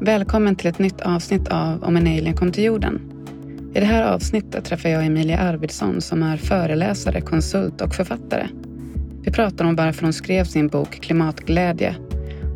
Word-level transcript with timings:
Välkommen 0.00 0.56
till 0.56 0.66
ett 0.66 0.78
nytt 0.78 1.00
avsnitt 1.00 1.48
av 1.48 1.84
Om 1.84 1.96
en 1.96 2.06
alien 2.06 2.36
kom 2.36 2.52
till 2.52 2.64
jorden. 2.64 3.00
I 3.74 3.80
det 3.80 3.86
här 3.86 4.12
avsnittet 4.12 4.64
träffar 4.64 4.88
jag 4.88 5.06
Emilia 5.06 5.38
Arvidsson 5.38 6.00
som 6.00 6.22
är 6.22 6.36
föreläsare, 6.36 7.20
konsult 7.20 7.80
och 7.80 7.94
författare. 7.94 8.48
Vi 9.22 9.32
pratar 9.32 9.64
om 9.64 9.76
varför 9.76 10.02
hon 10.02 10.12
skrev 10.12 10.44
sin 10.44 10.68
bok 10.68 11.00
Klimatglädje 11.00 11.96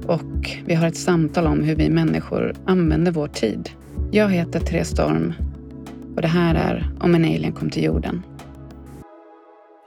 och 0.06 0.56
vi 0.64 0.74
har 0.74 0.86
ett 0.86 0.96
samtal 0.96 1.46
om 1.46 1.62
hur 1.62 1.76
vi 1.76 1.90
människor 1.90 2.54
använder 2.66 3.12
vår 3.12 3.28
tid. 3.28 3.70
Jag 4.10 4.30
heter 4.30 4.60
Therese 4.60 4.88
Storm 4.88 5.32
och 6.16 6.22
det 6.22 6.28
här 6.28 6.54
är 6.54 6.90
Om 7.00 7.14
en 7.14 7.24
alien 7.24 7.52
kom 7.52 7.70
till 7.70 7.84
jorden. 7.84 8.22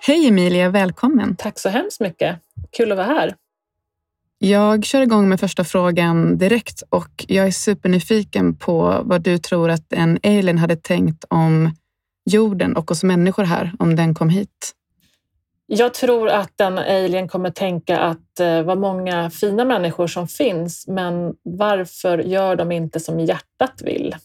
Hej 0.08 0.28
Emilia, 0.28 0.70
välkommen! 0.70 1.36
Tack 1.36 1.60
så 1.60 1.70
hemskt 1.70 2.02
mycket. 2.02 2.36
Kul 2.78 2.92
att 2.92 2.98
vara 2.98 3.08
här. 3.08 3.36
Jag 4.44 4.86
kör 4.86 5.02
igång 5.02 5.30
med 5.30 5.40
första 5.40 5.64
frågan 5.64 6.38
direkt 6.38 6.84
och 6.90 7.26
jag 7.28 7.48
är 7.48 7.52
supernyfiken 7.52 8.56
på 8.56 9.02
vad 9.04 9.22
du 9.22 9.38
tror 9.38 9.70
att 9.70 9.94
en 9.94 10.20
alien 10.24 10.58
hade 10.58 10.76
tänkt 10.76 11.26
om 11.30 11.72
jorden 12.26 12.76
och 12.76 12.92
oss 12.92 13.04
människor 13.04 13.44
här 13.44 13.72
om 13.80 13.96
den 13.96 14.14
kom 14.14 14.30
hit. 14.30 14.72
Jag 15.68 15.94
tror 15.94 16.30
att 16.30 16.62
en 16.62 16.78
alien 16.78 17.28
kommer 17.28 17.50
tänka 17.50 18.00
att 18.00 18.40
eh, 18.40 18.62
vad 18.62 18.78
många 18.78 19.30
fina 19.30 19.66
människor 19.66 20.08
som 20.08 20.28
finns, 20.28 20.88
men 20.88 21.34
varför 21.44 22.18
gör 22.18 22.56
de 22.56 22.72
inte 22.72 23.00
som 23.00 23.20
hjärtat 23.20 23.82
vill? 23.84 24.16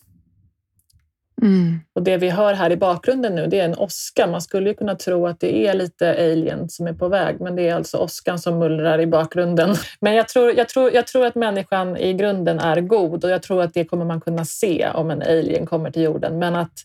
Mm. 1.43 1.81
Och 1.93 2.03
det 2.03 2.17
vi 2.17 2.31
hör 2.31 2.55
här 2.55 2.73
i 2.73 2.77
bakgrunden 2.77 3.35
nu, 3.35 3.47
det 3.47 3.61
är 3.61 3.65
en 3.65 3.79
åska. 3.79 4.27
Man 4.27 4.43
skulle 4.43 4.69
ju 4.69 4.75
kunna 4.75 4.95
tro 4.95 5.27
att 5.27 5.41
det 5.41 5.67
är 5.67 5.75
lite 5.75 6.11
alien 6.11 6.69
som 6.69 6.87
är 6.87 6.93
på 6.93 7.09
väg, 7.09 7.41
men 7.41 7.57
det 7.57 7.69
är 7.69 7.75
alltså 7.75 7.99
åskan 7.99 8.39
som 8.39 8.59
mullrar 8.59 9.01
i 9.01 9.07
bakgrunden. 9.07 9.75
Men 10.01 10.15
jag 10.15 10.29
tror, 10.29 10.53
jag, 10.53 10.69
tror, 10.69 10.95
jag 10.95 11.07
tror 11.07 11.27
att 11.27 11.35
människan 11.35 11.97
i 11.97 12.15
grunden 12.15 12.59
är 12.59 12.81
god 12.81 13.25
och 13.25 13.31
jag 13.31 13.43
tror 13.43 13.63
att 13.63 13.75
det 13.75 13.85
kommer 13.85 14.05
man 14.05 14.21
kunna 14.21 14.45
se 14.45 14.91
om 14.95 15.11
en 15.11 15.23
alien 15.23 15.67
kommer 15.67 15.91
till 15.91 16.03
jorden. 16.03 16.39
Men 16.39 16.57
att 16.57 16.85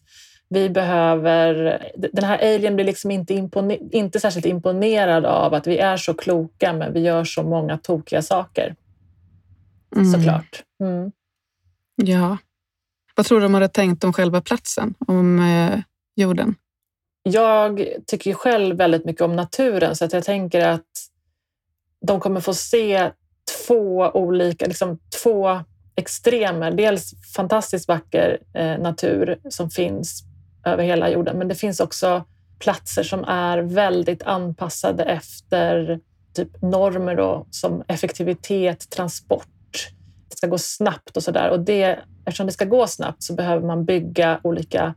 vi 0.50 0.70
behöver... 0.70 1.54
Den 2.12 2.24
här 2.24 2.56
alien 2.56 2.76
blir 2.76 2.86
liksom 2.86 3.12
inte, 3.12 3.34
impone, 3.34 3.78
inte 3.92 4.20
särskilt 4.20 4.46
imponerad 4.46 5.26
av 5.26 5.54
att 5.54 5.68
vi 5.68 5.78
är 5.78 5.98
så 5.98 6.14
kloka, 6.14 6.74
men 6.74 6.94
vi 6.94 7.00
gör 7.00 7.24
så 7.24 7.44
många 7.44 7.78
tokiga 7.78 8.22
saker. 8.22 8.76
Mm. 9.96 10.12
Såklart. 10.12 10.64
Mm. 10.84 11.12
Ja. 11.96 12.38
Vad 13.22 13.26
tror 13.26 13.40
du 13.40 13.46
de 13.46 13.54
hade 13.54 13.68
tänkt 13.68 14.04
om 14.04 14.14
själva 14.14 14.42
platsen, 14.42 14.94
om 15.08 15.40
eh, 15.40 15.80
jorden? 16.16 16.56
Jag 17.24 17.88
tycker 18.08 18.34
själv 18.34 18.78
väldigt 18.78 19.06
mycket 19.06 19.22
om 19.22 19.36
naturen 19.36 19.96
så 19.96 20.06
att 20.06 20.14
jag 20.14 20.24
tänker 20.24 20.68
att 20.68 21.10
de 22.08 22.20
kommer 22.20 22.42
få 22.42 22.54
se 22.54 23.12
två 23.68 24.12
olika, 24.14 24.66
liksom 24.66 25.00
två 25.24 25.60
extremer. 25.96 26.72
Dels 26.72 27.14
fantastiskt 27.36 27.88
vacker 27.88 28.40
eh, 28.54 28.80
natur 28.80 29.40
som 29.50 29.70
finns 29.70 30.24
över 30.66 30.84
hela 30.84 31.10
jorden, 31.10 31.38
men 31.38 31.48
det 31.48 31.56
finns 31.56 31.80
också 31.80 32.24
platser 32.60 33.04
som 33.04 33.24
är 33.24 33.58
väldigt 33.58 34.24
anpassade 34.24 35.04
efter 35.04 36.00
typ 36.34 36.62
normer 36.62 37.16
då, 37.16 37.48
som 37.52 37.84
effektivitet, 37.88 38.90
transport. 38.90 39.90
Det 40.30 40.38
ska 40.38 40.48
gå 40.48 40.58
snabbt 40.58 41.18
och 41.18 41.24
sådär. 41.24 41.50
Och 41.50 41.60
det 41.60 42.00
eftersom 42.26 42.46
det 42.46 42.54
ska 42.54 42.66
gå 42.66 42.88
snabbt 42.88 43.24
så 43.24 43.34
behöver 43.34 43.68
man 43.68 43.86
bygga 43.86 44.40
olika 44.44 44.94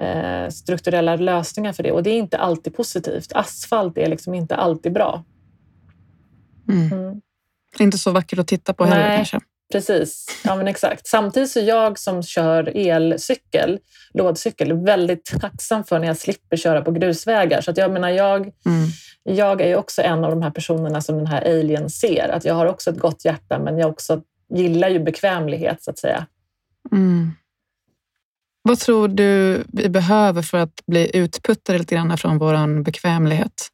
eh, 0.00 0.48
strukturella 0.48 1.16
lösningar 1.16 1.72
för 1.72 1.82
det 1.82 1.92
och 1.92 2.02
det 2.02 2.10
är 2.10 2.18
inte 2.18 2.38
alltid 2.38 2.74
positivt. 2.74 3.32
Asfalt 3.34 3.98
är 3.98 4.08
liksom 4.08 4.34
inte 4.34 4.56
alltid 4.56 4.92
bra. 4.92 5.24
Mm. 6.68 6.92
Mm. 6.92 7.20
Inte 7.78 7.98
så 7.98 8.10
vackert 8.10 8.38
att 8.38 8.48
titta 8.48 8.74
på 8.74 8.84
heller 8.84 9.08
Nej, 9.08 9.16
kanske. 9.16 9.40
Precis, 9.72 10.26
ja 10.44 10.56
men 10.56 10.68
exakt. 10.68 11.06
Samtidigt 11.06 11.50
så 11.50 11.60
jag 11.60 11.98
som 11.98 12.22
kör 12.22 12.76
elcykel, 12.76 13.78
lådcykel, 14.14 14.72
väldigt 14.72 15.40
tacksam 15.40 15.84
för 15.84 15.98
när 15.98 16.06
jag 16.06 16.16
slipper 16.16 16.56
köra 16.56 16.82
på 16.82 16.90
grusvägar. 16.90 17.60
Så 17.60 17.70
att 17.70 17.76
jag 17.76 17.90
menar, 17.90 18.08
jag, 18.08 18.40
mm. 18.40 18.88
jag 19.22 19.60
är 19.60 19.76
också 19.76 20.02
en 20.02 20.24
av 20.24 20.30
de 20.30 20.42
här 20.42 20.50
personerna 20.50 21.00
som 21.00 21.16
den 21.16 21.26
här 21.26 21.42
alien 21.42 21.90
ser. 21.90 22.28
Att 22.28 22.44
jag 22.44 22.54
har 22.54 22.66
också 22.66 22.90
ett 22.90 22.98
gott 22.98 23.24
hjärta, 23.24 23.58
men 23.58 23.78
jag 23.78 23.90
också 23.90 24.22
gillar 24.54 24.88
ju 24.88 24.98
bekvämlighet 24.98 25.82
så 25.82 25.90
att 25.90 25.98
säga. 25.98 26.26
Mm. 26.92 27.32
Vad 28.62 28.78
tror 28.78 29.08
du 29.08 29.62
vi 29.72 29.88
behöver 29.88 30.42
för 30.42 30.58
att 30.58 30.86
bli 30.86 31.16
utputtade 31.16 31.78
lite 31.78 31.94
grann 31.94 32.18
från 32.18 32.38
vår 32.38 32.82
bekvämlighet? 32.82 33.68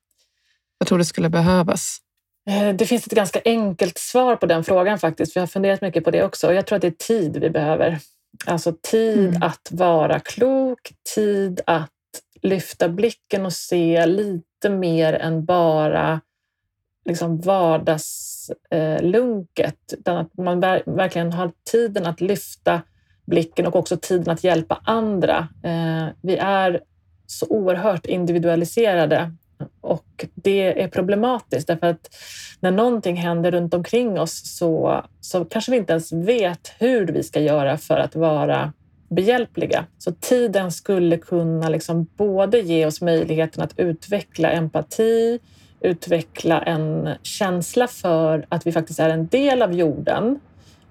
Vad 0.78 0.88
tror 0.88 0.98
du 0.98 1.04
skulle 1.04 1.28
behövas? 1.28 1.98
Eh, 2.50 2.74
det 2.74 2.86
finns 2.86 3.06
ett 3.06 3.12
ganska 3.12 3.40
enkelt 3.44 3.98
svar 3.98 4.36
på 4.36 4.46
den 4.46 4.64
frågan 4.64 4.98
faktiskt, 4.98 5.36
jag 5.36 5.42
har 5.42 5.46
funderat 5.46 5.80
mycket 5.80 6.04
på 6.04 6.10
det 6.10 6.24
också. 6.24 6.46
Och 6.46 6.54
jag 6.54 6.66
tror 6.66 6.76
att 6.76 6.82
det 6.82 6.88
är 6.88 7.06
tid 7.06 7.36
vi 7.36 7.50
behöver. 7.50 7.98
Alltså 8.46 8.74
tid 8.82 9.28
mm. 9.28 9.42
att 9.42 9.68
vara 9.70 10.20
klok, 10.20 10.92
tid 11.14 11.60
att 11.66 11.90
lyfta 12.42 12.88
blicken 12.88 13.46
och 13.46 13.52
se 13.52 14.06
lite 14.06 14.70
mer 14.70 15.12
än 15.12 15.44
bara 15.44 16.20
liksom 17.04 17.40
vardagslunket. 17.40 19.92
Utan 19.92 20.16
att 20.16 20.38
man 20.38 20.60
verkligen 20.60 21.32
har 21.32 21.52
tiden 21.70 22.06
att 22.06 22.20
lyfta 22.20 22.82
blicken 23.26 23.66
och 23.66 23.76
också 23.76 23.96
tiden 23.96 24.30
att 24.30 24.44
hjälpa 24.44 24.80
andra. 24.84 25.48
Eh, 25.62 26.06
vi 26.20 26.36
är 26.36 26.80
så 27.26 27.46
oerhört 27.48 28.06
individualiserade 28.06 29.32
och 29.80 30.26
det 30.34 30.82
är 30.82 30.88
problematiskt 30.88 31.66
därför 31.66 31.86
att 31.86 32.14
när 32.60 32.70
någonting 32.70 33.16
händer 33.16 33.50
runt 33.50 33.74
omkring 33.74 34.20
oss 34.20 34.56
så, 34.56 35.04
så 35.20 35.44
kanske 35.44 35.70
vi 35.70 35.76
inte 35.78 35.92
ens 35.92 36.12
vet 36.12 36.72
hur 36.78 37.06
vi 37.06 37.22
ska 37.22 37.40
göra 37.40 37.78
för 37.78 37.98
att 37.98 38.16
vara 38.16 38.72
behjälpliga. 39.08 39.84
Så 39.98 40.12
tiden 40.12 40.72
skulle 40.72 41.16
kunna 41.16 41.68
liksom 41.68 42.06
både 42.16 42.60
ge 42.60 42.86
oss 42.86 43.00
möjligheten 43.00 43.62
att 43.64 43.78
utveckla 43.78 44.50
empati, 44.50 45.38
utveckla 45.80 46.62
en 46.62 47.08
känsla 47.22 47.86
för 47.86 48.46
att 48.48 48.66
vi 48.66 48.72
faktiskt 48.72 49.00
är 49.00 49.08
en 49.08 49.26
del 49.26 49.62
av 49.62 49.72
jorden 49.72 50.40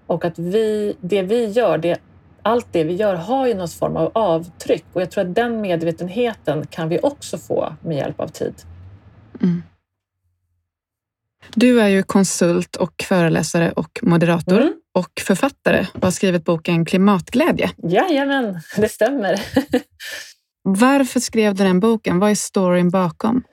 och 0.07 0.25
att 0.25 0.39
vi, 0.39 0.95
det 1.01 1.21
vi 1.21 1.45
gör, 1.45 1.77
det 1.77 1.97
allt 2.45 2.67
det 2.71 2.83
vi 2.83 2.93
gör 2.93 3.15
har 3.15 3.47
ju 3.47 3.53
någon 3.53 3.67
form 3.67 3.97
av 3.97 4.11
avtryck 4.13 4.85
och 4.93 5.01
jag 5.01 5.11
tror 5.11 5.23
att 5.23 5.35
den 5.35 5.61
medvetenheten 5.61 6.67
kan 6.67 6.89
vi 6.89 6.99
också 7.03 7.37
få 7.37 7.75
med 7.81 7.97
hjälp 7.97 8.19
av 8.19 8.27
tid. 8.27 8.53
Mm. 9.41 9.63
Du 11.55 11.81
är 11.81 11.87
ju 11.87 12.03
konsult 12.03 12.75
och 12.75 13.03
föreläsare 13.07 13.71
och 13.71 13.99
moderator 14.01 14.61
mm. 14.61 14.73
och 14.93 15.21
författare 15.21 15.87
och 15.93 16.03
har 16.03 16.11
skrivit 16.11 16.45
boken 16.45 16.85
Klimatglädje. 16.85 17.71
Jajamän, 17.77 18.59
det 18.77 18.89
stämmer. 18.89 19.41
Varför 20.63 21.19
skrev 21.19 21.55
du 21.55 21.63
den 21.63 21.79
boken? 21.79 22.19
Vad 22.19 22.31
är 22.31 22.35
storyn 22.35 22.89
bakom? 22.89 23.43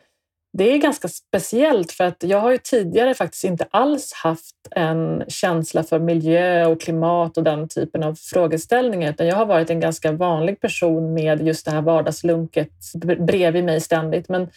Det 0.54 0.72
är 0.72 0.78
ganska 0.78 1.08
speciellt 1.08 1.92
för 1.92 2.04
att 2.04 2.22
jag 2.22 2.40
har 2.40 2.50
ju 2.50 2.58
tidigare 2.58 3.14
faktiskt 3.14 3.44
inte 3.44 3.66
alls 3.70 4.12
haft 4.12 4.56
en 4.70 5.24
känsla 5.28 5.82
för 5.82 5.98
miljö 5.98 6.66
och 6.66 6.80
klimat 6.80 7.36
och 7.36 7.44
den 7.44 7.68
typen 7.68 8.02
av 8.02 8.14
frågeställningar, 8.14 9.10
utan 9.10 9.26
jag 9.26 9.36
har 9.36 9.46
varit 9.46 9.70
en 9.70 9.80
ganska 9.80 10.12
vanlig 10.12 10.60
person 10.60 11.14
med 11.14 11.46
just 11.46 11.64
det 11.64 11.70
här 11.70 11.82
vardagslunket 11.82 12.70
bredvid 13.18 13.64
mig 13.64 13.80
ständigt. 13.80 14.28
Men 14.28 14.48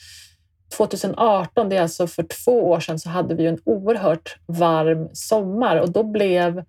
2018, 0.77 1.69
det 1.69 1.77
är 1.77 1.81
alltså 1.81 2.07
för 2.07 2.23
två 2.23 2.69
år 2.69 2.79
sedan, 2.79 2.99
så 2.99 3.09
hade 3.09 3.35
vi 3.35 3.45
en 3.45 3.59
oerhört 3.63 4.37
varm 4.45 5.09
sommar 5.13 5.75
och 5.75 5.91
då 5.91 6.03
blev 6.03 6.63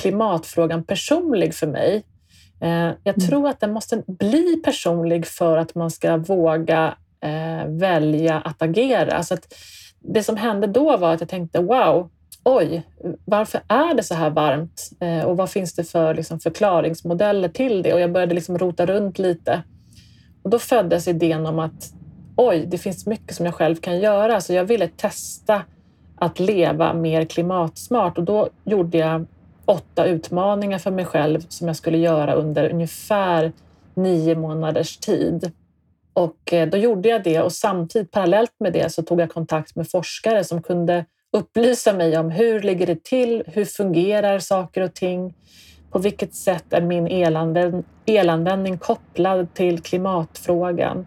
klimatfrågan 0.00 0.84
personlig 0.84 1.54
för 1.54 1.66
mig. 1.66 2.04
Eh, 2.60 2.90
jag 3.04 3.18
mm. 3.18 3.28
tror 3.28 3.48
att 3.48 3.60
den 3.60 3.72
måste 3.72 4.02
bli 4.06 4.60
personlig 4.64 5.26
för 5.26 5.56
att 5.56 5.74
man 5.74 5.90
ska 5.90 6.16
våga 6.16 6.94
eh, 7.20 7.66
välja 7.66 8.40
att 8.40 8.62
agera. 8.62 9.22
Så 9.22 9.34
att 9.34 9.54
det 10.00 10.22
som 10.22 10.36
hände 10.36 10.66
då 10.66 10.96
var 10.96 11.14
att 11.14 11.20
jag 11.20 11.28
tänkte 11.28 11.60
wow, 11.60 12.10
oj, 12.44 12.82
varför 13.24 13.60
är 13.68 13.94
det 13.94 14.02
så 14.02 14.14
här 14.14 14.30
varmt? 14.30 14.90
Eh, 15.00 15.24
och 15.24 15.36
vad 15.36 15.50
finns 15.50 15.74
det 15.74 15.84
för 15.84 16.14
liksom, 16.14 16.40
förklaringsmodeller 16.40 17.48
till 17.48 17.82
det? 17.82 17.94
Och 17.94 18.00
jag 18.00 18.12
började 18.12 18.34
liksom 18.34 18.58
rota 18.58 18.86
runt 18.86 19.18
lite. 19.18 19.62
Och 20.42 20.50
då 20.50 20.58
föddes 20.58 21.08
idén 21.08 21.46
om 21.46 21.58
att 21.58 21.92
oj, 22.36 22.66
det 22.66 22.78
finns 22.78 23.06
mycket 23.06 23.36
som 23.36 23.46
jag 23.46 23.54
själv 23.54 23.76
kan 23.76 24.00
göra. 24.00 24.40
Så 24.40 24.52
jag 24.52 24.64
ville 24.64 24.88
testa 24.88 25.62
att 26.18 26.40
leva 26.40 26.94
mer 26.94 27.24
klimatsmart 27.24 28.18
och 28.18 28.24
då 28.24 28.48
gjorde 28.64 28.98
jag 28.98 29.26
åtta 29.64 30.04
utmaningar 30.04 30.78
för 30.78 30.90
mig 30.90 31.04
själv 31.04 31.40
som 31.48 31.66
jag 31.66 31.76
skulle 31.76 31.98
göra 31.98 32.32
under 32.32 32.70
ungefär 32.70 33.52
nio 33.94 34.34
månaders 34.34 34.96
tid. 34.96 35.52
Och 36.18 36.52
eh, 36.52 36.68
då 36.68 36.76
gjorde 36.76 37.08
jag 37.08 37.22
det 37.22 37.40
och 37.40 37.52
samtidigt 37.52 38.10
parallellt 38.10 38.54
med 38.60 38.72
det 38.72 38.92
så 38.92 39.02
tog 39.02 39.20
jag 39.20 39.30
kontakt 39.30 39.76
med 39.76 39.90
forskare 39.90 40.44
som 40.44 40.62
kunde 40.62 41.04
upplysa 41.32 41.92
mig 41.92 42.18
om 42.18 42.30
hur 42.30 42.60
ligger 42.60 42.86
det 42.86 43.04
till? 43.04 43.42
Hur 43.46 43.64
fungerar 43.64 44.38
saker 44.38 44.80
och 44.80 44.94
ting? 44.94 45.34
På 45.90 45.98
vilket 45.98 46.34
sätt 46.34 46.72
är 46.72 46.80
min 46.80 47.06
elanvänd 47.06 47.84
elanvändning 48.06 48.78
kopplad 48.78 49.54
till 49.54 49.80
klimatfrågan? 49.80 51.06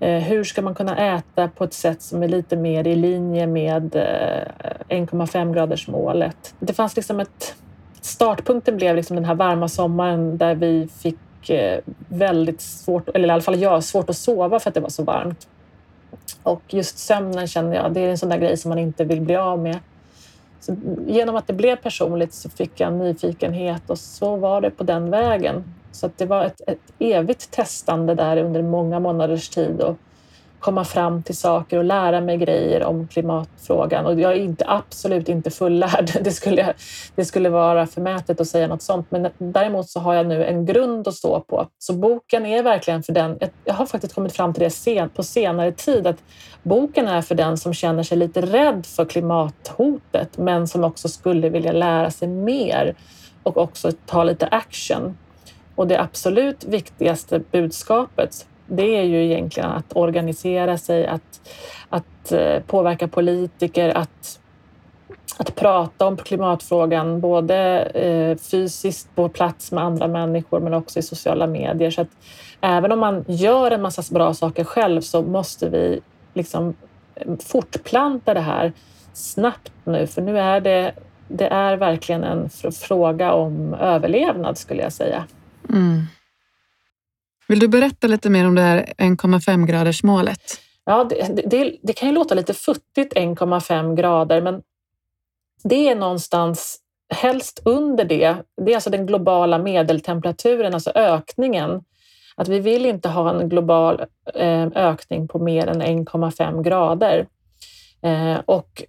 Eh, 0.00 0.22
hur 0.22 0.44
ska 0.44 0.62
man 0.62 0.74
kunna 0.74 1.16
äta 1.16 1.48
på 1.48 1.64
ett 1.64 1.74
sätt 1.74 2.02
som 2.02 2.22
är 2.22 2.28
lite 2.28 2.56
mer 2.56 2.86
i 2.86 2.96
linje 2.96 3.46
med 3.46 3.96
eh, 3.96 4.96
1,5 4.96 5.54
graders 5.54 5.88
målet? 5.88 6.54
Det 6.60 6.72
fanns 6.72 6.96
liksom 6.96 7.20
ett 7.20 7.54
startpunkten 8.00 8.76
blev 8.76 8.96
liksom 8.96 9.16
den 9.16 9.24
här 9.24 9.34
varma 9.34 9.68
sommaren 9.68 10.38
där 10.38 10.54
vi 10.54 10.88
fick 11.02 11.18
och 11.46 11.50
eh, 11.50 11.80
väldigt 12.08 12.60
svårt, 12.60 13.08
eller 13.08 13.28
i 13.28 13.30
alla 13.30 13.42
fall 13.42 13.60
jag, 13.60 13.84
svårt 13.84 14.10
att 14.10 14.16
sova 14.16 14.60
för 14.60 14.70
att 14.70 14.74
det 14.74 14.80
var 14.80 14.88
så 14.88 15.04
varmt. 15.04 15.48
Och 16.42 16.62
just 16.68 16.98
sömnen 16.98 17.46
känner 17.46 17.76
jag, 17.76 17.92
det 17.92 18.00
är 18.00 18.08
en 18.08 18.18
sån 18.18 18.28
där 18.28 18.38
grej 18.38 18.56
som 18.56 18.68
man 18.68 18.78
inte 18.78 19.04
vill 19.04 19.20
bli 19.20 19.36
av 19.36 19.58
med. 19.58 19.78
Så 20.60 20.76
genom 21.06 21.36
att 21.36 21.46
det 21.46 21.52
blev 21.52 21.76
personligt 21.76 22.34
så 22.34 22.50
fick 22.50 22.80
jag 22.80 22.92
nyfikenhet 22.92 23.90
och 23.90 23.98
så 23.98 24.36
var 24.36 24.60
det 24.60 24.70
på 24.70 24.84
den 24.84 25.10
vägen. 25.10 25.64
Så 25.92 26.10
det 26.16 26.26
var 26.26 26.44
ett, 26.44 26.60
ett 26.66 26.92
evigt 26.98 27.50
testande 27.50 28.14
där 28.14 28.36
under 28.36 28.62
många 28.62 29.00
månaders 29.00 29.48
tid 29.48 29.80
och 29.80 29.96
komma 30.66 30.84
fram 30.84 31.22
till 31.22 31.36
saker 31.36 31.78
och 31.78 31.84
lära 31.84 32.20
mig 32.20 32.36
grejer 32.36 32.82
om 32.84 33.08
klimatfrågan. 33.08 34.06
Och 34.06 34.20
jag 34.20 34.32
är 34.32 34.36
inte, 34.36 34.64
absolut 34.68 35.28
inte 35.28 35.50
fullärd. 35.50 36.10
Det 36.24 36.30
skulle, 36.30 36.74
det 37.14 37.24
skulle 37.24 37.48
vara 37.48 37.86
förmätet 37.86 38.40
att 38.40 38.48
säga 38.48 38.66
något 38.66 38.82
sånt. 38.82 39.10
Men 39.10 39.28
däremot 39.38 39.88
så 39.88 40.00
har 40.00 40.14
jag 40.14 40.26
nu 40.26 40.44
en 40.44 40.66
grund 40.66 41.08
att 41.08 41.14
stå 41.14 41.40
på. 41.40 41.68
Så 41.78 41.92
boken 41.92 42.46
är 42.46 42.62
verkligen 42.62 43.02
för 43.02 43.12
den. 43.12 43.38
Jag 43.64 43.74
har 43.74 43.86
faktiskt 43.86 44.14
kommit 44.14 44.32
fram 44.32 44.52
till 44.52 44.62
det 44.62 44.70
sen, 44.70 45.08
på 45.08 45.22
senare 45.22 45.72
tid 45.72 46.06
att 46.06 46.22
boken 46.62 47.08
är 47.08 47.22
för 47.22 47.34
den 47.34 47.58
som 47.58 47.74
känner 47.74 48.02
sig 48.02 48.18
lite 48.18 48.40
rädd 48.40 48.86
för 48.86 49.04
klimathotet 49.04 50.38
men 50.38 50.68
som 50.68 50.84
också 50.84 51.08
skulle 51.08 51.48
vilja 51.48 51.72
lära 51.72 52.10
sig 52.10 52.28
mer 52.28 52.94
och 53.42 53.56
också 53.56 53.92
ta 54.06 54.24
lite 54.24 54.46
action. 54.46 55.18
Och 55.74 55.86
det 55.86 56.00
absolut 56.00 56.64
viktigaste 56.64 57.38
budskapet 57.38 58.46
det 58.66 58.96
är 58.96 59.02
ju 59.02 59.24
egentligen 59.24 59.70
att 59.70 59.96
organisera 59.96 60.78
sig, 60.78 61.06
att, 61.06 61.50
att 61.88 62.32
eh, 62.32 62.60
påverka 62.66 63.08
politiker, 63.08 63.88
att, 63.88 64.40
att 65.38 65.54
prata 65.54 66.06
om 66.06 66.16
klimatfrågan 66.16 67.20
både 67.20 67.82
eh, 67.82 68.36
fysiskt 68.36 69.14
på 69.14 69.28
plats 69.28 69.72
med 69.72 69.84
andra 69.84 70.08
människor 70.08 70.60
men 70.60 70.74
också 70.74 70.98
i 70.98 71.02
sociala 71.02 71.46
medier. 71.46 71.90
Så 71.90 72.00
att 72.00 72.08
även 72.60 72.92
om 72.92 72.98
man 72.98 73.24
gör 73.28 73.70
en 73.70 73.82
massa 73.82 74.02
bra 74.14 74.34
saker 74.34 74.64
själv 74.64 75.00
så 75.00 75.22
måste 75.22 75.68
vi 75.68 76.00
liksom 76.34 76.74
eh, 77.14 77.36
fortplanta 77.44 78.34
det 78.34 78.40
här 78.40 78.72
snabbt 79.12 79.72
nu, 79.84 80.06
för 80.06 80.22
nu 80.22 80.38
är 80.38 80.60
det, 80.60 80.92
det 81.28 81.46
är 81.46 81.76
verkligen 81.76 82.24
en 82.24 82.50
fråga 82.72 83.32
om 83.32 83.74
överlevnad 83.74 84.58
skulle 84.58 84.82
jag 84.82 84.92
säga. 84.92 85.24
Mm. 85.68 86.02
Vill 87.48 87.58
du 87.58 87.68
berätta 87.68 88.06
lite 88.06 88.30
mer 88.30 88.46
om 88.46 88.54
det 88.54 88.62
här 88.62 88.92
1,5 88.98 89.66
graders 89.66 90.02
målet? 90.02 90.40
Ja, 90.84 91.04
det, 91.04 91.50
det, 91.50 91.76
det 91.82 91.92
kan 91.92 92.08
ju 92.08 92.14
låta 92.14 92.34
lite 92.34 92.54
futtigt 92.54 93.14
1,5 93.14 93.96
grader, 93.96 94.42
men 94.42 94.62
det 95.64 95.88
är 95.88 95.94
någonstans 95.94 96.80
helst 97.14 97.62
under 97.64 98.04
det. 98.04 98.36
Det 98.62 98.70
är 98.70 98.74
alltså 98.74 98.90
den 98.90 99.06
globala 99.06 99.58
medeltemperaturen, 99.58 100.74
alltså 100.74 100.90
ökningen. 100.94 101.84
Att 102.36 102.48
vi 102.48 102.60
vill 102.60 102.86
inte 102.86 103.08
ha 103.08 103.40
en 103.40 103.48
global 103.48 104.04
eh, 104.34 104.66
ökning 104.74 105.28
på 105.28 105.38
mer 105.38 105.66
än 105.66 105.82
1,5 105.82 106.62
grader. 106.62 107.26
Eh, 108.02 108.36
och 108.46 108.82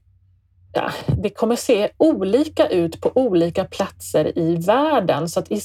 ja, 0.78 0.92
det 1.18 1.30
kommer 1.30 1.56
se 1.56 1.90
olika 1.98 2.68
ut 2.68 3.02
på 3.02 3.12
olika 3.16 3.66
platser 3.66 4.38
i 4.40 4.56
världen. 4.56 5.30
Så 5.30 5.40
att 5.40 5.52
i, 5.52 5.62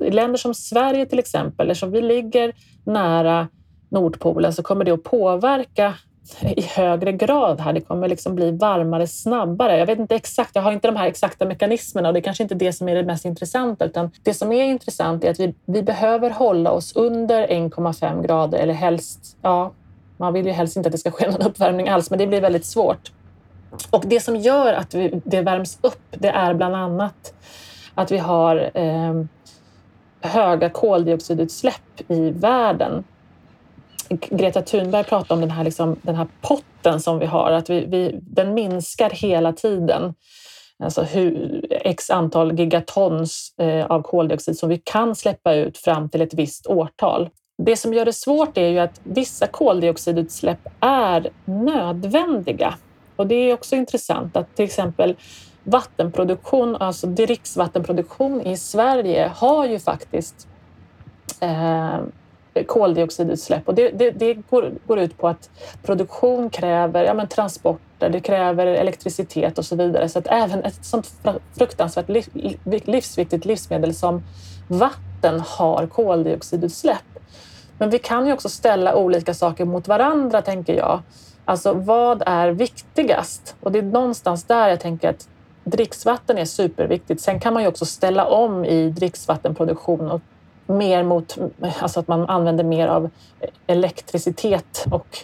i 0.00 0.10
länder 0.10 0.38
som 0.38 0.54
Sverige 0.54 1.06
till 1.06 1.18
exempel, 1.18 1.70
eftersom 1.70 1.90
vi 1.90 2.00
ligger 2.00 2.52
nära 2.84 3.48
Nordpolen, 3.90 4.52
så 4.52 4.62
kommer 4.62 4.84
det 4.84 4.90
att 4.90 5.04
påverka 5.04 5.94
i 6.40 6.62
högre 6.62 7.12
grad 7.12 7.60
här. 7.60 7.72
Det 7.72 7.80
kommer 7.80 8.08
liksom 8.08 8.34
bli 8.34 8.50
varmare 8.50 9.06
snabbare. 9.06 9.78
Jag 9.78 9.86
vet 9.86 9.98
inte 9.98 10.14
exakt, 10.14 10.50
jag 10.54 10.62
har 10.62 10.72
inte 10.72 10.88
de 10.88 10.96
här 10.96 11.06
exakta 11.06 11.46
mekanismerna 11.46 12.08
och 12.08 12.14
det 12.14 12.20
är 12.20 12.22
kanske 12.22 12.42
inte 12.42 12.54
det 12.54 12.72
som 12.72 12.88
är 12.88 12.94
det 12.94 13.04
mest 13.04 13.24
intressanta, 13.24 13.84
utan 13.84 14.10
det 14.22 14.34
som 14.34 14.52
är 14.52 14.64
intressant 14.64 15.24
är 15.24 15.30
att 15.30 15.40
vi, 15.40 15.54
vi 15.66 15.82
behöver 15.82 16.30
hålla 16.30 16.70
oss 16.70 16.96
under 16.96 17.46
1,5 17.46 18.26
grader 18.26 18.58
eller 18.58 18.74
helst, 18.74 19.36
ja, 19.42 19.72
man 20.16 20.32
vill 20.32 20.46
ju 20.46 20.52
helst 20.52 20.76
inte 20.76 20.86
att 20.86 20.92
det 20.92 20.98
ska 20.98 21.10
ske 21.10 21.30
någon 21.30 21.42
uppvärmning 21.42 21.88
alls, 21.88 22.10
men 22.10 22.18
det 22.18 22.26
blir 22.26 22.40
väldigt 22.40 22.64
svårt. 22.64 23.12
Och 23.90 24.04
det 24.06 24.20
som 24.20 24.36
gör 24.36 24.72
att 24.72 24.94
vi, 24.94 25.20
det 25.24 25.40
värms 25.40 25.78
upp, 25.80 26.02
det 26.10 26.28
är 26.28 26.54
bland 26.54 26.76
annat 26.76 27.34
att 27.94 28.12
vi 28.12 28.18
har 28.18 28.70
eh, 28.74 29.24
höga 30.20 30.70
koldioxidutsläpp 30.70 32.10
i 32.10 32.30
världen. 32.30 33.04
Greta 34.08 34.62
Thunberg 34.62 35.04
pratar 35.04 35.34
om 35.34 35.40
den 35.40 35.50
här, 35.50 35.64
liksom, 35.64 35.96
den 36.02 36.14
här 36.14 36.26
potten 36.40 37.00
som 37.00 37.18
vi 37.18 37.26
har, 37.26 37.50
att 37.50 37.70
vi, 37.70 37.84
vi, 37.86 38.18
den 38.22 38.54
minskar 38.54 39.10
hela 39.10 39.52
tiden. 39.52 40.14
Alltså 40.84 41.02
hur, 41.02 41.66
x 41.70 42.10
antal 42.10 42.58
gigatons 42.58 43.54
eh, 43.58 43.86
av 43.86 44.02
koldioxid 44.02 44.58
som 44.58 44.68
vi 44.68 44.78
kan 44.84 45.14
släppa 45.14 45.54
ut 45.54 45.78
fram 45.78 46.08
till 46.08 46.22
ett 46.22 46.34
visst 46.34 46.66
årtal. 46.66 47.28
Det 47.62 47.76
som 47.76 47.94
gör 47.94 48.04
det 48.04 48.12
svårt 48.12 48.58
är 48.58 48.68
ju 48.68 48.78
att 48.78 49.00
vissa 49.04 49.46
koldioxidutsläpp 49.46 50.68
är 50.80 51.30
nödvändiga 51.44 52.74
och 53.18 53.26
det 53.26 53.34
är 53.34 53.54
också 53.54 53.76
intressant 53.76 54.36
att 54.36 54.56
till 54.56 54.64
exempel 54.64 55.16
vattenproduktion, 55.64 56.76
alltså 56.76 57.06
dricksvattenproduktion 57.06 58.40
i 58.40 58.56
Sverige 58.56 59.32
har 59.36 59.66
ju 59.66 59.78
faktiskt 59.78 60.48
eh, 61.40 61.98
koldioxidutsläpp 62.66 63.68
och 63.68 63.74
det, 63.74 63.88
det, 63.88 64.10
det 64.10 64.34
går, 64.34 64.72
går, 64.86 64.98
ut 64.98 65.18
på 65.18 65.28
att 65.28 65.50
produktion 65.82 66.50
kräver 66.50 67.04
ja, 67.04 67.14
men 67.14 67.28
transporter, 67.28 68.10
det 68.10 68.20
kräver 68.20 68.66
elektricitet 68.66 69.58
och 69.58 69.64
så 69.64 69.76
vidare. 69.76 70.08
Så 70.08 70.18
att 70.18 70.26
även 70.26 70.64
ett 70.64 70.84
sånt 70.84 71.12
fruktansvärt 71.58 72.08
liv, 72.08 72.58
livsviktigt 72.64 73.44
livsmedel 73.44 73.94
som 73.94 74.22
vatten 74.68 75.40
har 75.40 75.86
koldioxidutsläpp. 75.86 77.18
Men 77.78 77.90
vi 77.90 77.98
kan 77.98 78.26
ju 78.26 78.32
också 78.32 78.48
ställa 78.48 78.96
olika 78.96 79.34
saker 79.34 79.64
mot 79.64 79.88
varandra, 79.88 80.42
tänker 80.42 80.74
jag. 80.74 81.02
Alltså 81.48 81.72
vad 81.72 82.22
är 82.26 82.48
viktigast? 82.48 83.56
Och 83.60 83.72
det 83.72 83.78
är 83.78 83.82
någonstans 83.82 84.44
där 84.44 84.68
jag 84.68 84.80
tänker 84.80 85.10
att 85.10 85.28
dricksvatten 85.64 86.38
är 86.38 86.44
superviktigt. 86.44 87.20
Sen 87.20 87.40
kan 87.40 87.54
man 87.54 87.62
ju 87.62 87.68
också 87.68 87.84
ställa 87.84 88.26
om 88.26 88.64
i 88.64 88.90
dricksvattenproduktion 88.90 90.10
och 90.10 90.20
mer 90.66 91.02
mot 91.02 91.38
alltså 91.78 92.00
att 92.00 92.08
man 92.08 92.28
använder 92.28 92.64
mer 92.64 92.88
av 92.88 93.10
elektricitet 93.66 94.84
och 94.90 95.18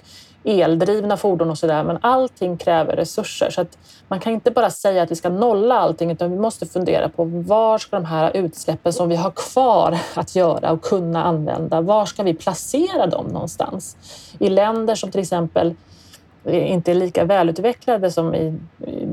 eldrivna 0.45 1.17
fordon 1.17 1.51
och 1.51 1.59
sådär. 1.59 1.85
Men 1.85 1.99
allting 2.01 2.57
kräver 2.57 2.97
resurser 2.97 3.51
så 3.51 3.61
att 3.61 3.79
man 4.09 4.21
kan 4.21 4.33
inte 4.33 4.51
bara 4.51 4.71
säga 4.71 5.03
att 5.03 5.11
vi 5.11 5.17
ska 5.17 5.29
nolla 5.29 5.79
allting 5.79 6.11
utan 6.11 6.31
vi 6.31 6.39
måste 6.39 6.67
fundera 6.67 7.09
på 7.09 7.25
var 7.25 7.79
ska 7.79 7.97
de 7.97 8.05
här 8.05 8.37
utsläppen 8.37 8.93
som 8.93 9.09
vi 9.09 9.17
har 9.17 9.31
kvar 9.31 9.99
att 10.15 10.37
göra 10.37 10.73
och 10.73 10.83
kunna 10.83 11.25
använda, 11.25 11.81
var 11.81 12.07
ska 12.07 12.23
vi 12.23 12.35
placera 12.35 13.07
dem 13.07 13.27
någonstans? 13.27 13.97
I 14.39 14.49
länder 14.49 14.95
som 14.95 15.11
till 15.11 15.21
exempel 15.21 15.75
inte 16.47 16.91
är 16.91 16.95
lika 16.95 17.25
välutvecklade 17.25 18.11
som 18.11 18.35
i, 18.35 18.59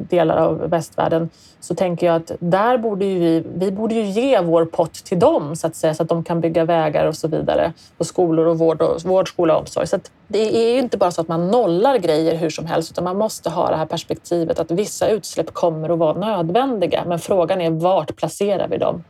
delar 0.10 0.38
av 0.38 0.70
västvärlden 0.70 1.30
så 1.60 1.76
tänker 1.76 2.08
jag 2.08 2.16
att 2.16 2.32
där 2.40 2.78
borde 2.78 3.06
vi, 3.06 3.44
vi 3.56 3.72
borde 3.72 3.96
ju 3.96 4.04
ge 4.04 4.42
vår 4.42 4.66
pott 4.66 4.94
till 4.94 5.20
dem 5.20 5.56
så 5.56 5.68
att 5.68 5.76
säga 5.76 5.94
så 5.94 6.04
att 6.04 6.10
de 6.10 6.24
kan 6.24 6.42
bygga 6.42 6.66
vägar 6.66 7.06
och 7.06 7.18
så 7.18 7.28
vidare 7.28 7.74
och 7.98 8.06
skolor 8.06 8.46
och 8.46 8.60
vård, 8.60 8.82
och, 8.82 9.02
vård 9.02 9.30
skola 9.30 9.54
och 9.54 9.60
omsorg. 9.60 9.88
Så 9.88 10.00
det 10.28 10.70
är 10.70 10.74
ju 10.74 10.80
inte 10.80 10.98
bara 10.98 11.12
så 11.12 11.22
att 11.22 11.28
man 11.28 11.48
nollar 11.48 11.98
grejer 11.98 12.36
hur 12.36 12.50
som 12.50 12.66
helst 12.66 12.92
utan 12.92 13.04
man 13.04 13.18
måste 13.18 13.50
ha 13.50 13.70
det 13.70 13.76
här 13.76 13.86
perspektivet 13.86 14.60
att 14.60 14.72
vissa 14.72 15.08
utsläpp 15.08 15.54
kommer 15.54 15.90
att 15.90 16.00
vara 16.00 16.14
nödvändiga 16.14 17.04
men 17.08 17.20
frågan 17.20 17.62
är 17.62 17.70
vart 17.70 18.16
placerar 18.16 18.68
vi 18.68 18.78
dem? 18.78 19.04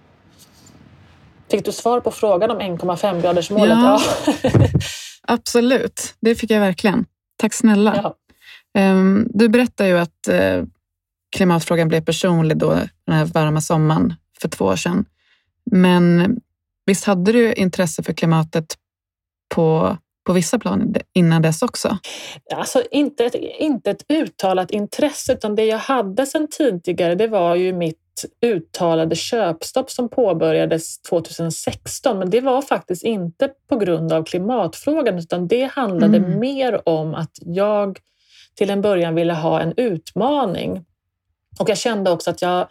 Fick 1.51 1.65
du 1.65 1.71
svar 1.71 1.99
på 1.99 2.11
frågan 2.11 2.51
om 2.51 2.59
1,5 2.59 3.21
gradersmålet? 3.21 3.77
Ja, 3.77 4.01
ja. 4.43 4.49
absolut. 5.27 6.13
Det 6.19 6.35
fick 6.35 6.51
jag 6.51 6.59
verkligen. 6.59 7.05
Tack 7.41 7.53
snälla. 7.53 7.95
Ja. 8.03 8.15
Ehm, 8.81 9.27
du 9.29 9.49
berättar 9.49 9.85
ju 9.85 9.97
att 9.97 10.27
eh, 10.27 10.63
klimatfrågan 11.35 11.87
blev 11.87 12.01
personlig 12.01 12.57
då 12.57 12.69
den 13.05 13.15
här 13.15 13.25
varma 13.25 13.61
sommaren 13.61 14.13
för 14.41 14.49
två 14.49 14.65
år 14.65 14.75
sedan. 14.75 15.05
Men 15.71 16.35
visst 16.85 17.05
hade 17.05 17.31
du 17.31 17.53
intresse 17.53 18.03
för 18.03 18.13
klimatet 18.13 18.77
på, 19.55 19.97
på 20.25 20.33
vissa 20.33 20.59
plan 20.59 20.95
innan 21.13 21.41
dess 21.41 21.61
också? 21.61 21.97
Alltså 22.55 22.83
inte 22.91 23.25
ett, 23.25 23.35
inte 23.59 23.91
ett 23.91 24.05
uttalat 24.11 24.71
intresse, 24.71 25.33
utan 25.33 25.55
det 25.55 25.65
jag 25.65 25.77
hade 25.77 26.25
sedan 26.25 26.47
tidigare, 26.51 27.15
det 27.15 27.27
var 27.27 27.55
ju 27.55 27.73
mitt 27.73 27.97
uttalade 28.41 29.15
köpstopp 29.15 29.91
som 29.91 30.09
påbörjades 30.09 31.01
2016. 31.01 32.19
Men 32.19 32.29
det 32.29 32.41
var 32.41 32.61
faktiskt 32.61 33.03
inte 33.03 33.49
på 33.69 33.77
grund 33.77 34.13
av 34.13 34.23
klimatfrågan, 34.23 35.17
utan 35.19 35.47
det 35.47 35.63
handlade 35.63 36.17
mm. 36.17 36.39
mer 36.39 36.89
om 36.89 37.15
att 37.15 37.31
jag 37.41 37.99
till 38.55 38.69
en 38.69 38.81
början 38.81 39.15
ville 39.15 39.33
ha 39.33 39.61
en 39.61 39.73
utmaning. 39.77 40.85
Och 41.59 41.69
jag 41.69 41.77
kände 41.77 42.11
också 42.11 42.29
att 42.29 42.41
jag 42.41 42.67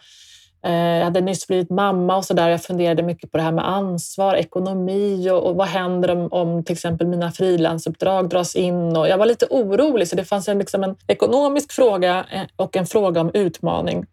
jag 0.69 1.03
hade 1.03 1.21
nyss 1.21 1.47
blivit 1.47 1.69
mamma 1.69 2.17
och 2.17 2.25
så 2.25 2.33
där. 2.33 2.49
Jag 2.49 2.63
funderade 2.63 3.03
mycket 3.03 3.31
på 3.31 3.37
det 3.37 3.43
här 3.43 3.51
med 3.51 3.67
ansvar, 3.67 4.35
ekonomi 4.35 5.29
och, 5.29 5.43
och 5.43 5.55
vad 5.55 5.67
händer 5.67 6.11
om, 6.11 6.27
om 6.31 6.63
till 6.63 6.73
exempel 6.73 7.07
mina 7.07 7.31
frilansuppdrag 7.31 8.29
dras 8.29 8.55
in? 8.55 8.97
Och 8.97 9.07
jag 9.07 9.17
var 9.17 9.25
lite 9.25 9.47
orolig, 9.49 10.07
så 10.07 10.15
det 10.15 10.25
fanns 10.25 10.47
en, 10.47 10.59
liksom 10.59 10.83
en 10.83 10.95
ekonomisk 11.07 11.71
fråga 11.71 12.25
eh, 12.31 12.41
och 12.55 12.77
en 12.77 12.85
fråga 12.85 13.21
om 13.21 13.31
utmaning. 13.33 14.05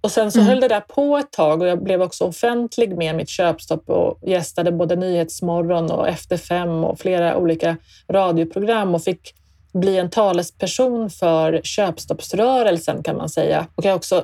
Och 0.00 0.10
sen 0.10 0.32
så 0.32 0.38
mm. 0.38 0.50
höll 0.50 0.60
det 0.60 0.68
där 0.68 0.80
på 0.80 1.16
ett 1.16 1.32
tag 1.32 1.62
och 1.62 1.68
jag 1.68 1.84
blev 1.84 2.02
också 2.02 2.24
offentlig 2.24 2.96
med 2.96 3.16
mitt 3.16 3.28
köpstopp 3.28 3.88
och 3.88 4.18
gästade 4.22 4.72
både 4.72 4.96
Nyhetsmorgon 4.96 5.90
och 5.90 6.08
Efter 6.08 6.36
fem 6.36 6.84
och 6.84 6.98
flera 6.98 7.36
olika 7.36 7.76
radioprogram 8.08 8.94
och 8.94 9.02
fick 9.02 9.34
bli 9.72 9.98
en 9.98 10.10
talesperson 10.10 11.10
för 11.10 11.60
köpstoppsrörelsen 11.64 13.02
kan 13.02 13.16
man 13.16 13.28
säga. 13.28 13.66
Och 13.74 13.84
jag 13.84 13.96
också 13.96 14.16
eh, 14.16 14.22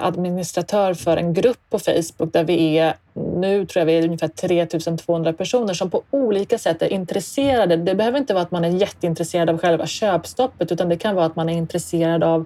administratör 0.00 0.94
för 0.94 1.16
en 1.16 1.32
grupp 1.34 1.60
på 1.70 1.78
Facebook 1.78 2.32
där 2.32 2.44
vi 2.44 2.78
är, 2.78 2.94
nu 3.14 3.66
tror 3.66 3.80
jag 3.80 3.86
vi 3.86 3.98
är 3.98 4.04
ungefär 4.04 4.28
3200 4.28 5.32
personer 5.32 5.74
som 5.74 5.90
på 5.90 6.02
olika 6.10 6.58
sätt 6.58 6.82
är 6.82 6.92
intresserade. 6.92 7.76
Det 7.76 7.94
behöver 7.94 8.18
inte 8.18 8.34
vara 8.34 8.42
att 8.42 8.50
man 8.50 8.64
är 8.64 8.68
jätteintresserad 8.68 9.50
av 9.50 9.58
själva 9.58 9.86
köpstoppet 9.86 10.72
utan 10.72 10.88
det 10.88 10.96
kan 10.96 11.14
vara 11.14 11.26
att 11.26 11.36
man 11.36 11.48
är 11.48 11.56
intresserad 11.56 12.24
av 12.24 12.44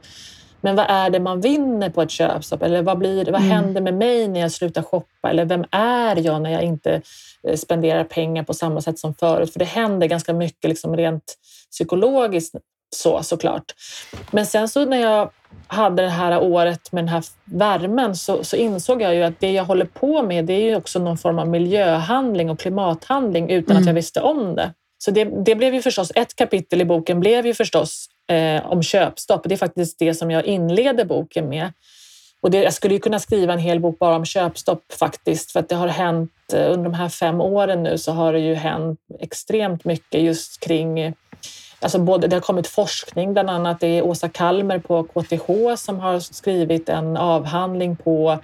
men 0.65 0.77
vad 0.77 0.87
är 0.89 1.11
det 1.11 1.21
man 1.21 1.41
vinner 1.41 1.91
på 1.91 2.03
ett 2.03 2.11
köpstopp? 2.11 2.63
Eller 2.63 2.83
vad, 2.83 2.99
blir, 2.99 3.25
vad 3.25 3.43
mm. 3.43 3.51
händer 3.51 3.81
med 3.81 3.95
mig 3.95 4.29
när 4.29 4.41
jag 4.41 4.53
slutar 4.53 4.83
shoppa? 4.83 5.31
Eller 5.31 5.45
vem 5.45 5.65
är 5.71 6.17
jag 6.17 6.43
när 6.43 6.51
jag 6.51 6.63
inte 6.63 7.03
eh, 7.49 7.57
spenderar 7.57 8.05
pengar 8.05 8.43
på 8.43 8.55
samma 8.55 8.81
sätt 8.81 8.99
som 8.99 9.15
förut? 9.15 9.53
För 9.53 9.59
det 9.59 9.65
händer 9.65 10.07
ganska 10.07 10.33
mycket 10.33 10.69
liksom 10.69 10.97
rent 10.97 11.35
psykologiskt 11.71 12.55
så 12.95 13.23
såklart. 13.23 13.65
Men 14.31 14.47
sen 14.47 14.69
så 14.69 14.85
när 14.85 15.01
jag 15.01 15.31
hade 15.67 16.03
det 16.03 16.09
här 16.09 16.43
året 16.43 16.93
med 16.93 17.05
den 17.05 17.09
här 17.09 17.25
värmen 17.45 18.17
så, 18.17 18.45
så, 18.45 18.57
insåg 18.57 19.03
jag 19.03 19.15
ju 19.15 19.23
att 19.23 19.41
det 19.41 19.53
jag 19.53 19.65
håller 19.65 19.87
på 19.87 20.23
med 20.23 20.45
det 20.45 20.53
är 20.53 20.65
ju 20.65 20.77
också 20.77 20.99
någon 20.99 21.19
form 21.19 21.39
av 21.39 21.49
miljöhandling 21.49 22.51
och 22.51 22.61
klimathandling 22.61 23.51
utan 23.51 23.71
mm. 23.71 23.83
att 23.83 23.87
jag 23.87 23.95
visste 23.95 24.21
om 24.21 24.55
det. 24.55 24.71
Så 24.99 25.11
det, 25.11 25.25
det, 25.25 25.55
blev 25.55 25.75
ju 25.75 25.83
förstås, 25.83 26.13
ett 26.15 26.37
kapitel 26.37 26.81
i 26.81 26.85
boken 26.85 27.21
blev 27.21 27.47
ju 27.47 27.55
förstås 27.55 28.07
eh, 28.31 28.67
om 28.67 28.83
köpstopp. 28.83 29.43
Det 29.45 29.55
är 29.55 29.57
faktiskt 29.57 29.99
det 29.99 30.15
som 30.15 30.31
jag 30.31 30.45
inleder 30.45 31.05
boken 31.05 31.49
med. 31.49 31.73
Och 32.43 32.51
det, 32.51 32.63
jag 32.63 32.75
skulle 32.75 32.95
ju 32.95 33.01
kunna 33.01 33.19
skriva 33.19 33.53
en 33.53 33.59
hel 33.59 33.81
bok 33.81 33.99
bara 33.99 34.17
om 34.17 34.25
köpstopp 34.25 34.93
faktiskt, 34.99 35.53
för 35.53 35.61
att 35.61 35.69
det 35.69 35.75
har 35.75 35.89
hänt 35.89 36.31
eh, 36.53 36.73
under 36.73 36.85
de 36.85 36.95
här 36.95 37.09
fem 37.09 37.41
åren 37.41 37.83
nu 37.83 37.99
så 37.99 38.13
har 38.13 38.33
det 38.33 38.39
ju 38.39 38.55
hänt 38.55 39.01
extremt 39.21 39.85
mycket 39.85 40.23
just 40.23 40.61
kring 40.61 41.15
Alltså 41.85 41.99
både, 41.99 42.27
det 42.27 42.37
har 42.37 42.41
kommit 42.41 42.67
forskning, 42.67 43.33
bland 43.33 43.51
annat 43.51 43.81
det 43.81 43.87
är 43.87 44.03
Åsa 44.03 44.29
Kalmer 44.29 44.79
på 44.79 45.03
KTH 45.03 45.77
som 45.77 46.01
har 46.01 46.21
skrivit 46.21 46.89
en 46.89 47.17
avhandling 47.17 47.97
på 47.97 48.39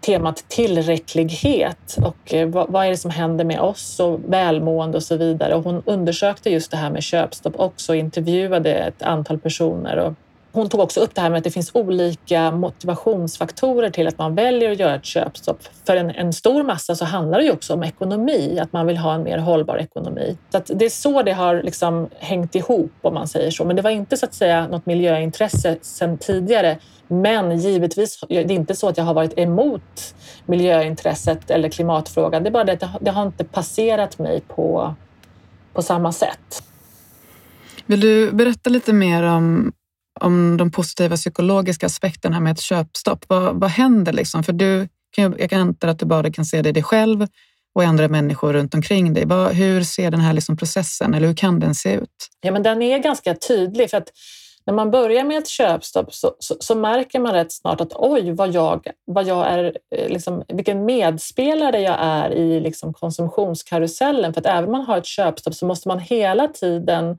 temat 0.00 0.44
tillräcklighet 0.48 1.98
och 2.02 2.34
eh, 2.34 2.48
vad, 2.48 2.70
vad, 2.70 2.86
är 2.86 2.90
det 2.90 2.96
som 2.96 3.10
händer 3.10 3.44
med 3.44 3.60
oss 3.60 4.00
och 4.00 4.20
välmående 4.28 4.96
och 4.96 5.02
så 5.02 5.16
vidare. 5.16 5.54
Och 5.54 5.64
hon 5.64 5.82
undersökte 5.86 6.50
just 6.50 6.70
det 6.70 6.76
här 6.76 6.90
med 6.90 7.02
köpstopp 7.02 7.54
också 7.60 7.92
och 7.92 7.96
intervjuade 7.96 8.74
ett 8.74 9.02
antal 9.02 9.38
personer. 9.38 9.96
Och 9.96 10.12
hon 10.56 10.68
tog 10.68 10.80
också 10.80 11.00
upp 11.00 11.14
det 11.14 11.20
här 11.20 11.30
med 11.30 11.38
att 11.38 11.44
det 11.44 11.50
finns 11.50 11.70
olika 11.74 12.50
motivationsfaktorer 12.50 13.90
till 13.90 14.06
att 14.08 14.18
man 14.18 14.34
väljer 14.34 14.70
att 14.72 14.78
göra 14.78 14.94
ett 14.94 15.04
köpstopp. 15.04 15.58
För 15.86 15.96
en, 15.96 16.10
en 16.10 16.32
stor 16.32 16.62
massa 16.62 16.94
så 16.94 17.04
handlar 17.04 17.38
det 17.38 17.44
ju 17.44 17.52
också 17.52 17.74
om 17.74 17.82
ekonomi, 17.82 18.58
att 18.62 18.72
man 18.72 18.86
vill 18.86 18.96
ha 18.96 19.14
en 19.14 19.22
mer 19.22 19.38
hållbar 19.38 19.76
ekonomi. 19.76 20.36
Så 20.50 20.62
det 20.66 20.84
är 20.84 20.90
så 20.90 21.22
det 21.22 21.32
har 21.32 21.62
liksom 21.62 22.08
hängt 22.18 22.54
ihop 22.54 22.92
om 23.02 23.14
man 23.14 23.28
säger 23.28 23.50
så. 23.50 23.64
Men 23.64 23.76
det 23.76 23.82
var 23.82 23.90
inte 23.90 24.16
så 24.16 24.26
att 24.26 24.34
säga 24.34 24.68
något 24.68 24.86
miljöintresse 24.86 25.76
sedan 25.82 26.18
tidigare. 26.18 26.78
Men 27.08 27.58
givetvis, 27.58 28.20
det 28.28 28.36
är 28.36 28.50
inte 28.50 28.74
så 28.74 28.88
att 28.88 28.96
jag 28.96 29.04
har 29.04 29.14
varit 29.14 29.38
emot 29.38 30.14
miljöintresset 30.46 31.50
eller 31.50 31.68
klimatfrågan. 31.68 32.42
Det 32.42 32.48
är 32.48 32.52
bara 32.52 32.64
det 32.64 32.82
att 32.82 32.96
det 33.00 33.10
har 33.10 33.22
inte 33.22 33.44
passerat 33.44 34.18
mig 34.18 34.40
på, 34.40 34.94
på 35.72 35.82
samma 35.82 36.12
sätt. 36.12 36.62
Vill 37.86 38.00
du 38.00 38.32
berätta 38.32 38.70
lite 38.70 38.92
mer 38.92 39.22
om 39.22 39.72
om 40.20 40.56
de 40.56 40.70
positiva 40.70 41.16
psykologiska 41.16 41.86
aspekterna 41.86 42.40
med 42.40 42.52
ett 42.52 42.60
köpstopp. 42.60 43.24
Vad, 43.28 43.60
vad 43.60 43.70
händer 43.70 44.12
liksom? 44.12 44.44
För 44.44 44.52
du, 44.52 44.88
jag 45.16 45.50
kan 45.50 45.60
anta 45.60 45.90
att 45.90 45.98
du 45.98 46.06
bara 46.06 46.32
kan 46.32 46.44
se 46.44 46.62
det 46.62 46.68
i 46.68 46.72
dig 46.72 46.82
själv 46.82 47.26
och 47.74 47.82
i 47.82 47.86
andra 47.86 48.08
människor 48.08 48.52
runt 48.52 48.74
omkring 48.74 49.14
dig. 49.14 49.24
Vad, 49.26 49.52
hur 49.52 49.82
ser 49.82 50.10
den 50.10 50.20
här 50.20 50.32
liksom 50.32 50.56
processen 50.56 51.14
eller 51.14 51.28
hur 51.28 51.34
kan 51.34 51.60
den 51.60 51.74
se 51.74 51.94
ut? 51.94 52.28
Ja, 52.40 52.52
men 52.52 52.62
den 52.62 52.82
är 52.82 52.98
ganska 52.98 53.34
tydlig 53.34 53.90
för 53.90 53.96
att 53.96 54.08
när 54.66 54.74
man 54.74 54.90
börjar 54.90 55.24
med 55.24 55.38
ett 55.38 55.48
köpstopp 55.48 56.14
så, 56.14 56.36
så, 56.38 56.56
så 56.60 56.74
märker 56.74 57.18
man 57.20 57.32
rätt 57.32 57.52
snart 57.52 57.80
att 57.80 57.92
oj, 57.94 58.32
vad 58.32 58.54
jag, 58.54 58.86
vad 59.04 59.26
jag 59.26 59.46
är, 59.46 59.76
eh, 59.96 60.08
liksom, 60.08 60.44
vilken 60.48 60.84
medspelare 60.84 61.80
jag 61.80 61.96
är 62.00 62.30
i 62.30 62.60
liksom, 62.60 62.92
konsumtionskarusellen. 62.94 64.34
För 64.34 64.40
att 64.40 64.46
även 64.46 64.64
om 64.64 64.72
man 64.72 64.84
har 64.86 64.98
ett 64.98 65.06
köpstopp 65.06 65.54
så 65.54 65.66
måste 65.66 65.88
man 65.88 65.98
hela 65.98 66.48
tiden 66.48 67.18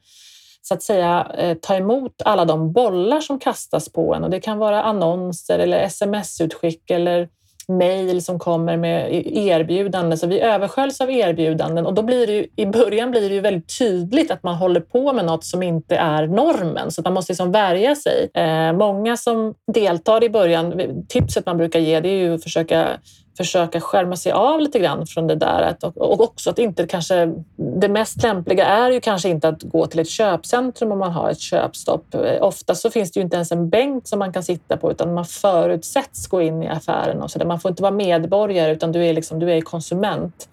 så 0.68 0.74
att 0.74 0.84
säga 0.84 1.28
eh, 1.38 1.58
ta 1.62 1.76
emot 1.76 2.22
alla 2.26 2.46
de 2.46 2.72
bollar 2.72 3.22
som 3.22 3.40
kastas 3.40 3.90
på 3.90 4.16
en. 4.16 4.24
Och 4.24 4.30
det 4.30 4.40
kan 4.40 4.58
vara 4.58 4.84
annonser 4.84 5.60
eller 5.60 5.80
sms-utskick 5.80 6.92
eller 6.92 7.30
mejl 7.68 8.22
som 8.22 8.40
kommer 8.40 8.78
med 8.78 9.14
e-, 9.14 9.48
erbjudanden. 9.48 10.18
Så 10.18 10.28
vi 10.28 10.40
översköljs 10.40 11.02
av 11.02 11.12
erbjudanden 11.12 11.86
och 11.86 11.94
då 11.94 12.02
blir 12.02 12.28
det 12.28 12.34
ju, 12.34 12.48
i 12.56 12.66
början 12.66 13.12
blir 13.12 13.30
det 13.30 13.36
ju 13.36 13.42
väldigt 13.42 13.80
tydligt 13.80 14.32
att 14.32 14.44
man 14.44 14.56
håller 14.56 14.82
på 14.82 15.14
med 15.14 15.26
något 15.26 15.44
som 15.44 15.64
inte 15.64 15.96
är 15.96 16.28
normen, 16.28 16.92
så 16.92 17.02
man 17.02 17.14
måste 17.14 17.32
liksom 17.32 17.52
värja 17.52 17.96
sig. 17.96 18.30
Eh, 18.34 18.74
många 18.74 19.18
som 19.18 19.54
deltar 19.74 20.24
i 20.24 20.30
början, 20.30 20.82
tipset 21.08 21.46
man 21.46 21.58
brukar 21.58 21.80
ge 21.80 22.00
det 22.00 22.10
är 22.10 22.18
ju 22.18 22.36
att 22.36 22.44
försöka 22.44 22.88
försöka 23.38 23.82
skärma 23.82 24.16
sig 24.16 24.32
av 24.32 24.60
lite 24.62 24.80
grann 24.80 25.08
från 25.08 25.28
det 25.28 25.36
där. 25.36 25.76
Och 25.82 26.22
också 26.22 26.50
att 26.50 26.60
inte 26.60 26.88
kanske... 26.88 27.34
Det 27.56 27.90
mest 27.90 28.24
lämpliga 28.24 28.66
är 28.66 28.92
ju 28.92 29.00
kanske 29.00 29.30
inte 29.30 29.48
att 29.48 29.64
gå 29.64 29.88
till 29.88 30.00
ett 30.00 30.10
köpcentrum 30.10 30.92
om 30.92 31.00
man 31.00 31.12
har 31.12 31.30
ett 31.30 31.40
köpstopp. 31.40 32.16
Eh, 32.16 32.44
ofta 32.44 32.76
så 32.76 32.90
finns 32.90 33.12
det 33.12 33.20
ju 33.20 33.24
inte 33.24 33.36
ens 33.36 33.52
en 33.52 33.70
bänk 33.70 34.08
som 34.08 34.20
man 34.20 34.34
kan 34.34 34.44
sitta 34.44 34.78
på 34.78 34.92
utan 34.92 35.14
man 35.14 35.26
förutsätts 35.26 36.28
gå 36.28 36.42
in 36.42 36.64
i 36.64 36.68
affären 36.68 37.22
och 37.22 37.32
så 37.32 37.40
där. 37.40 37.46
Man 37.46 37.60
får 37.60 37.70
inte 37.70 37.82
vara 37.82 37.94
medborgare 37.94 38.72
utan 38.72 38.92
du 38.92 39.06
är, 39.06 39.14
liksom, 39.14 39.40
du 39.40 39.52
är 39.52 39.62
konsument. 39.62 40.50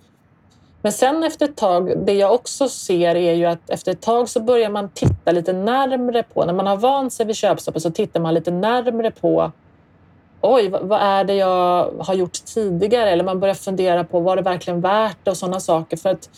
Men 0.82 0.92
sen 0.92 1.24
efter 1.24 1.44
ett 1.44 1.56
tag, 1.56 2.06
det 2.06 2.12
jag 2.12 2.34
också 2.34 2.68
ser 2.68 3.14
är 3.14 3.32
ju 3.32 3.44
att 3.44 3.70
efter 3.70 3.92
ett 3.92 4.00
tag 4.00 4.28
så 4.28 4.40
börjar 4.40 4.70
man 4.70 4.88
titta 4.88 5.32
lite 5.32 5.52
närmre 5.52 6.22
på, 6.22 6.44
när 6.44 6.52
man 6.52 6.66
har 6.66 6.76
vant 6.76 7.12
sig 7.12 7.26
vid 7.26 7.36
köpstoppet 7.36 7.82
så 7.82 7.90
tittar 7.90 8.20
man 8.20 8.34
lite 8.34 8.50
närmre 8.50 9.10
på 9.10 9.52
oj, 10.52 10.68
vad 10.68 11.02
är 11.02 11.24
det 11.24 11.34
jag 11.34 11.90
har 11.98 12.14
gjort 12.14 12.44
tidigare? 12.44 13.10
Eller 13.10 13.24
man 13.24 13.40
börjar 13.40 13.54
fundera 13.54 14.04
på, 14.04 14.20
var 14.20 14.36
det 14.36 14.42
verkligen 14.42 14.80
värt 14.80 15.16
det 15.22 15.30
och 15.30 15.36
sådana 15.36 15.60
saker. 15.60 15.96
För 15.96 16.08
att 16.10 16.30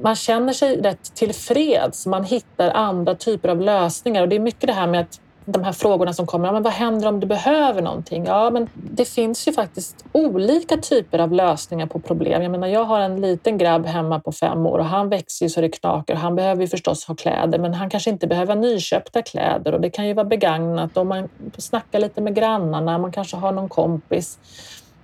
man 0.00 0.16
känner 0.16 0.52
sig 0.52 0.80
rätt 0.80 1.14
tillfreds. 1.14 2.06
Man 2.06 2.24
hittar 2.24 2.70
andra 2.70 3.14
typer 3.14 3.48
av 3.48 3.60
lösningar 3.60 4.22
och 4.22 4.28
det 4.28 4.36
är 4.36 4.40
mycket 4.40 4.66
det 4.66 4.72
här 4.72 4.86
med 4.86 5.00
att 5.00 5.20
de 5.44 5.64
här 5.64 5.72
frågorna 5.72 6.12
som 6.12 6.26
kommer. 6.26 6.52
men 6.52 6.62
vad 6.62 6.72
händer 6.72 7.08
om 7.08 7.20
du 7.20 7.26
behöver 7.26 7.82
någonting? 7.82 8.24
Ja, 8.24 8.50
men 8.50 8.68
det 8.74 9.04
finns 9.04 9.48
ju 9.48 9.52
faktiskt 9.52 10.04
olika 10.12 10.76
typer 10.76 11.18
av 11.18 11.32
lösningar 11.32 11.86
på 11.86 11.98
problem. 11.98 12.42
Jag 12.42 12.50
menar, 12.50 12.66
jag 12.66 12.84
har 12.84 13.00
en 13.00 13.20
liten 13.20 13.58
grabb 13.58 13.86
hemma 13.86 14.20
på 14.20 14.32
fem 14.32 14.66
år 14.66 14.78
och 14.78 14.84
han 14.84 15.08
växer 15.08 15.46
ju 15.46 15.50
så 15.50 15.60
det 15.60 15.68
knakar. 15.68 16.14
Han 16.14 16.36
behöver 16.36 16.62
ju 16.62 16.68
förstås 16.68 17.04
ha 17.04 17.14
kläder, 17.14 17.58
men 17.58 17.74
han 17.74 17.90
kanske 17.90 18.10
inte 18.10 18.26
behöver 18.26 18.54
nyköpta 18.54 19.22
kläder 19.22 19.74
och 19.74 19.80
det 19.80 19.90
kan 19.90 20.06
ju 20.06 20.14
vara 20.14 20.24
begagnat 20.24 20.96
och 20.96 21.06
man 21.06 21.28
snackar 21.58 22.00
lite 22.00 22.20
med 22.20 22.34
grannarna. 22.34 22.98
Man 22.98 23.12
kanske 23.12 23.36
har 23.36 23.52
någon 23.52 23.68
kompis. 23.68 24.38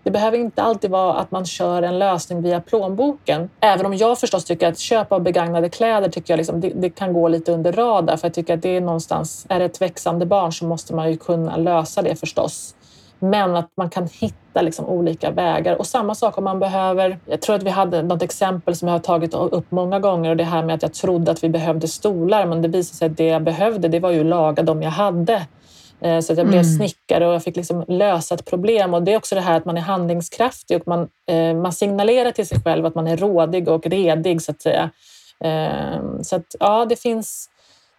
Det 0.03 0.11
behöver 0.11 0.39
inte 0.39 0.63
alltid 0.63 0.91
vara 0.91 1.15
att 1.15 1.31
man 1.31 1.45
kör 1.45 1.83
en 1.83 1.99
lösning 1.99 2.43
via 2.43 2.61
plånboken. 2.61 3.51
Även 3.61 3.87
om 3.87 3.97
jag 3.97 4.19
förstås 4.19 4.45
tycker 4.45 4.69
att 4.69 4.79
köp 4.79 5.13
av 5.13 5.23
begagnade 5.23 5.69
kläder 5.69 6.09
tycker 6.09 6.33
jag 6.33 6.39
liksom, 6.39 6.61
det, 6.61 6.73
det, 6.75 6.91
kan 6.91 7.13
gå 7.13 7.29
lite 7.29 7.53
under 7.53 7.73
radar. 7.73 8.17
För 8.17 8.27
jag 8.29 8.35
tycker 8.35 8.55
att 8.55 8.63
det 8.63 8.77
är 8.77 8.81
någonstans, 8.81 9.47
är 9.49 9.59
det 9.59 9.65
ett 9.65 9.81
växande 9.81 10.27
barn 10.27 10.53
så 10.53 10.65
måste 10.65 10.95
man 10.95 11.11
ju 11.11 11.17
kunna 11.17 11.57
lösa 11.57 12.03
det 12.03 12.17
förstås. 12.17 12.75
Men 13.19 13.57
att 13.57 13.71
man 13.77 13.91
kan 13.91 14.09
hitta 14.21 14.63
liksom 14.63 14.87
olika 14.87 15.31
vägar. 15.31 15.75
Och 15.79 15.87
samma 15.87 16.15
sak 16.15 16.39
om 16.39 16.45
man 16.45 16.59
behöver... 16.59 17.19
Jag 17.27 17.41
tror 17.41 17.57
att 17.57 17.63
vi 17.63 17.71
hade 17.71 18.03
något 18.03 18.23
exempel 18.23 18.77
som 18.77 18.89
jag 18.89 18.95
har 18.95 19.01
tagit 19.01 19.35
upp 19.35 19.71
många 19.71 19.99
gånger 19.99 20.31
och 20.31 20.37
det 20.37 20.45
här 20.45 20.63
med 20.63 20.75
att 20.75 20.83
jag 20.83 20.95
trodde 20.95 21.31
att 21.31 21.45
vi 21.45 21.49
behövde 21.49 21.89
stolar 21.89 22.47
men 22.47 22.63
det 22.63 22.69
visade 22.69 22.97
sig 22.97 23.07
att 23.07 23.17
det 23.17 23.25
jag 23.27 23.43
behövde 23.43 23.89
det 23.89 24.01
var 24.01 24.11
ju 24.11 24.25
laga 24.25 24.63
de 24.63 24.83
jag 24.83 24.91
hade. 24.91 25.47
Eh, 26.01 26.21
så 26.21 26.33
att 26.33 26.39
jag 26.39 26.47
blev 26.47 26.61
mm. 26.61 26.77
snickare 26.77 27.27
och 27.27 27.35
jag 27.35 27.43
fick 27.43 27.57
liksom 27.57 27.85
lösa 27.89 28.35
ett 28.35 28.45
problem. 28.45 28.95
Och 28.95 29.03
Det 29.03 29.13
är 29.13 29.17
också 29.17 29.35
det 29.35 29.41
här 29.41 29.57
att 29.57 29.65
man 29.65 29.77
är 29.77 29.81
handlingskraftig 29.81 30.81
och 30.81 30.89
man, 30.89 31.09
eh, 31.27 31.55
man 31.55 31.73
signalerar 31.73 32.31
till 32.31 32.47
sig 32.47 32.61
själv 32.65 32.87
att 32.87 32.95
man 32.95 33.07
är 33.07 33.17
rådig 33.17 33.69
och 33.69 33.87
redig 33.87 34.43
så 34.43 34.51
att 34.51 34.63
säga. 34.63 34.91
Eh, 35.45 36.01
så 36.23 36.37
att 36.37 36.55
ja, 36.61 36.85
det 36.85 36.97
finns, 36.97 37.49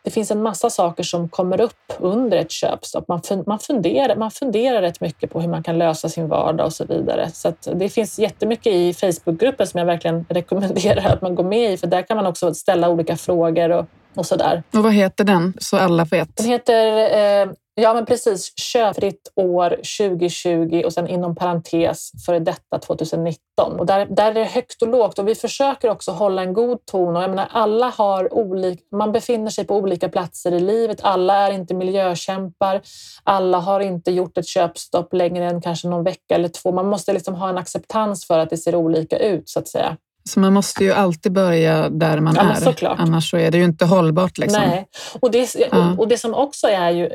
det 0.03 0.11
finns 0.11 0.31
en 0.31 0.41
massa 0.41 0.69
saker 0.69 1.03
som 1.03 1.29
kommer 1.29 1.61
upp 1.61 1.93
under 1.99 2.37
ett 2.37 2.51
köpstopp. 2.51 3.07
Man, 3.07 3.21
man, 3.45 3.59
funderar, 3.59 4.15
man 4.15 4.31
funderar 4.31 4.81
rätt 4.81 5.01
mycket 5.01 5.31
på 5.31 5.41
hur 5.41 5.49
man 5.49 5.63
kan 5.63 5.77
lösa 5.77 6.09
sin 6.09 6.27
vardag 6.27 6.65
och 6.65 6.73
så 6.73 6.85
vidare. 6.85 7.29
Så 7.33 7.53
det 7.73 7.89
finns 7.89 8.19
jättemycket 8.19 8.73
i 8.73 8.93
Facebookgruppen 8.93 9.67
som 9.67 9.77
jag 9.77 9.85
verkligen 9.85 10.25
rekommenderar 10.29 11.13
att 11.13 11.21
man 11.21 11.35
går 11.35 11.43
med 11.43 11.73
i, 11.73 11.77
för 11.77 11.87
där 11.87 12.01
kan 12.01 12.17
man 12.17 12.25
också 12.25 12.53
ställa 12.53 12.89
olika 12.89 13.17
frågor 13.17 13.69
och, 13.71 13.85
och 14.15 14.25
så 14.25 14.35
där. 14.35 14.63
Och 14.73 14.83
vad 14.83 14.93
heter 14.93 15.23
den, 15.23 15.53
så 15.59 15.77
alla 15.77 16.05
vet? 16.05 16.37
Den 16.37 16.45
heter 16.45 16.97
eh, 17.41 17.49
Ja, 17.81 17.93
men 17.93 18.05
precis. 18.05 18.53
Köpfritt 18.55 19.31
år 19.35 19.69
2020 19.69 20.81
och 20.85 20.93
sen 20.93 21.07
inom 21.07 21.35
parentes 21.35 22.11
före 22.25 22.39
detta 22.39 22.79
2019. 22.79 23.79
Och 23.79 23.85
där, 23.85 24.05
där 24.05 24.29
är 24.29 24.33
det 24.33 24.43
högt 24.43 24.81
och 24.81 24.87
lågt 24.87 25.19
och 25.19 25.27
vi 25.27 25.35
försöker 25.35 25.89
också 25.89 26.11
hålla 26.11 26.41
en 26.41 26.53
god 26.53 26.85
ton. 26.85 27.15
Och 27.15 27.23
jag 27.23 27.29
menar, 27.29 27.47
alla 27.51 27.89
har 27.89 28.33
olika, 28.33 28.83
man 28.91 29.11
befinner 29.11 29.51
sig 29.51 29.65
på 29.65 29.75
olika 29.75 30.09
platser 30.09 30.51
i 30.51 30.59
livet. 30.59 30.99
Alla 31.03 31.47
är 31.47 31.51
inte 31.51 31.73
miljökämpar. 31.73 32.81
Alla 33.23 33.57
har 33.59 33.79
inte 33.79 34.11
gjort 34.11 34.37
ett 34.37 34.47
köpstopp 34.47 35.13
längre 35.13 35.45
än 35.45 35.61
kanske 35.61 35.87
någon 35.87 36.03
vecka 36.03 36.35
eller 36.35 36.49
två. 36.49 36.71
Man 36.71 36.87
måste 36.87 37.13
liksom 37.13 37.35
ha 37.35 37.49
en 37.49 37.57
acceptans 37.57 38.27
för 38.27 38.39
att 38.39 38.49
det 38.49 38.57
ser 38.57 38.75
olika 38.75 39.17
ut 39.17 39.49
så 39.49 39.59
att 39.59 39.67
säga. 39.67 39.97
Så 40.29 40.39
man 40.39 40.53
måste 40.53 40.83
ju 40.83 40.91
alltid 40.91 41.31
börja 41.31 41.89
där 41.89 42.19
man 42.19 42.35
ja, 42.35 42.41
är, 42.41 42.55
såklart. 42.55 42.99
annars 42.99 43.29
så 43.31 43.37
är 43.37 43.51
det 43.51 43.57
ju 43.57 43.63
inte 43.63 43.85
hållbart. 43.85 44.37
Liksom. 44.37 44.63
Nej. 44.63 44.87
Och 45.19 45.31
det, 45.31 45.55
ja. 45.71 45.95
och 45.97 46.07
det 46.07 46.17
som 46.17 46.33
också 46.33 46.67
är 46.67 46.89
ju, 46.89 47.09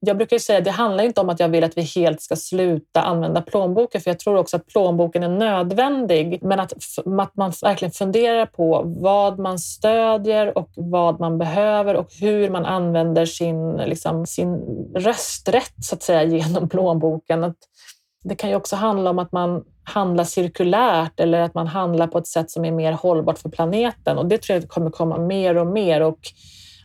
jag 0.00 0.16
brukar 0.16 0.36
ju 0.36 0.40
säga, 0.40 0.60
det 0.60 0.70
handlar 0.70 1.04
inte 1.04 1.20
om 1.20 1.28
att 1.28 1.40
jag 1.40 1.48
vill 1.48 1.64
att 1.64 1.76
vi 1.76 1.82
helt 1.82 2.22
ska 2.22 2.36
sluta 2.36 3.02
använda 3.02 3.42
plånboken, 3.42 4.00
för 4.00 4.10
jag 4.10 4.18
tror 4.18 4.36
också 4.36 4.56
att 4.56 4.66
plånboken 4.66 5.22
är 5.22 5.28
nödvändig, 5.28 6.38
men 6.42 6.60
att, 6.60 6.72
att 7.20 7.36
man 7.36 7.52
verkligen 7.62 7.92
funderar 7.92 8.46
på 8.46 8.82
vad 8.86 9.38
man 9.38 9.58
stödjer 9.58 10.58
och 10.58 10.70
vad 10.76 11.20
man 11.20 11.38
behöver 11.38 11.96
och 11.96 12.08
hur 12.20 12.50
man 12.50 12.64
använder 12.64 13.26
sin, 13.26 13.76
liksom, 13.76 14.26
sin 14.26 14.56
rösträtt 14.94 15.74
så 15.82 15.94
att 15.94 16.02
säga 16.02 16.22
genom 16.38 16.68
plånboken. 16.68 17.44
Att, 17.44 17.56
det 18.28 18.34
kan 18.34 18.50
ju 18.50 18.56
också 18.56 18.76
handla 18.76 19.10
om 19.10 19.18
att 19.18 19.32
man 19.32 19.64
handlar 19.84 20.24
cirkulärt 20.24 21.20
eller 21.20 21.40
att 21.40 21.54
man 21.54 21.66
handlar 21.66 22.06
på 22.06 22.18
ett 22.18 22.26
sätt 22.26 22.50
som 22.50 22.64
är 22.64 22.72
mer 22.72 22.92
hållbart 22.92 23.38
för 23.38 23.48
planeten. 23.48 24.18
Och 24.18 24.26
det 24.26 24.42
tror 24.42 24.58
jag 24.58 24.68
kommer 24.68 24.90
komma 24.90 25.18
mer 25.18 25.56
och 25.56 25.66
mer. 25.66 26.00
Och 26.00 26.18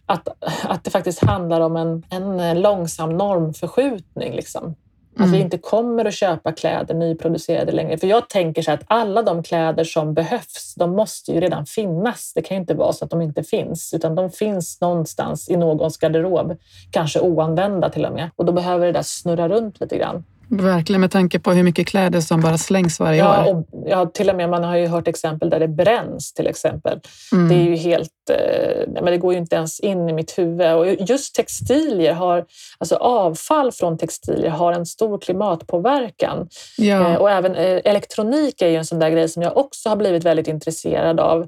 att, 0.06 0.28
att 0.64 0.84
det 0.84 0.92
faktiskt 0.92 1.24
handlar 1.24 1.62
om 1.62 1.76
en, 1.76 2.04
en 2.10 2.62
långsam 2.62 3.18
normförskjutning. 3.18 4.36
Liksom. 4.36 4.76
Att 5.16 5.20
mm. 5.20 5.32
vi 5.32 5.40
inte 5.40 5.58
kommer 5.58 6.06
att 6.06 6.14
köpa 6.14 6.52
kläder 6.52 6.94
nyproducerade 6.96 7.72
längre. 7.72 7.98
För 7.98 8.08
jag 8.08 8.30
tänker 8.30 8.62
så 8.62 8.72
att 8.72 8.84
alla 8.88 9.22
de 9.22 9.44
kläder 9.44 9.84
som 9.84 10.14
behövs, 10.14 10.76
de 10.76 10.92
måste 10.92 11.32
ju 11.32 11.40
redan 11.40 11.66
finnas. 11.66 12.32
Det 12.36 12.42
kan 12.42 12.58
ju 12.58 12.62
inte 12.62 12.74
vara 12.74 12.94
så 12.94 13.06
att 13.06 13.12
de 13.12 13.22
inte 13.22 13.44
finns, 13.44 13.94
utan 13.94 14.16
de 14.16 14.32
finns 14.32 14.82
någonstans 14.82 15.50
i 15.50 15.58
någons 15.58 15.98
garderob, 15.98 16.58
kanske 16.92 17.20
oanvända 17.20 17.90
till 17.90 18.06
och 18.06 18.14
med. 18.14 18.30
Och 18.36 18.46
då 18.46 18.52
behöver 18.52 18.86
det 18.86 18.92
där 18.92 19.02
snurra 19.02 19.50
runt 19.50 19.80
lite 19.80 19.98
grann. 19.98 20.24
Verkligen 20.50 21.02
med 21.02 21.12
tanke 21.12 21.40
på 21.40 21.52
hur 21.52 21.64
mycket 21.64 21.88
kläder 21.88 22.22
som 22.22 22.42
bara 22.42 22.58
slängs 22.58 23.00
varje 23.00 23.20
ja, 23.20 23.46
år. 23.46 23.56
Och, 23.56 23.68
ja, 23.86 24.06
till 24.06 24.30
och 24.30 24.36
med 24.36 24.50
man 24.50 24.64
har 24.64 24.78
ju 24.78 24.88
hört 24.88 25.08
exempel 25.08 25.50
där 25.50 25.60
det 25.60 25.68
bränns 25.68 26.34
till 26.34 26.48
exempel. 26.48 27.00
Mm. 27.32 27.50
Det 27.50 27.56
är 27.56 27.64
ju 27.64 27.76
helt, 27.76 28.10
eh, 28.30 28.88
men 28.94 29.06
det 29.06 29.18
går 29.18 29.34
ju 29.34 29.40
inte 29.40 29.56
ens 29.56 29.80
in 29.80 30.10
i 30.10 30.14
mitt 30.14 30.38
huvud. 30.38 30.74
Och 30.74 30.88
just 30.88 31.36
textilier 31.36 32.14
har, 32.14 32.46
alltså 32.78 32.96
avfall 32.96 33.72
från 33.72 33.98
textilier 33.98 34.50
har 34.50 34.74
en 34.74 34.86
stor 34.86 35.18
klimatpåverkan. 35.18 36.48
Ja. 36.78 37.12
Eh, 37.12 37.16
och 37.16 37.32
även 37.32 37.56
eh, 37.56 37.82
elektronik 37.86 38.62
är 38.62 38.68
ju 38.68 38.76
en 38.76 38.86
sån 38.86 39.00
där 39.00 39.10
grej 39.10 39.30
som 39.30 39.42
jag 39.42 39.58
också 39.58 39.90
har 39.90 39.96
blivit 39.96 40.24
väldigt 40.24 40.48
intresserad 40.48 41.20
av 41.20 41.48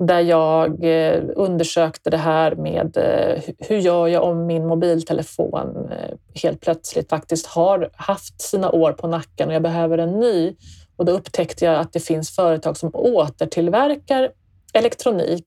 där 0.00 0.20
jag 0.20 0.84
eh, 0.84 1.22
undersökte 1.36 2.10
det 2.10 2.16
här 2.16 2.54
med 2.54 2.96
eh, 2.96 3.42
hur 3.58 3.78
gör 3.78 4.08
jag 4.08 4.24
om 4.24 4.46
min 4.46 4.66
mobiltelefon 4.66 5.88
eh, 5.90 6.16
helt 6.42 6.60
plötsligt 6.60 7.08
faktiskt 7.08 7.46
har 7.46 7.90
haft 7.92 8.40
sina 8.40 8.70
år 8.70 8.92
på 8.92 9.06
nacken 9.06 9.48
och 9.48 9.54
jag 9.54 9.62
behöver 9.62 9.98
en 9.98 10.20
ny. 10.20 10.54
Och 10.96 11.04
då 11.04 11.12
upptäckte 11.12 11.64
jag 11.64 11.74
att 11.74 11.92
det 11.92 12.00
finns 12.00 12.30
företag 12.30 12.76
som 12.76 12.90
återtillverkar 12.94 14.30
elektronik. 14.72 15.46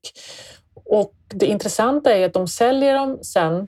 Och 0.86 1.14
det 1.28 1.46
intressanta 1.46 2.14
är 2.14 2.26
att 2.26 2.34
de 2.34 2.48
säljer 2.48 2.94
dem 2.94 3.20
sen 3.22 3.68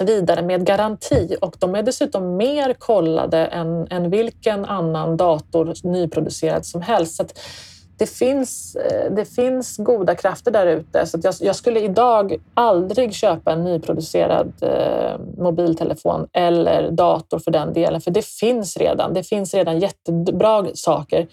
vidare 0.00 0.42
med 0.42 0.66
garanti 0.66 1.36
och 1.40 1.56
de 1.58 1.74
är 1.74 1.82
dessutom 1.82 2.36
mer 2.36 2.72
kollade 2.72 3.46
än, 3.46 3.86
än 3.90 4.10
vilken 4.10 4.64
annan 4.64 5.16
dator 5.16 5.74
nyproducerad 5.82 6.66
som 6.66 6.82
helst. 6.82 7.16
Så 7.16 7.24
det 8.00 8.06
finns, 8.06 8.76
eh, 8.76 9.12
det 9.12 9.24
finns 9.24 9.76
goda 9.76 10.14
krafter 10.14 10.50
där 10.50 10.66
ute. 10.66 11.06
Så 11.06 11.18
jag, 11.22 11.34
jag, 11.40 11.56
skulle 11.56 11.80
idag 11.80 12.36
aldrig 12.54 13.14
köpa 13.14 13.52
en 13.52 13.64
nyproducerad 13.64 14.52
eh, 14.60 15.20
mobiltelefon 15.38 16.26
eller 16.32 16.90
dator 16.90 17.38
för 17.38 17.50
den 17.50 17.72
delen, 17.72 18.00
för 18.00 18.10
det 18.10 18.24
finns 18.26 18.76
redan. 18.76 19.14
Det 19.14 19.22
finns 19.22 19.54
redan 19.54 19.78
jättebra 19.78 20.66
saker 20.74 21.26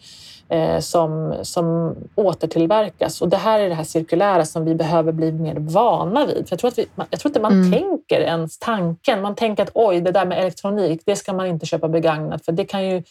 eh, 0.50 0.80
som, 0.80 1.36
som 1.42 1.96
återtillverkas. 2.16 3.22
Och 3.22 3.30
det 3.30 3.38
här 3.38 3.60
är 3.60 3.70
det 3.70 3.76
här 3.76 3.84
cirkulära 3.84 4.46
som 4.46 4.66
vi 4.66 4.76
behöver 4.76 5.12
bli 5.12 5.32
mer 5.32 5.56
vana 5.56 6.26
vid. 6.26 6.48
För 6.48 6.54
jag, 6.54 6.60
tror 6.60 6.68
att 6.68 6.78
vi, 6.78 6.88
jag 7.10 7.20
tror 7.20 7.30
inte 7.30 7.40
man 7.40 7.52
mm. 7.52 7.72
tänker 7.72 8.22
ens 8.22 8.60
tanken. 8.60 9.22
Man 9.22 9.36
tänker 9.36 9.64
att 9.64 9.72
oj, 9.74 10.02
det 10.02 10.12
där 10.12 10.26
med 10.26 10.40
elektronik, 10.40 11.02
det 11.06 11.16
ska 11.16 11.34
man 11.34 11.48
inte 11.48 11.66
köpa 11.66 11.88
begagnat 11.88 12.46
för 12.46 12.52
det 12.52 12.66
kan 12.66 12.90
ju 12.90 13.04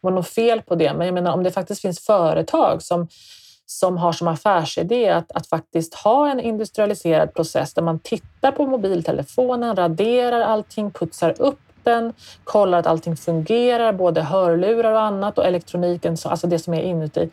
vara 0.00 0.14
något 0.14 0.28
fel 0.28 0.62
på 0.62 0.74
det. 0.74 0.94
Men 0.94 1.06
jag 1.06 1.14
menar 1.14 1.32
om 1.32 1.42
det 1.42 1.50
faktiskt 1.50 1.82
finns 1.82 2.00
företag 2.00 2.82
som, 2.82 3.08
som 3.66 3.96
har 3.96 4.12
som 4.12 4.28
affärsidé 4.28 5.08
att, 5.08 5.32
att 5.32 5.46
faktiskt 5.46 5.94
ha 5.94 6.30
en 6.30 6.40
industrialiserad 6.40 7.34
process 7.34 7.74
där 7.74 7.82
man 7.82 7.98
tittar 7.98 8.52
på 8.52 8.66
mobiltelefonen, 8.66 9.76
raderar 9.76 10.40
allting, 10.40 10.90
putsar 10.90 11.42
upp 11.42 11.58
den, 11.82 12.12
kollar 12.44 12.78
att 12.78 12.86
allting 12.86 13.16
fungerar, 13.16 13.92
både 13.92 14.22
hörlurar 14.22 14.92
och 14.92 15.02
annat 15.02 15.38
och 15.38 15.46
elektroniken, 15.46 16.16
alltså 16.24 16.46
det 16.46 16.58
som 16.58 16.74
är 16.74 16.82
inuti. 16.82 17.30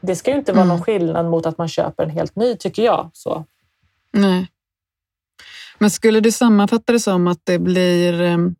Det 0.00 0.16
ska 0.16 0.30
ju 0.30 0.36
inte 0.36 0.52
vara 0.52 0.62
mm. 0.62 0.76
någon 0.76 0.84
skillnad 0.84 1.26
mot 1.26 1.46
att 1.46 1.58
man 1.58 1.68
köper 1.68 2.04
en 2.04 2.10
helt 2.10 2.36
ny, 2.36 2.56
tycker 2.56 2.82
jag. 2.82 3.10
Så. 3.12 3.44
Nej. 4.12 4.46
Men 5.78 5.90
skulle 5.90 6.20
du 6.20 6.32
sammanfatta 6.32 6.92
det 6.92 7.00
som 7.00 7.26
att 7.26 7.40
det 7.44 7.58
blir 7.58 8.20
ehm, 8.20 8.54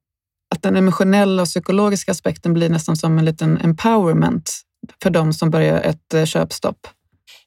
att 0.54 0.62
den 0.62 0.76
emotionella 0.76 1.42
och 1.42 1.48
psykologiska 1.48 2.12
aspekten 2.12 2.54
blir 2.54 2.68
nästan 2.68 2.96
som 2.96 3.18
en 3.18 3.24
liten 3.24 3.58
empowerment 3.60 4.50
för 5.02 5.10
de 5.10 5.32
som 5.32 5.50
börjar 5.50 5.80
ett 5.80 6.14
eh, 6.14 6.24
köpstopp? 6.24 6.86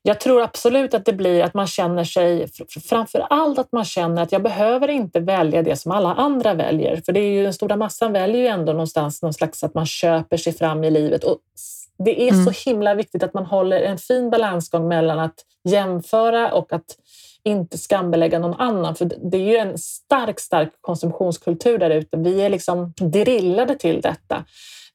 Jag 0.04 0.20
tror 0.20 0.42
absolut 0.42 0.94
att 0.94 1.06
det 1.06 1.14
blir 1.14 1.44
att 1.44 1.54
man 1.54 1.68
känner 1.68 2.04
sig, 2.04 2.48
framför 2.90 3.20
allt 3.20 3.60
att 3.60 3.72
man 3.72 3.86
känner 3.86 4.22
att 4.22 4.32
jag 4.32 4.44
behöver 4.44 4.88
inte 4.88 5.20
välja 5.20 5.62
det 5.62 5.76
som 5.76 5.92
alla 5.92 6.14
andra 6.14 6.54
väljer. 6.54 7.02
För 7.06 7.14
det 7.14 7.20
är 7.20 7.32
ju 7.32 7.44
den 7.44 7.54
stora 7.54 7.78
massan 7.78 8.14
väljer 8.14 8.42
ju 8.42 8.48
ändå 8.48 8.72
någonstans 8.72 9.22
någon 9.22 9.34
slags 9.34 9.64
att 9.64 9.74
man 9.74 9.86
köper 9.86 10.38
sig 10.38 10.54
fram 10.54 10.84
i 10.84 10.92
livet. 10.92 11.24
Och 11.24 11.38
det 12.06 12.28
är 12.28 12.34
mm. 12.34 12.46
så 12.46 12.70
himla 12.70 12.96
viktigt 12.96 13.24
att 13.24 13.34
man 13.34 13.46
håller 13.46 13.82
en 13.82 13.98
fin 13.98 14.30
balansgång 14.30 14.88
mellan 14.88 15.20
att 15.20 15.36
jämföra 15.70 16.52
och 16.52 16.74
att 16.74 16.96
inte 17.44 17.78
skambelägga 17.78 18.40
någon 18.40 18.60
annan. 18.60 18.96
För 18.96 19.06
det 19.06 19.38
är 19.38 19.42
ju 19.42 19.58
en 19.58 19.78
stark, 19.78 20.40
stark 20.40 20.70
konsumtionskultur 20.82 21.78
där 21.78 21.90
ute. 21.90 22.18
Vi 22.18 22.42
är 22.42 22.50
liksom 22.50 22.94
drillade 22.98 23.76
till 23.76 24.02
detta. 24.02 24.46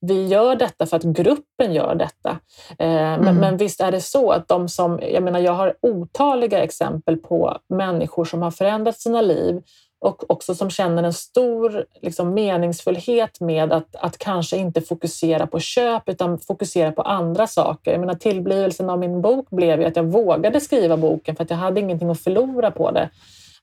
Vi 0.00 0.26
gör 0.26 0.56
detta 0.56 0.86
för 0.86 0.96
att 0.96 1.02
gruppen 1.02 1.72
gör 1.72 1.94
detta. 1.94 2.38
Eh, 2.78 3.14
mm. 3.14 3.24
Men, 3.24 3.36
men, 3.36 3.56
visst 3.56 3.80
är 3.80 3.92
det 3.92 4.00
så 4.00 4.30
att 4.30 4.48
de 4.48 4.68
som... 4.68 5.00
Jag 5.12 5.22
menar, 5.22 5.40
jag 5.40 5.52
har 5.52 5.74
otaliga 5.82 6.62
exempel 6.62 7.16
på 7.16 7.58
människor 7.68 8.24
som 8.24 8.42
har 8.42 8.50
förändrat 8.50 9.00
sina 9.00 9.20
liv 9.20 9.62
och 10.06 10.30
också 10.30 10.54
som 10.54 10.70
känner 10.70 11.02
en 11.02 11.12
stor 11.12 11.84
liksom, 12.02 12.34
meningsfullhet 12.34 13.40
med 13.40 13.72
att, 13.72 13.96
att 13.96 14.18
kanske 14.18 14.56
inte 14.56 14.80
fokusera 14.80 15.46
på 15.46 15.60
köp 15.60 16.08
utan 16.08 16.38
fokusera 16.38 16.92
på 16.92 17.02
andra 17.02 17.46
saker. 17.46 17.90
Jag 17.90 18.00
menar, 18.00 18.14
tillblivelsen 18.14 18.90
av 18.90 18.98
min 18.98 19.22
bok 19.22 19.50
blev 19.50 19.80
ju 19.80 19.86
att 19.86 19.96
jag 19.96 20.04
vågade 20.04 20.60
skriva 20.60 20.96
boken 20.96 21.36
för 21.36 21.44
att 21.44 21.50
jag 21.50 21.56
hade 21.56 21.80
ingenting 21.80 22.10
att 22.10 22.20
förlora 22.20 22.70
på 22.70 22.90
det. 22.90 23.10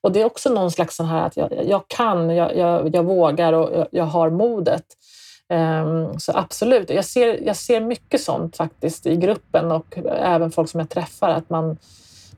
Och 0.02 0.12
det 0.12 0.22
är 0.22 0.26
också 0.26 0.54
någon 0.54 0.72
slags 0.72 0.96
sån 0.96 1.06
här 1.06 1.26
att 1.28 1.38
jag, 1.38 1.52
jag 1.66 1.88
kan, 1.88 2.30
jag, 2.30 2.58
jag, 2.58 2.96
jag, 2.96 3.04
vågar 3.04 3.54
och 3.54 3.70
jag, 3.78 3.88
jag 3.92 4.06
har 4.06 4.30
modet. 4.30 4.86
Um, 5.50 6.20
så 6.20 6.32
absolut, 6.36 6.90
jag 6.90 7.06
ser, 7.06 7.44
jag 7.46 7.56
ser 7.56 7.82
mycket 7.82 8.22
sånt 8.22 8.58
faktiskt 8.58 9.06
i 9.06 9.16
gruppen 9.16 9.72
och 9.72 9.98
även 10.20 10.52
folk 10.52 10.70
som 10.70 10.80
jag 10.80 10.90
träffar, 10.90 11.30
att 11.30 11.50
man, 11.50 11.78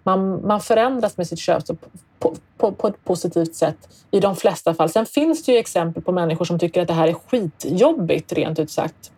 man, 0.04 0.48
man 0.48 0.62
förändras 0.62 1.18
med 1.18 1.28
sitt 1.28 1.40
köp 1.40 1.64
på, 2.26 2.36
på, 2.58 2.72
på, 2.72 2.88
ett 2.88 3.06
positivt 3.06 3.56
sätt 3.56 3.78
i 4.12 4.20
de 4.20 4.36
flesta 4.36 4.74
fall. 4.74 4.90
Sen 4.90 5.06
finns 5.06 5.44
det 5.44 5.52
ju 5.52 5.58
exempel 5.58 6.04
på 6.04 6.12
människor 6.12 6.46
som 6.46 6.60
tycker 6.60 6.82
att 6.82 6.88
det 6.88 6.94
här 6.94 7.08
är 7.08 7.14
skitjobbigt, 7.14 8.34
rent 8.34 8.60
ut 8.60 8.72
sagt. 8.72 9.12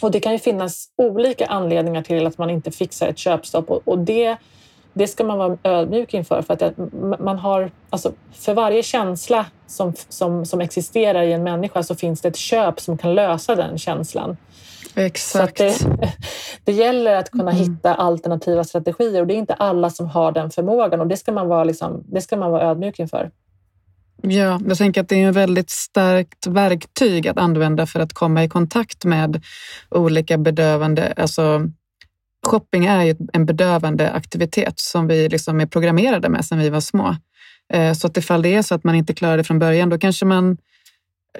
Och 0.00 0.10
det 0.10 0.20
kan 0.20 0.32
ju 0.32 0.38
finnas 0.38 0.88
olika 0.96 1.46
anledningar 1.46 2.02
till 2.02 2.26
att 2.26 2.38
man 2.38 2.50
inte 2.50 2.70
fixar 2.70 3.08
ett 3.08 3.18
köpstopp 3.18 3.70
och, 3.70 3.82
och 3.84 3.98
det, 3.98 4.36
det 4.92 5.08
ska 5.08 5.24
man 5.24 5.38
vara 5.38 5.58
ödmjuk 5.62 6.14
inför. 6.14 6.42
För 6.42 6.54
att 6.54 6.78
man 7.20 7.38
har, 7.38 7.70
alltså, 7.90 8.12
för 8.32 8.54
varje 8.54 8.82
känsla 8.82 9.46
som, 9.66 9.92
som, 10.08 10.46
som 10.46 10.60
existerar 10.60 11.22
i 11.22 11.32
en 11.32 11.42
människa 11.42 11.82
så 11.82 11.94
finns 11.94 12.20
det 12.20 12.28
ett 12.28 12.36
köp 12.36 12.80
som 12.80 12.98
kan 12.98 13.14
lösa 13.14 13.54
den 13.54 13.78
känslan. 13.78 14.36
Exakt. 14.94 15.56
Det, 15.56 15.78
det, 16.64 16.72
gäller 16.72 17.14
att 17.14 17.30
kunna 17.30 17.50
mm. 17.50 17.62
hitta 17.62 17.94
alternativa 17.94 18.64
strategier 18.64 19.20
och 19.20 19.26
det 19.26 19.34
är 19.34 19.38
inte 19.38 19.54
alla 19.54 19.90
som 19.90 20.06
har 20.06 20.32
den 20.32 20.50
förmågan 20.50 21.00
och 21.00 21.06
det 21.06 21.16
ska 21.16 21.32
man 21.32 21.48
vara, 21.48 21.64
liksom, 21.64 22.04
det 22.06 22.20
ska 22.20 22.36
man 22.36 22.50
vara 22.50 22.62
ödmjuk 22.62 22.98
inför. 22.98 23.30
Ja, 24.22 24.60
jag 24.68 24.78
tänker 24.78 25.00
att 25.00 25.08
det 25.08 25.22
är 25.22 25.28
ett 25.28 25.36
väldigt 25.36 25.70
starkt 25.70 26.46
verktyg 26.46 27.28
att 27.28 27.38
använda 27.38 27.86
för 27.86 28.00
att 28.00 28.12
komma 28.12 28.44
i 28.44 28.48
kontakt 28.48 29.04
med 29.04 29.44
olika 29.90 30.38
bedövande, 30.38 31.12
alltså 31.16 31.60
shopping 32.46 32.86
är 32.86 33.02
ju 33.02 33.16
en 33.32 33.46
bedövande 33.46 34.10
aktivitet 34.10 34.80
som 34.80 35.06
vi 35.06 35.28
liksom 35.28 35.60
är 35.60 35.66
programmerade 35.66 36.28
med 36.28 36.44
sedan 36.44 36.58
vi 36.58 36.70
var 36.70 36.80
små. 36.80 37.16
Eh, 37.72 37.92
så 37.92 38.06
att 38.06 38.16
ifall 38.16 38.42
det 38.42 38.54
är 38.54 38.62
så 38.62 38.74
att 38.74 38.84
man 38.84 38.94
inte 38.94 39.14
klarar 39.14 39.36
det 39.36 39.44
från 39.44 39.58
början, 39.58 39.88
då 39.88 39.98
kanske 39.98 40.24
man 40.24 40.56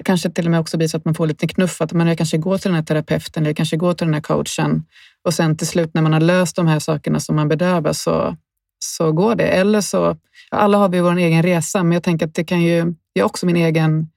kanske 0.03 0.29
till 0.29 0.45
och 0.45 0.51
med 0.51 0.59
också 0.59 0.77
blir 0.77 0.87
så 0.87 0.97
att 0.97 1.05
man 1.05 1.15
får 1.15 1.27
lite 1.27 1.47
knuff, 1.47 1.81
att 1.81 1.93
man 1.93 2.15
kanske 2.15 2.37
går 2.37 2.57
till 2.57 2.69
den 2.69 2.75
här 2.75 2.83
terapeuten 2.83 3.43
eller 3.43 3.53
kanske 3.53 3.77
går 3.77 3.93
till 3.93 4.07
den 4.07 4.13
här 4.13 4.21
coachen 4.21 4.83
och 5.25 5.33
sen 5.33 5.57
till 5.57 5.67
slut 5.67 5.93
när 5.93 6.01
man 6.01 6.13
har 6.13 6.19
löst 6.19 6.55
de 6.55 6.67
här 6.67 6.79
sakerna 6.79 7.19
som 7.19 7.35
man 7.35 7.47
bedövar 7.47 7.93
så, 7.93 8.35
så 8.79 9.11
går 9.11 9.35
det. 9.35 9.47
Eller 9.47 9.81
så, 9.81 10.17
alla 10.51 10.77
har 10.77 10.89
vi 10.89 10.99
vår 10.99 11.17
egen 11.17 11.43
resa, 11.43 11.83
men 11.83 11.91
jag 11.91 12.03
tänker 12.03 12.25
att 12.25 12.35
det 12.35 12.43
kan 12.43 12.61
ju, 12.61 12.93
jag 13.13 13.23
har 13.23 13.29
också 13.29 13.45
min 13.45 13.55
egen 13.55 14.07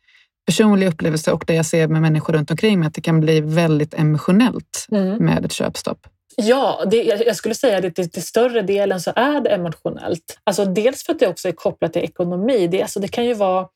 personliga 0.47 0.91
upplevelse 0.91 1.33
och 1.33 1.45
det 1.47 1.55
jag 1.55 1.67
ser 1.67 1.89
med 1.89 2.03
människor 2.03 2.33
runt 2.33 2.51
omkring 2.51 2.79
mig, 2.79 2.87
att 2.87 2.95
det 2.95 3.01
kan 3.01 3.21
bli 3.21 3.41
väldigt 3.41 3.95
emotionellt 3.95 4.87
mm. 4.93 5.25
med 5.25 5.45
ett 5.45 5.53
köpstopp. 5.53 6.07
Ja, 6.37 6.85
det, 6.91 7.03
jag 7.03 7.37
skulle 7.37 7.55
säga 7.55 7.87
att 7.87 7.95
till, 7.95 8.11
till 8.11 8.23
större 8.23 8.63
delen 8.63 9.01
så 9.01 9.13
är 9.17 9.41
det 9.41 9.51
emotionellt. 9.51 10.39
Alltså 10.45 10.65
dels 10.65 11.05
för 11.05 11.13
att 11.13 11.19
det 11.19 11.29
också 11.29 11.49
är 11.49 11.53
kopplat 11.53 11.93
till 11.93 12.03
ekonomi. 12.03 12.67
Det, 12.67 12.83
alltså 12.83 13.01
det 13.01 13.09
kan 13.09 13.27
ju 13.27 13.35
vara 13.35 13.67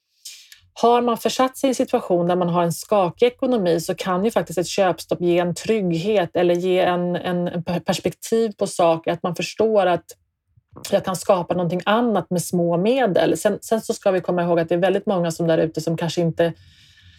har 0.80 1.02
man 1.02 1.16
försatt 1.16 1.56
sig 1.56 1.68
i 1.68 1.70
en 1.70 1.74
situation 1.74 2.26
där 2.26 2.36
man 2.36 2.48
har 2.48 2.62
en 2.62 2.72
skakig 2.72 3.26
ekonomi 3.26 3.80
så 3.80 3.94
kan 3.94 4.24
ju 4.24 4.30
faktiskt 4.30 4.58
ett 4.58 4.66
köpstopp 4.66 5.20
ge 5.20 5.38
en 5.38 5.54
trygghet 5.54 6.36
eller 6.36 6.54
ge 6.54 6.80
en, 6.80 7.16
en, 7.16 7.48
en 7.48 7.62
perspektiv 7.62 8.52
på 8.58 8.66
saker, 8.66 9.12
att 9.12 9.22
man 9.22 9.36
förstår 9.36 9.86
att 9.86 10.04
jag 10.90 11.04
kan 11.04 11.16
skapa 11.16 11.54
någonting 11.54 11.80
annat 11.84 12.30
med 12.30 12.42
små 12.42 12.76
medel. 12.76 13.36
Sen, 13.36 13.58
sen 13.62 13.80
så 13.80 13.94
ska 13.94 14.10
vi 14.10 14.20
komma 14.20 14.42
ihåg 14.42 14.60
att 14.60 14.68
det 14.68 14.74
är 14.74 14.78
väldigt 14.78 15.06
många 15.06 15.30
som 15.30 15.46
där 15.46 15.58
ute 15.58 15.80
som 15.80 15.96
kanske 15.96 16.20
inte 16.20 16.52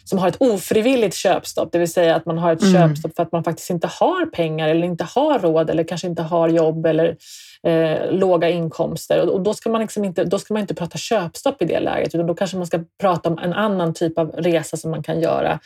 som 0.08 0.18
har 0.18 0.28
ett 0.28 0.36
ofrivilligt 0.40 1.16
köpstopp, 1.16 1.72
det 1.72 1.78
vill 1.78 1.92
säga 1.92 2.16
att 2.16 2.26
man 2.26 2.38
har 2.38 2.52
ett 2.52 2.62
mm. 2.62 2.74
köpstopp 2.74 3.16
för 3.16 3.22
att 3.22 3.32
man 3.32 3.44
faktiskt 3.44 3.70
inte 3.70 3.86
har 3.86 4.26
pengar 4.26 4.68
eller 4.68 4.86
inte 4.86 5.04
har 5.04 5.38
råd 5.38 5.70
eller 5.70 5.84
kanske 5.84 6.06
inte 6.06 6.22
har 6.22 6.48
jobb 6.48 6.86
eller 6.86 7.16
eh, 7.62 8.12
låga 8.12 8.50
inkomster. 8.50 9.30
Och 9.30 9.40
då 9.40 9.54
ska, 9.54 9.70
man 9.70 9.80
liksom 9.80 10.04
inte, 10.04 10.24
då 10.24 10.38
ska 10.38 10.54
man 10.54 10.60
inte 10.60 10.74
prata 10.74 10.98
köpstopp 10.98 11.62
i 11.62 11.64
det 11.64 11.80
läget, 11.80 12.14
utan 12.14 12.26
då 12.26 12.34
kanske 12.34 12.56
man 12.56 12.66
ska 12.66 12.80
prata 13.00 13.28
om 13.28 13.38
en 13.38 13.52
annan 13.52 13.94
typ 13.94 14.18
av 14.18 14.30
resa 14.30 14.76
som 14.76 14.90
man 14.90 15.02
kan 15.02 15.20
göra 15.20 15.60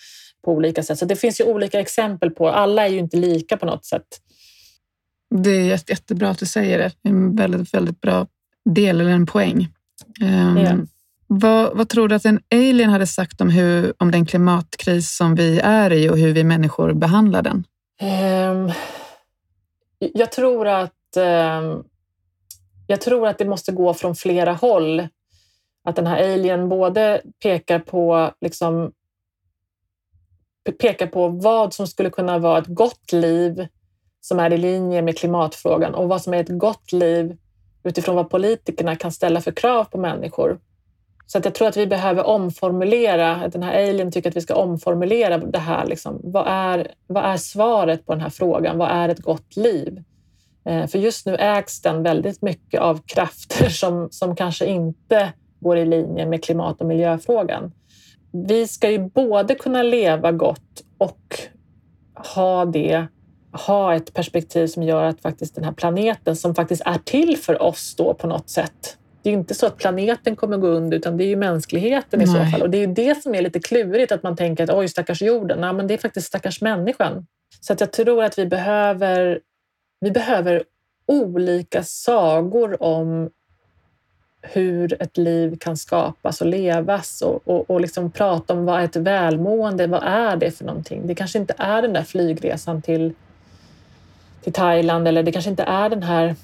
på 0.45 0.53
olika 0.53 0.83
sätt. 0.83 0.99
Så 0.99 1.05
det 1.05 1.17
finns 1.17 1.41
ju 1.41 1.45
olika 1.45 1.81
exempel 1.81 2.31
på, 2.31 2.49
alla 2.49 2.87
är 2.87 2.91
ju 2.91 2.99
inte 2.99 3.17
lika 3.17 3.57
på 3.57 3.67
något 3.67 3.85
sätt. 3.85 4.07
Det 5.35 5.51
är 5.51 5.91
jättebra 5.91 6.29
att 6.29 6.39
du 6.39 6.47
säger 6.47 6.79
det. 6.79 6.93
En 7.03 7.37
väldigt, 7.37 7.75
väldigt 7.75 8.01
bra 8.01 8.27
del 8.65 9.01
eller 9.01 9.11
en 9.11 9.27
poäng. 9.27 9.69
Um, 10.21 10.59
yeah 10.59 10.79
vad, 11.41 11.77
vad, 11.77 11.89
tror 11.89 12.09
du 12.09 12.15
att 12.15 12.25
en 12.25 12.41
alien 12.55 12.91
hade 12.91 13.07
sagt 13.07 13.41
om, 13.41 13.51
hur, 13.51 13.95
om 13.99 14.11
den 14.11 14.27
klimatkris 14.27 15.17
som 15.17 15.35
vi 15.35 15.61
är 15.61 15.93
i 15.93 16.09
och 16.09 16.19
hur 16.19 16.33
vi 16.33 16.45
människor 16.45 16.93
behandlar 16.93 17.43
den? 17.43 17.65
Um, 18.03 18.73
jag 19.99 20.33
tror 20.33 20.69
att 20.69 21.17
um, 21.17 21.85
jag 22.87 23.01
tror 23.01 23.29
att 23.29 23.39
det 23.39 23.45
måste 23.45 23.73
gå 23.73 23.95
från 23.95 24.15
flera 24.15 24.53
håll. 24.53 25.09
Att 25.85 25.97
den 25.97 26.07
här 26.07 26.33
alien 26.33 26.69
både 26.69 27.23
pekar 27.43 27.79
på 27.79 28.31
liksom, 28.41 28.93
pekar 30.81 31.07
på 31.07 31.29
vad 31.29 31.75
som 31.75 31.87
skulle 31.87 32.11
kunna 32.11 32.39
vara 32.39 32.59
ett 32.59 32.67
gott 32.67 33.13
liv 33.13 33.67
som 34.21 34.41
är 34.41 34.53
i 34.53 34.59
linje 34.59 35.03
med 35.03 35.19
klimatfrågan 35.19 35.95
och 35.95 36.09
vad 36.09 36.23
som 36.23 36.35
är 36.35 36.41
ett 36.41 36.59
gott 36.59 36.93
liv 36.93 37.37
utifrån 37.85 38.17
vad 38.17 38.31
politikerna 38.31 38.97
kan 38.97 39.13
ställa 39.13 39.41
för 39.41 39.53
krav 39.53 39.85
på 39.85 39.99
människor. 39.99 40.59
Så 41.33 41.39
att 41.39 41.45
jag 41.45 41.55
tror 41.55 41.69
att 41.69 41.77
vi 41.77 41.87
behöver 41.87 42.27
omformulera, 42.27 43.37
att 43.37 43.53
den 43.53 43.63
här 43.63 43.89
alien 43.89 44.13
tycker 44.13 44.31
att 44.31 44.37
vi 44.37 44.41
ska 44.41 44.55
omformulera 44.55 45.39
det 45.39 45.59
här. 45.59 45.87
Liksom. 45.87 46.21
Vad, 46.25 46.47
är, 46.47 46.91
vad 47.07 47.25
är 47.25 47.37
svaret 47.37 48.07
på 48.07 48.13
den 48.13 48.21
här 48.21 48.31
frågan? 48.31 48.79
Vad 48.79 48.91
är 48.91 49.09
ett 49.09 49.21
gott 49.21 49.57
liv? 49.57 50.03
Eh, 50.65 50.87
för 50.87 50.99
just 50.99 51.27
nu 51.27 51.37
ägs 51.37 51.83
den 51.83 52.03
väldigt 52.03 52.43
mycket 52.43 52.81
av 52.81 53.01
krafter 53.07 53.69
som, 53.69 54.09
som 54.11 54.37
kanske 54.37 54.67
inte 54.67 55.33
går 55.61 55.79
i 55.79 55.85
linje 55.85 56.27
med 56.27 56.45
klimat 56.45 56.81
och 56.81 56.87
miljöfrågan. 56.87 57.73
Vi 58.33 58.69
ska 58.69 58.91
ju 58.91 58.99
både 58.99 59.55
kunna 59.55 59.83
leva 59.83 60.33
gott 60.33 60.83
och 60.99 61.39
ha 62.35 62.65
det 62.65 63.07
ha 63.53 63.95
ett 63.95 64.15
perspektiv 64.15 64.67
som 64.67 64.83
gör 64.83 65.05
att 65.05 65.21
faktiskt 65.21 65.55
den 65.55 65.65
här 65.65 65.73
planeten 65.73 66.37
som 66.37 66.55
faktiskt 66.55 66.83
är 66.85 66.99
till 67.05 67.37
för 67.37 67.63
oss 67.63 67.95
då 67.97 68.15
på 68.15 68.27
något 68.27 68.51
sätt. 68.51 68.99
Det 69.23 69.31
är 69.31 69.35
inte 69.35 69.55
så 69.55 69.67
att 69.67 69.77
planeten 69.77 70.37
kommer 70.37 70.57
gå 70.57 70.67
under 70.67 70.97
utan 70.97 71.17
det 71.17 71.25
är 71.25 71.29
ju 71.29 71.37
mänskligheten 71.37 72.19
Nej. 72.19 72.29
i 72.29 72.31
så 72.31 72.51
fall. 72.51 72.63
Och 72.63 72.71
det 72.71 72.79
är 72.79 72.87
ju 72.87 72.95
det 72.95 73.23
som 73.23 73.35
är 73.35 73.43
lite 73.43 73.61
klurigt 73.61 74.13
att 74.13 74.23
man 74.23 74.37
tänker 74.37 74.65
att 74.65 74.71
oj 74.71 74.89
stackars 74.89 75.23
jorden. 75.23 75.61
Nej, 75.61 75.73
men 75.73 75.87
det 75.87 75.95
är 75.95 75.99
faktiskt 75.99 76.27
stackars 76.27 76.61
människan. 76.61 77.27
Så 77.61 77.73
att 77.73 77.81
jag 77.81 77.93
tror 77.93 78.25
att 78.25 78.39
vi 78.39 78.47
behöver, 78.47 79.41
vi 80.01 80.11
behöver 80.11 80.63
olika 81.07 81.83
sagor 81.83 82.83
om 82.83 83.31
hur 84.43 85.03
ett 85.03 85.17
liv 85.17 85.57
kan 85.61 85.77
skapas 85.77 86.41
och 86.41 86.47
levas 86.47 87.23
och, 87.23 87.49
och, 87.49 87.71
och 87.71 87.81
liksom 87.81 88.11
prata 88.11 88.55
om 88.55 88.65
vad 88.65 88.85
ett 88.85 88.97
välmående, 88.97 89.87
vad 89.87 90.03
är 90.05 90.37
det 90.37 90.51
för 90.51 90.65
någonting? 90.65 91.07
Det 91.07 91.15
kanske 91.15 91.39
inte 91.39 91.55
är 91.59 91.83
den 91.83 91.93
där 91.93 92.03
flygresan 92.03 92.83
till 92.83 93.15
till 94.43 94.53
Thailand 94.53 95.09
eller 95.09 95.23
det 95.23 95.33
kanske 95.33 95.51
inte 95.51 95.63
är 95.63 95.89
den 95.89 96.03
här 96.03 96.37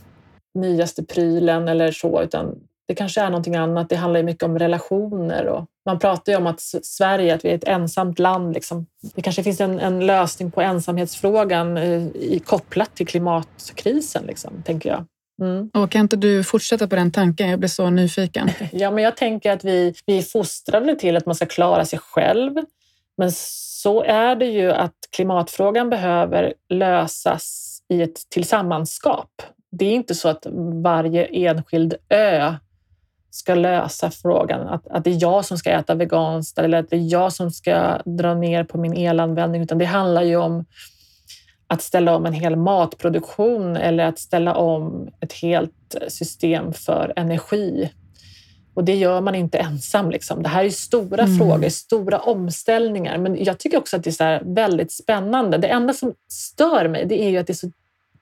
nyaste 0.55 1.05
prylen 1.05 1.69
eller 1.69 1.93
så, 1.93 2.23
utan 2.23 2.61
det 2.89 2.95
kanske 2.95 3.21
är 3.21 3.31
någonting 3.31 3.57
annat. 3.57 3.89
Det 3.89 3.97
handlar 3.97 4.21
ju 4.21 4.27
mycket 4.27 4.43
om 4.43 4.59
relationer 4.59 5.47
och 5.47 5.67
man 5.87 5.99
pratar 5.99 6.33
ju 6.33 6.39
om 6.39 6.47
att 6.47 6.61
Sverige, 6.83 7.35
att 7.35 7.45
vi 7.45 7.49
är 7.49 7.55
ett 7.55 7.69
ensamt 7.69 8.19
land. 8.19 8.55
Liksom. 8.55 8.87
Det 9.15 9.23
kanske 9.23 9.43
finns 9.43 9.61
en, 9.61 9.81
en 9.81 10.07
lösning 10.07 10.51
på 10.51 10.61
ensamhetsfrågan 10.61 11.77
eh, 11.77 12.07
i, 12.07 12.43
kopplat 12.47 12.95
till 12.95 13.07
klimatkrisen, 13.07 14.25
liksom, 14.27 14.63
tänker 14.63 14.91
jag. 14.91 15.05
Mm. 15.43 15.71
Och 15.75 15.91
kan 15.91 16.01
inte 16.01 16.17
du 16.17 16.45
fortsätta 16.45 16.89
på 16.89 16.97
den 16.97 17.13
tanken? 17.13 17.49
Jag 17.49 17.59
blir 17.59 17.69
så 17.69 17.91
nyfiken. 17.91 18.51
ja, 18.73 18.91
men 18.91 19.05
jag 19.05 19.17
tänker 19.17 19.53
att 19.53 19.65
vi, 19.65 19.95
vi 20.07 20.19
är 20.19 20.23
fostrade 20.23 20.95
till 20.95 21.17
att 21.17 21.27
man 21.27 21.35
ska 21.35 21.47
klara 21.47 21.85
sig 21.85 21.99
själv. 21.99 22.53
Men 23.17 23.33
så 23.33 24.03
är 24.03 24.37
det 24.37 24.47
ju 24.47 24.71
att 24.71 24.95
klimatfrågan 25.17 25.91
behöver 25.91 26.55
lösas 26.69 27.79
i 27.89 28.03
ett 28.03 28.31
tillsammanskap. 28.31 29.43
Det 29.71 29.85
är 29.85 29.93
inte 29.93 30.15
så 30.15 30.29
att 30.29 30.47
varje 30.83 31.25
enskild 31.25 31.95
ö 32.09 32.55
ska 33.31 33.55
lösa 33.55 34.11
frågan. 34.11 34.69
Att, 34.69 34.89
att 34.89 35.05
det 35.05 35.11
är 35.11 35.23
jag 35.23 35.45
som 35.45 35.59
ska 35.59 35.71
äta 35.71 35.95
veganskt 35.95 36.59
eller 36.59 36.79
att 36.79 36.91
det 36.91 36.97
är 36.97 37.13
jag 37.13 37.33
som 37.33 37.51
ska 37.51 38.03
dra 38.05 38.35
ner 38.35 38.65
på 38.65 38.79
min 38.79 38.95
elanvändning, 38.95 39.63
utan 39.63 39.79
det 39.79 39.85
handlar 39.85 40.23
ju 40.23 40.37
om 40.37 40.65
att 41.67 41.83
ställa 41.83 42.17
om 42.17 42.27
en 42.27 42.33
hel 42.33 42.57
matproduktion 42.57 43.77
eller 43.77 44.05
att 44.05 44.19
ställa 44.19 44.55
om 44.55 45.09
ett 45.21 45.33
helt 45.33 45.97
system 46.09 46.73
för 46.73 47.13
energi. 47.17 47.91
Och 48.75 48.85
det 48.85 48.95
gör 48.95 49.21
man 49.21 49.35
inte 49.35 49.59
ensam. 49.59 50.11
Liksom. 50.11 50.43
Det 50.43 50.49
här 50.49 50.65
är 50.65 50.71
stora 50.71 51.23
mm. 51.23 51.39
frågor, 51.39 51.69
stora 51.69 52.19
omställningar. 52.19 53.19
Men 53.19 53.45
jag 53.45 53.59
tycker 53.59 53.79
också 53.79 53.97
att 53.97 54.05
det 54.05 54.21
är 54.21 54.55
väldigt 54.55 54.93
spännande. 54.93 55.59
Det 55.59 55.69
enda 55.69 55.95
som 55.95 56.15
stör 56.29 56.89
mig 56.89 57.07
det 57.07 57.23
är 57.23 57.31
ju 57.31 57.39
att 57.39 57.47
det, 57.47 57.55
så, 57.55 57.71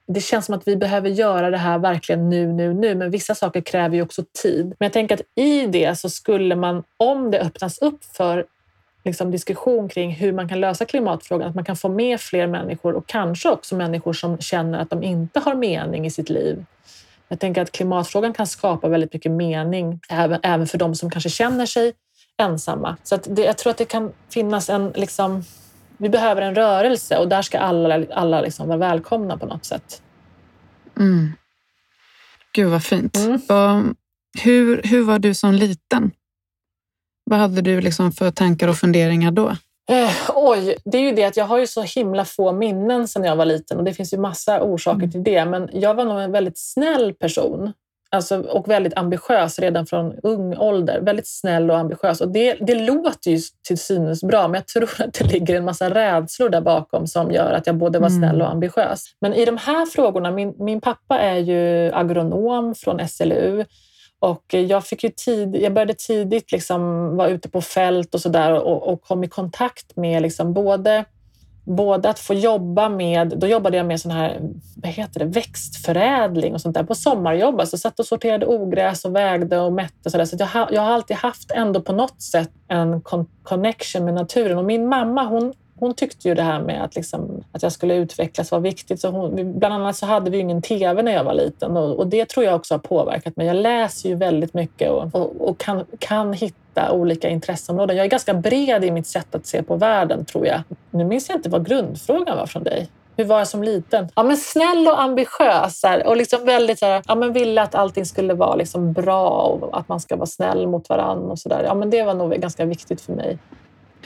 det 0.07 0.21
känns 0.21 0.45
som 0.45 0.55
att 0.55 0.67
vi 0.67 0.75
behöver 0.75 1.09
göra 1.09 1.49
det 1.49 1.57
här 1.57 1.79
verkligen 1.79 2.29
nu, 2.29 2.53
nu, 2.53 2.73
nu. 2.73 2.95
Men 2.95 3.11
vissa 3.11 3.35
saker 3.35 3.61
kräver 3.61 3.95
ju 3.95 4.01
också 4.01 4.23
tid. 4.43 4.65
Men 4.65 4.85
jag 4.85 4.93
tänker 4.93 5.15
att 5.15 5.21
i 5.35 5.67
det 5.67 5.99
så 5.99 6.09
skulle 6.09 6.55
man, 6.55 6.83
om 6.97 7.31
det 7.31 7.39
öppnas 7.39 7.77
upp 7.81 8.03
för 8.03 8.45
liksom 9.05 9.31
diskussion 9.31 9.89
kring 9.89 10.11
hur 10.11 10.33
man 10.33 10.49
kan 10.49 10.59
lösa 10.59 10.85
klimatfrågan, 10.85 11.49
att 11.49 11.55
man 11.55 11.65
kan 11.65 11.75
få 11.75 11.89
med 11.89 12.21
fler 12.21 12.47
människor 12.47 12.93
och 12.95 13.07
kanske 13.07 13.49
också 13.49 13.75
människor 13.75 14.13
som 14.13 14.37
känner 14.37 14.79
att 14.79 14.89
de 14.89 15.03
inte 15.03 15.39
har 15.39 15.55
mening 15.55 16.05
i 16.05 16.11
sitt 16.11 16.29
liv 16.29 16.65
jag 17.27 17.39
tänker 17.39 17.61
att 17.61 17.71
klimatfrågan 17.71 18.33
kan 18.33 18.47
skapa 18.47 18.87
väldigt 18.87 19.13
mycket 19.13 19.31
mening 19.31 19.99
även, 20.09 20.39
även 20.43 20.67
för 20.67 20.77
de 20.77 20.95
som 20.95 21.09
kanske 21.09 21.29
känner 21.29 21.65
sig 21.65 21.93
ensamma. 22.37 22.97
Så 23.03 23.15
att 23.15 23.27
det, 23.35 23.41
jag 23.41 23.57
tror 23.57 23.71
att 23.71 23.77
det 23.77 23.85
kan 23.85 24.11
finnas 24.29 24.69
en... 24.69 24.91
Liksom, 24.95 25.43
vi 25.97 26.09
behöver 26.09 26.41
en 26.41 26.55
rörelse 26.55 27.17
och 27.17 27.27
där 27.27 27.41
ska 27.41 27.59
alla, 27.59 28.05
alla 28.13 28.41
liksom 28.41 28.67
vara 28.67 28.77
välkomna 28.77 29.37
på 29.37 29.45
något 29.45 29.65
sätt. 29.65 30.01
Mm. 30.99 31.31
Gud 32.53 32.69
vad 32.69 32.83
fint. 32.83 33.17
Mm. 33.17 33.33
Och 33.35 33.95
hur, 34.43 34.81
hur 34.83 35.03
var 35.03 35.19
du 35.19 35.33
som 35.33 35.53
liten? 35.53 36.11
Vad 37.23 37.39
hade 37.39 37.61
du 37.61 37.81
liksom 37.81 38.11
för 38.11 38.31
tankar 38.31 38.67
och 38.67 38.77
funderingar 38.77 39.31
då? 39.31 39.55
Eh, 39.89 40.11
oj, 40.35 40.75
det 40.85 40.97
är 40.97 41.01
ju 41.01 41.11
det 41.11 41.23
att 41.23 41.37
jag 41.37 41.45
har 41.45 41.59
ju 41.59 41.67
så 41.67 41.81
himla 41.81 42.25
få 42.25 42.51
minnen 42.51 43.07
sedan 43.07 43.23
jag 43.23 43.35
var 43.35 43.45
liten 43.45 43.77
och 43.77 43.83
det 43.83 43.93
finns 43.93 44.13
ju 44.13 44.17
massa 44.17 44.61
orsaker 44.61 44.97
mm. 44.97 45.11
till 45.11 45.23
det. 45.23 45.45
Men 45.45 45.69
jag 45.73 45.93
var 45.93 46.05
nog 46.05 46.19
en 46.19 46.31
väldigt 46.31 46.57
snäll 46.57 47.13
person 47.13 47.73
alltså, 48.09 48.41
och 48.41 48.69
väldigt 48.69 48.97
ambitiös 48.97 49.59
redan 49.59 49.85
från 49.85 50.13
ung 50.23 50.57
ålder. 50.57 50.99
Väldigt 51.01 51.27
snäll 51.27 51.71
och 51.71 51.77
ambitiös. 51.77 52.21
Och 52.21 52.31
det, 52.31 52.53
det 52.53 52.75
låter 52.75 53.31
ju 53.31 53.39
till 53.67 53.77
synes 53.77 54.23
bra, 54.23 54.47
men 54.47 54.53
jag 54.53 54.67
tror 54.67 55.01
att 55.07 55.13
det 55.13 55.31
ligger 55.33 55.55
en 55.55 55.65
massa 55.65 55.89
rädslor 55.89 56.49
där 56.49 56.61
bakom 56.61 57.07
som 57.07 57.31
gör 57.31 57.51
att 57.51 57.67
jag 57.67 57.75
både 57.75 57.99
var 57.99 58.09
snäll 58.09 58.41
och 58.41 58.47
mm. 58.47 58.51
ambitiös. 58.51 59.03
Men 59.21 59.33
i 59.33 59.45
de 59.45 59.57
här 59.57 59.85
frågorna, 59.85 60.31
min, 60.31 60.53
min 60.57 60.81
pappa 60.81 61.19
är 61.19 61.37
ju 61.37 61.91
agronom 61.93 62.75
från 62.75 63.07
SLU 63.07 63.65
och 64.19 64.53
jag, 64.53 64.85
fick 64.85 65.03
ju 65.03 65.09
tid, 65.09 65.55
jag 65.55 65.73
började 65.73 65.93
tidigt 65.93 66.51
liksom 66.51 66.81
vara 67.17 67.29
ute 67.29 67.49
på 67.49 67.61
fält 67.61 68.13
och 68.13 68.21
sådär 68.21 68.53
och, 68.53 68.93
och 68.93 69.01
kom 69.01 69.23
i 69.23 69.27
kontakt 69.27 69.95
med 69.95 70.21
liksom 70.21 70.53
både 70.53 71.05
både 71.67 72.09
att 72.09 72.19
få 72.19 72.33
jobba 72.33 72.89
med, 72.89 73.33
då 73.37 73.47
jobbade 73.47 73.77
jag 73.77 73.85
med 73.85 74.01
sån 74.01 74.11
här, 74.11 74.39
vad 74.75 74.91
heter 74.91 75.19
det, 75.19 75.25
växtförädling 75.25 76.53
och 76.53 76.61
sånt 76.61 76.75
där 76.75 76.83
på 76.83 76.95
sommarjobb. 76.95 77.59
Alltså 77.59 77.77
satt 77.77 77.99
och 77.99 78.05
sorterade 78.05 78.45
ogräs 78.45 79.05
och 79.05 79.15
vägde 79.15 79.59
och 79.59 79.73
mätte. 79.73 79.93
och 80.05 80.11
Så, 80.11 80.17
där. 80.17 80.25
så 80.25 80.35
jag, 80.39 80.67
jag 80.71 80.81
har 80.81 80.91
alltid 80.91 81.17
haft 81.17 81.51
ändå 81.51 81.81
på 81.81 81.93
något 81.93 82.21
sätt 82.21 82.51
en 82.67 83.01
connection 83.43 84.05
med 84.05 84.13
naturen. 84.13 84.57
Och 84.57 84.65
min 84.65 84.87
mamma 84.87 85.23
hon 85.23 85.53
hon 85.79 85.93
tyckte 85.93 86.27
ju 86.27 86.35
det 86.35 86.41
här 86.41 86.61
med 86.61 86.83
att, 86.83 86.95
liksom, 86.95 87.43
att 87.51 87.63
jag 87.63 87.71
skulle 87.71 87.95
utvecklas 87.95 88.51
var 88.51 88.59
viktigt. 88.59 89.01
Så 89.01 89.09
hon, 89.09 89.59
bland 89.59 89.73
annat 89.73 89.95
så 89.95 90.05
hade 90.05 90.31
vi 90.31 90.37
ingen 90.37 90.61
tv 90.61 91.01
när 91.01 91.11
jag 91.11 91.23
var 91.23 91.33
liten 91.33 91.77
och, 91.77 91.95
och, 91.95 92.07
det 92.07 92.29
tror 92.29 92.45
jag 92.45 92.55
också 92.55 92.73
har 92.73 92.79
påverkat 92.79 93.35
mig. 93.35 93.47
Jag 93.47 93.55
läser 93.55 94.09
ju 94.09 94.15
väldigt 94.15 94.53
mycket 94.53 94.91
och, 94.91 95.15
och, 95.15 95.49
och 95.49 95.57
kan, 95.57 95.85
kan 95.99 96.33
hitta 96.33 96.91
olika 96.91 97.29
intresseområden. 97.29 97.97
Jag 97.97 98.05
är 98.05 98.09
ganska 98.09 98.33
bred 98.33 98.83
i 98.83 98.91
mitt 98.91 99.07
sätt 99.07 99.35
att 99.35 99.45
se 99.45 99.63
på 99.63 99.75
världen, 99.75 100.25
tror 100.25 100.47
jag. 100.47 100.61
Nu 100.91 101.05
minns 101.05 101.29
jag 101.29 101.37
inte 101.37 101.49
vad 101.49 101.67
grundfrågan 101.67 102.37
var 102.37 102.45
från 102.45 102.63
dig. 102.63 102.89
Hur 103.17 103.25
var 103.25 103.37
jag 103.37 103.47
som 103.47 103.63
liten? 103.63 104.07
Ja, 104.15 104.23
men 104.23 104.37
snäll 104.37 104.87
och 104.87 105.01
ambitiös 105.01 105.83
och 106.05 106.17
liksom 106.17 106.45
väldigt 106.45 106.79
så 106.79 106.85
här, 106.85 107.03
ja, 107.07 107.15
men 107.15 107.33
ville 107.33 107.61
att 107.61 107.75
allting 107.75 108.05
skulle 108.05 108.33
vara 108.33 108.55
liksom 108.55 108.93
bra 108.93 109.29
och 109.29 109.79
att 109.79 109.89
man 109.89 109.99
ska 109.99 110.15
vara 110.15 110.25
snäll 110.25 110.67
mot 110.67 110.89
varandra 110.89 111.31
och 111.31 111.39
så 111.39 111.49
där. 111.49 111.63
Ja, 111.63 111.73
men 111.73 111.89
det 111.89 112.03
var 112.03 112.13
nog 112.13 112.31
ganska 112.31 112.65
viktigt 112.65 113.01
för 113.01 113.13
mig. 113.13 113.37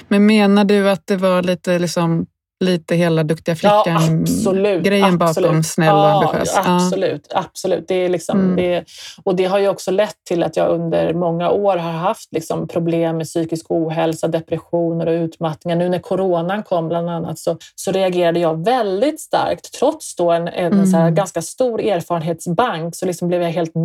Men 0.08 0.26
menar 0.26 0.64
du 0.64 0.90
att 0.90 1.08
det 1.08 1.18
var 1.18 1.44
lite, 1.44 1.80
liksom, 1.80 2.26
lite 2.64 2.96
hela 2.96 3.24
duktiga 3.24 3.56
flickan-grejen 3.56 5.12
ja, 5.12 5.18
bakom 5.18 5.64
snäll 5.64 5.96
och 5.96 6.10
ambitiös? 6.10 6.52
Ja, 6.56 6.76
absolut. 6.76 7.32
Absolut. 7.34 7.86
Det 7.88 7.96
är 7.96 8.10
liksom, 8.10 8.40
mm. 8.40 8.56
det, 8.56 8.86
och 9.24 9.36
det 9.36 9.46
har 9.46 9.60
ju 9.60 9.68
också 9.68 9.92
lett 9.92 10.16
till 10.28 10.44
att 10.44 10.58
jag 10.58 10.70
under 10.70 11.14
många 11.14 11.50
år 11.50 11.78
har 11.78 11.92
haft 11.92 12.34
liksom 12.34 12.68
problem 12.68 13.18
med 13.18 13.26
psykisk 13.26 13.66
ohälsa, 13.70 14.28
depressioner 14.28 15.08
och 15.08 15.24
utmattningar. 15.24 15.78
Nu 15.78 15.90
när 15.90 16.00
coronan 16.00 16.64
kom 16.64 16.88
bland 16.88 17.10
annat 17.10 17.40
så, 17.40 17.58
så 17.76 17.92
reagerade 17.92 18.40
jag 18.40 18.66
väldigt 18.66 19.20
starkt. 19.20 19.74
Trots 19.80 20.16
då 20.16 20.32
en, 20.32 20.48
en 20.48 20.94
mm. 20.94 21.16
ganska 21.16 21.42
stor 21.42 21.82
erfarenhetsbank 21.82 22.96
så 22.96 23.06
liksom 23.06 23.28
blev 23.28 23.42
jag 23.42 23.50
helt 23.52 23.76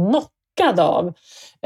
knockad 0.57 0.81
av 0.81 1.13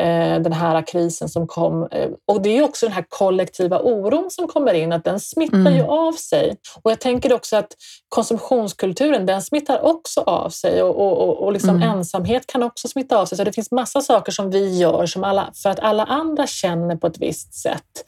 Eh, 0.01 0.41
den 0.41 0.53
här 0.53 0.87
krisen 0.87 1.29
som 1.29 1.47
kom. 1.47 1.89
Eh, 1.91 2.09
och 2.27 2.43
det 2.43 2.59
är 2.59 2.63
också 2.63 2.87
den 2.87 2.93
här 2.93 3.05
kollektiva 3.09 3.81
oron 3.81 4.31
som 4.31 4.49
kommer 4.49 4.75
in, 4.75 4.93
att 4.93 5.05
den 5.05 5.21
smittar 5.21 5.57
mm. 5.57 5.77
ju 5.77 5.83
av 5.83 6.13
sig. 6.13 6.57
Och 6.83 6.91
jag 6.91 7.01
tänker 7.01 7.33
också 7.33 7.57
att 7.57 7.73
konsumtionskulturen, 8.09 9.27
den 9.27 9.43
smittar 9.43 9.81
också 9.85 10.21
av 10.21 10.51
sig 10.51 10.83
och, 10.83 10.97
och, 10.97 11.45
och 11.45 11.53
liksom 11.53 11.71
mm. 11.71 11.89
ensamhet 11.89 12.47
kan 12.47 12.63
också 12.63 12.89
smitta 12.89 13.19
av 13.19 13.27
sig. 13.27 13.39
Så 13.39 13.45
det 13.45 13.53
finns 13.53 13.71
massa 13.71 14.01
saker 14.01 14.33
som 14.33 14.51
vi 14.51 14.79
gör 14.79 15.07
som 15.07 15.25
alla, 15.25 15.51
för 15.63 15.71
att 15.71 15.81
alla 15.81 16.05
andra 16.05 16.47
känner 16.47 16.97
på 16.97 17.07
ett 17.07 17.19
visst 17.19 17.55
sätt. 17.55 18.05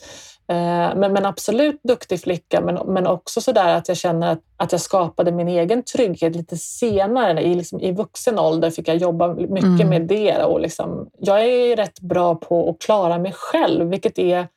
Eh, 0.48 0.94
men, 0.96 1.12
men, 1.12 1.26
absolut 1.26 1.80
duktig 1.82 2.20
flicka, 2.20 2.60
men, 2.60 2.74
men 2.74 3.06
också 3.06 3.40
så 3.40 3.52
där 3.52 3.76
att 3.76 3.88
jag 3.88 3.96
känner 3.96 4.32
att, 4.32 4.40
att 4.56 4.72
jag 4.72 4.80
skapade 4.80 5.32
min 5.32 5.48
egen 5.48 5.82
trygghet 5.82 6.36
lite 6.36 6.56
senare. 6.56 7.42
I, 7.42 7.54
liksom, 7.54 7.80
I 7.80 7.92
vuxen 7.92 8.38
ålder 8.38 8.70
fick 8.70 8.88
jag 8.88 8.96
jobba 8.96 9.34
mycket 9.34 9.64
mm. 9.64 9.88
med 9.88 10.02
det. 10.02 10.44
Och 10.44 10.60
liksom, 10.60 11.10
jag 11.18 11.46
är 11.46 11.76
rätt 11.76 12.00
bra 12.00 12.34
på 12.34 12.70
att 12.70 12.78
klara 12.78 13.18
mig 13.18 13.32
själv, 13.32 13.88
vilket 13.88 14.18
är 14.18 14.48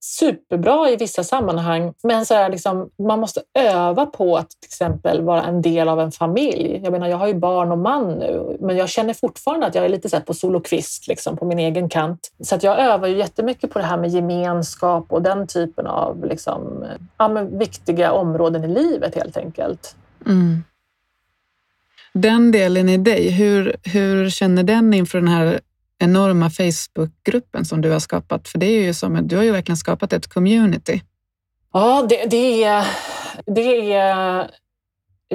superbra 0.00 0.90
i 0.90 0.96
vissa 0.96 1.24
sammanhang. 1.24 1.94
Men 2.02 2.26
så 2.26 2.34
är 2.34 2.50
liksom, 2.50 2.90
man 2.98 3.20
måste 3.20 3.42
öva 3.58 4.06
på 4.06 4.36
att 4.36 4.50
till 4.50 4.66
exempel 4.66 5.22
vara 5.22 5.42
en 5.42 5.62
del 5.62 5.88
av 5.88 6.00
en 6.00 6.12
familj. 6.12 6.80
Jag 6.82 6.92
menar, 6.92 7.08
jag 7.08 7.16
har 7.16 7.26
ju 7.26 7.34
barn 7.34 7.72
och 7.72 7.78
man 7.78 8.12
nu, 8.12 8.56
men 8.60 8.76
jag 8.76 8.88
känner 8.88 9.14
fortfarande 9.14 9.66
att 9.66 9.74
jag 9.74 9.84
är 9.84 9.88
lite 9.88 10.08
så 10.08 10.20
på 10.20 10.34
solokvist 10.34 11.08
liksom, 11.08 11.36
på 11.36 11.44
min 11.44 11.58
egen 11.58 11.88
kant. 11.88 12.32
Så 12.40 12.54
att 12.54 12.62
jag 12.62 12.78
övar 12.78 13.08
ju 13.08 13.16
jättemycket 13.16 13.70
på 13.70 13.78
det 13.78 13.84
här 13.84 13.98
med 13.98 14.10
gemenskap 14.10 15.06
och 15.08 15.22
den 15.22 15.46
typen 15.46 15.86
av 15.86 16.24
liksom, 16.24 16.84
ja, 17.16 17.28
viktiga 17.50 18.12
områden 18.12 18.64
i 18.64 18.68
livet 18.68 19.14
helt 19.14 19.36
enkelt. 19.36 19.96
Mm. 20.26 20.64
Den 22.12 22.52
delen 22.52 22.88
i 22.88 22.96
dig, 22.96 23.30
hur, 23.30 23.76
hur 23.82 24.30
känner 24.30 24.62
den 24.62 24.94
inför 24.94 25.18
den 25.18 25.28
här 25.28 25.60
enorma 26.00 26.50
Facebookgruppen 26.50 27.64
som 27.64 27.80
du 27.80 27.90
har 27.90 28.00
skapat? 28.00 28.48
För 28.48 28.58
det 28.58 28.66
är 28.66 28.82
ju 28.82 28.94
som, 28.94 29.28
du 29.28 29.36
har 29.36 29.44
ju 29.44 29.52
verkligen 29.52 29.76
skapat 29.76 30.12
ett 30.12 30.26
community. 30.26 31.02
Ja, 31.72 32.06
det, 32.08 32.24
det, 32.24 32.64
är, 32.64 32.86
det, 33.46 33.92
är, 33.92 34.50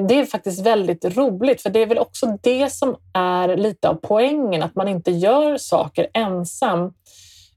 det 0.08 0.20
är 0.20 0.26
faktiskt 0.26 0.66
väldigt 0.66 1.06
roligt, 1.18 1.62
för 1.62 1.70
det 1.70 1.80
är 1.80 1.86
väl 1.86 1.98
också 1.98 2.38
det 2.44 2.74
som 2.74 2.96
är 3.14 3.58
lite 3.58 3.90
av 3.90 3.94
poängen, 3.94 4.64
att 4.64 4.76
man 4.76 4.88
inte 4.88 5.12
gör 5.12 5.58
saker 5.58 6.08
ensam. 6.14 6.94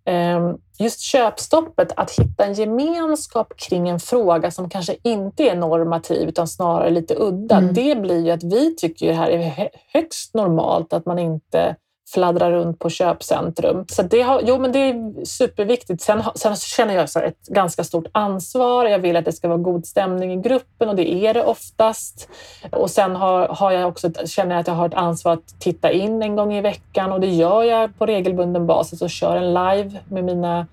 Ehm, 0.05 0.57
just 0.79 1.01
köpstoppet, 1.01 1.93
att 1.97 2.11
hitta 2.11 2.45
en 2.45 2.55
gemenskap 2.55 3.57
kring 3.57 3.89
en 3.89 4.01
fråga 4.01 4.51
som 4.51 4.71
kanske 4.71 4.97
inte 5.03 5.49
är 5.49 5.57
normativ 5.57 6.29
utan 6.29 6.49
snarare 6.49 6.91
lite 6.91 7.15
udda, 7.19 7.57
mm. 7.57 7.75
det 7.75 7.95
blir 7.95 8.25
ju 8.25 8.31
att 8.31 8.43
vi 8.43 8.77
tycker 8.77 9.07
det 9.07 9.15
här 9.15 9.31
är 9.31 9.71
högst 9.93 10.35
normalt, 10.35 10.93
att 10.93 11.07
man 11.07 11.19
inte 11.19 11.77
fladdra 12.15 12.51
runt 12.51 12.79
på 12.79 12.91
köpcentrum. 12.91 13.85
Så 13.89 14.03
det, 14.03 14.23
har, 14.23 14.43
jo, 14.45 14.59
men 14.59 14.73
det 14.73 14.79
är 14.79 15.25
superviktigt. 15.25 16.03
Sen, 16.03 16.23
sen 16.35 16.57
känner 16.57 16.95
jag 16.95 17.11
så 17.11 17.21
ett 17.21 17.47
ganska 17.47 17.85
stort 17.85 18.07
ansvar. 18.13 18.85
Jag 18.85 18.99
vill 18.99 19.17
att 19.17 19.25
det 19.25 19.33
ska 19.33 19.49
vara 19.49 19.59
god 19.59 19.87
stämning 19.87 20.33
i 20.33 20.37
gruppen 20.37 20.89
och 20.89 20.97
det 20.97 21.13
är 21.13 21.35
det 21.35 21.45
oftast. 21.45 22.29
Och 22.71 22.91
sen 22.91 23.17
har, 23.17 23.49
har 23.49 23.73
jag 23.73 23.89
också, 23.89 24.11
känner 24.27 24.55
jag 24.55 24.61
att 24.61 24.67
jag 24.67 24.75
har 24.75 24.87
ett 24.87 24.95
ansvar 24.95 25.33
att 25.33 25.61
titta 25.61 25.93
in 25.93 26.23
en 26.23 26.37
gång 26.37 26.55
i 26.55 26.61
veckan 26.61 27.13
och 27.13 27.21
det 27.21 27.31
gör 27.31 27.63
jag 27.63 27.99
på 27.99 28.07
regelbunden 28.07 28.67
basis 28.67 29.03
och 29.03 29.11
kör 29.11 29.37
en 29.37 29.55
live 29.55 29.99
med 30.09 30.25
mina 30.25 30.67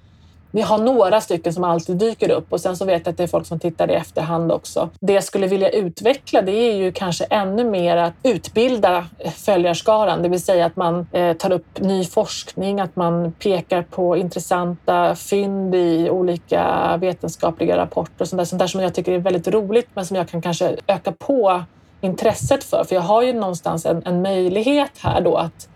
vi 0.56 0.62
har 0.62 0.78
några 0.78 1.22
stycken 1.22 1.54
som 1.54 1.64
alltid 1.64 1.98
dyker 1.98 2.32
upp 2.32 2.54
och 2.54 2.62
sen 2.62 2.78
så 2.78 2.86
vet 2.86 3.06
jag 3.06 3.12
att 3.12 3.18
det 3.18 3.24
är 3.24 3.28
folk 3.28 3.46
som 3.46 3.60
tittar 3.60 3.92
i 3.92 3.94
efterhand 3.94 4.52
också. 4.52 4.90
Det 5.00 5.14
jag 5.14 5.24
skulle 5.24 5.48
vilja 5.48 5.70
utveckla 5.70 6.42
det 6.42 6.52
är 6.52 6.76
ju 6.76 6.92
kanske 6.92 7.24
ännu 7.24 7.64
mer 7.64 7.98
att 7.98 8.14
utbilda 8.24 9.06
följarskaran, 9.36 10.22
det 10.22 10.30
vill 10.30 10.42
säga 10.42 10.66
att 10.66 10.76
man 10.76 11.08
eh, 11.12 11.34
tar 11.34 11.52
upp 11.52 11.80
ny 11.80 12.06
forskning, 12.06 12.80
att 12.80 12.96
man 12.96 13.32
pekar 13.32 13.82
på 13.82 14.18
intressanta 14.18 15.16
fynd 15.16 15.76
i 15.76 16.10
olika 16.10 16.98
vetenskapliga 16.98 17.78
rapporter 17.78 18.22
och 18.22 18.28
sånt 18.28 18.38
där, 18.38 18.46
sånt 18.46 18.60
där 18.60 18.68
som 18.68 18.82
jag 18.82 18.94
tycker 18.94 19.12
är 19.12 19.20
väldigt 19.20 19.48
roligt 19.48 19.88
men 19.94 20.06
som 20.06 20.18
jag 20.18 20.30
kan 20.30 20.42
kanske 20.42 20.76
öka 20.88 21.12
på 21.12 21.64
intresset 22.02 22.64
för. 22.64 22.84
För 22.84 22.96
jag 22.96 23.02
har 23.02 23.22
ju 23.22 23.34
någonstans 23.34 23.86
en, 23.86 24.02
en 24.06 24.22
möjlighet 24.22 24.92
här 25.00 25.22
då 25.22 25.36
att, 25.36 25.70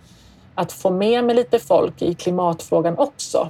att 0.55 0.71
få 0.71 0.89
med 0.89 1.23
mig 1.23 1.35
lite 1.35 1.59
folk 1.59 2.01
i 2.01 2.13
klimatfrågan 2.13 2.97
också. 2.97 3.49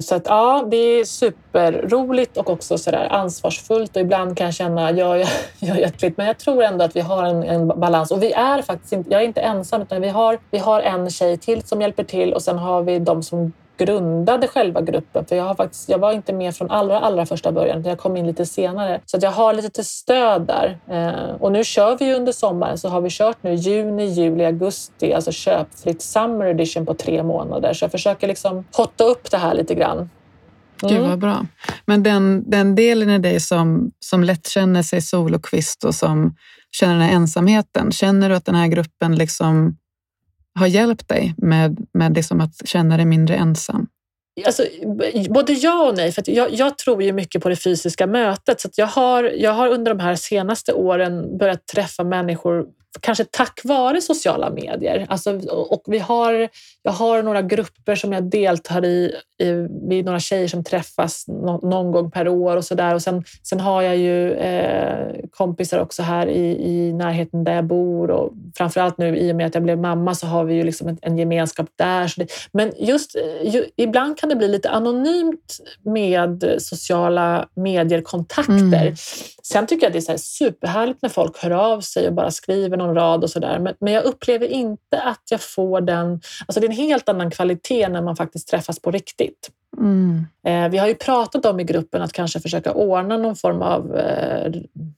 Så 0.00 0.14
att 0.14 0.26
ja, 0.26 0.66
det 0.70 0.76
är 0.76 1.04
superroligt 1.04 2.36
och 2.36 2.50
också 2.50 2.78
sådär 2.78 3.08
ansvarsfullt 3.10 3.96
och 3.96 4.02
ibland 4.02 4.36
kan 4.36 4.44
jag 4.44 4.54
känna, 4.54 4.90
gör 4.90 5.16
jag, 5.16 5.28
gör 5.58 5.76
jag 5.76 5.94
klipp? 5.94 6.16
Men 6.16 6.26
jag 6.26 6.38
tror 6.38 6.62
ändå 6.62 6.84
att 6.84 6.96
vi 6.96 7.00
har 7.00 7.24
en, 7.24 7.42
en, 7.42 7.68
balans 7.68 8.10
och 8.10 8.22
vi 8.22 8.32
är 8.32 8.62
faktiskt 8.62 8.92
inte, 8.92 9.10
jag 9.10 9.22
är 9.22 9.26
inte 9.26 9.40
ensam 9.40 9.82
utan 9.82 10.00
vi 10.00 10.08
har, 10.08 10.38
vi 10.50 10.58
har 10.58 10.80
en 10.80 11.10
tjej 11.10 11.36
till 11.38 11.62
som 11.62 11.80
hjälper 11.80 12.04
till 12.04 12.32
och 12.32 12.42
sen 12.42 12.58
har 12.58 12.82
vi 12.82 12.98
de 12.98 13.22
som 13.22 13.52
grundade 13.78 14.48
själva 14.48 14.80
gruppen. 14.80 15.26
För 15.26 15.36
jag, 15.36 15.44
har 15.44 15.54
faktiskt, 15.54 15.88
jag 15.88 15.98
var 15.98 16.12
inte 16.12 16.32
med 16.32 16.56
från 16.56 16.70
allra, 16.70 17.00
allra 17.00 17.26
första 17.26 17.52
början, 17.52 17.82
jag 17.84 17.98
kom 17.98 18.16
in 18.16 18.26
lite 18.26 18.46
senare. 18.46 19.00
Så 19.06 19.18
jag 19.20 19.30
har 19.30 19.54
lite 19.54 19.84
stöd 19.84 20.46
där. 20.46 20.78
Eh, 20.90 21.34
och 21.40 21.52
nu 21.52 21.64
kör 21.64 21.96
vi 21.98 22.14
under 22.14 22.32
sommaren, 22.32 22.78
så 22.78 22.88
har 22.88 23.00
vi 23.00 23.10
kört 23.10 23.42
nu 23.42 23.54
juni, 23.54 24.04
juli, 24.04 24.44
augusti, 24.44 25.12
alltså 25.12 25.32
köpfritt 25.32 26.02
summer 26.02 26.46
edition 26.46 26.86
på 26.86 26.94
tre 26.94 27.22
månader. 27.22 27.72
Så 27.72 27.84
jag 27.84 27.90
försöker 27.90 28.28
liksom 28.28 28.64
hotta 28.72 29.04
upp 29.04 29.30
det 29.30 29.38
här 29.38 29.54
lite 29.54 29.74
grann. 29.74 30.10
Mm. 30.82 30.94
Gud 30.94 31.08
vad 31.08 31.18
bra. 31.18 31.46
Men 31.86 32.02
den, 32.02 32.50
den 32.50 32.74
delen 32.74 33.10
i 33.10 33.18
dig 33.18 33.40
som, 33.40 33.90
som 34.00 34.24
lätt 34.24 34.48
känner 34.48 34.82
sig 34.82 35.02
solokvist 35.02 35.84
och 35.84 35.94
som 35.94 36.34
känner 36.72 36.92
den 36.92 37.02
här 37.02 37.12
ensamheten, 37.12 37.92
känner 37.92 38.28
du 38.28 38.34
att 38.34 38.44
den 38.44 38.54
här 38.54 38.68
gruppen 38.68 39.14
liksom 39.14 39.76
har 40.56 40.66
hjälpt 40.66 41.08
dig 41.08 41.34
med, 41.36 41.86
med 41.92 42.14
liksom 42.14 42.40
att 42.40 42.68
känna 42.68 42.96
dig 42.96 43.06
mindre 43.06 43.36
ensam? 43.36 43.86
Alltså, 44.46 44.64
både 45.30 45.52
ja 45.52 45.88
och 45.88 45.96
nej. 45.96 46.12
För 46.12 46.22
jag, 46.26 46.52
jag, 46.52 46.78
tror 46.78 47.02
ju 47.02 47.12
mycket 47.12 47.42
på 47.42 47.48
det 47.48 47.56
fysiska 47.56 48.06
mötet. 48.06 48.60
Så 48.60 48.68
jag, 48.76 48.86
har, 48.86 49.24
jag 49.24 49.52
har 49.52 49.68
under 49.68 49.94
de 49.94 50.02
här 50.02 50.14
senaste 50.14 50.72
åren 50.72 51.38
börjat 51.38 51.66
träffa 51.66 52.04
människor 52.04 52.66
kanske 53.00 53.24
tack 53.24 53.60
vare 53.64 54.00
sociala 54.00 54.50
medier. 54.50 55.06
Alltså, 55.08 55.38
och 55.48 55.82
vi 55.86 55.98
har, 55.98 56.48
jag 56.86 56.92
har 56.92 57.22
några 57.22 57.42
grupper 57.42 57.94
som 57.94 58.12
jag 58.12 58.24
deltar 58.24 58.84
i, 58.84 59.12
i 59.38 59.52
vi 59.88 59.98
är 59.98 60.02
några 60.02 60.20
tjejer 60.20 60.48
som 60.48 60.64
träffas 60.64 61.24
no, 61.28 61.68
någon 61.68 61.92
gång 61.92 62.10
per 62.10 62.28
år 62.28 62.56
och 62.56 62.64
så 62.64 62.74
där. 62.74 62.94
Och 62.94 63.02
sen, 63.02 63.24
sen 63.42 63.60
har 63.60 63.82
jag 63.82 63.96
ju 63.96 64.32
eh, 64.32 65.14
kompisar 65.30 65.78
också 65.78 66.02
här 66.02 66.26
i, 66.26 66.68
i 66.70 66.92
närheten 66.92 67.44
där 67.44 67.54
jag 67.54 67.64
bor 67.64 68.10
och 68.10 68.32
framförallt 68.56 68.98
nu 68.98 69.16
i 69.16 69.32
och 69.32 69.36
med 69.36 69.46
att 69.46 69.54
jag 69.54 69.62
blev 69.62 69.78
mamma 69.78 70.14
så 70.14 70.26
har 70.26 70.44
vi 70.44 70.54
ju 70.54 70.64
liksom 70.64 70.88
en, 70.88 70.98
en 71.02 71.18
gemenskap 71.18 71.66
där. 71.76 72.12
Det, 72.16 72.26
men 72.52 72.72
just 72.78 73.16
ju, 73.42 73.64
ibland 73.76 74.18
kan 74.18 74.28
det 74.28 74.36
bli 74.36 74.48
lite 74.48 74.70
anonymt 74.70 75.58
med 75.82 76.54
sociala 76.58 77.48
medier-kontakter. 77.54 78.82
Mm. 78.82 78.96
Sen 79.42 79.66
tycker 79.66 79.86
jag 79.86 79.92
det 79.92 79.98
är 79.98 80.16
så 80.16 80.18
superhärligt 80.18 81.02
när 81.02 81.08
folk 81.08 81.42
hör 81.42 81.50
av 81.50 81.80
sig 81.80 82.06
och 82.06 82.14
bara 82.14 82.30
skriver 82.30 82.76
någon 82.76 82.94
rad 82.94 83.24
och 83.24 83.30
sådär. 83.30 83.58
Men, 83.58 83.74
men 83.80 83.92
jag 83.92 84.04
upplever 84.04 84.46
inte 84.46 85.00
att 85.00 85.22
jag 85.30 85.40
får 85.40 85.80
den... 85.80 86.20
Alltså 86.46 86.60
det 86.60 86.75
helt 86.76 87.08
annan 87.08 87.30
kvalitet 87.30 87.88
när 87.88 88.02
man 88.02 88.16
faktiskt 88.16 88.48
träffas 88.48 88.78
på 88.78 88.90
riktigt. 88.90 89.50
Mm. 89.78 90.26
Eh, 90.46 90.68
vi 90.70 90.78
har 90.78 90.86
ju 90.86 90.94
pratat 90.94 91.46
om 91.46 91.60
i 91.60 91.64
gruppen 91.64 92.02
att 92.02 92.12
kanske 92.12 92.40
försöka 92.40 92.72
ordna 92.72 93.16
någon 93.16 93.36
form 93.36 93.62
av 93.62 93.96
eh, 93.96 94.52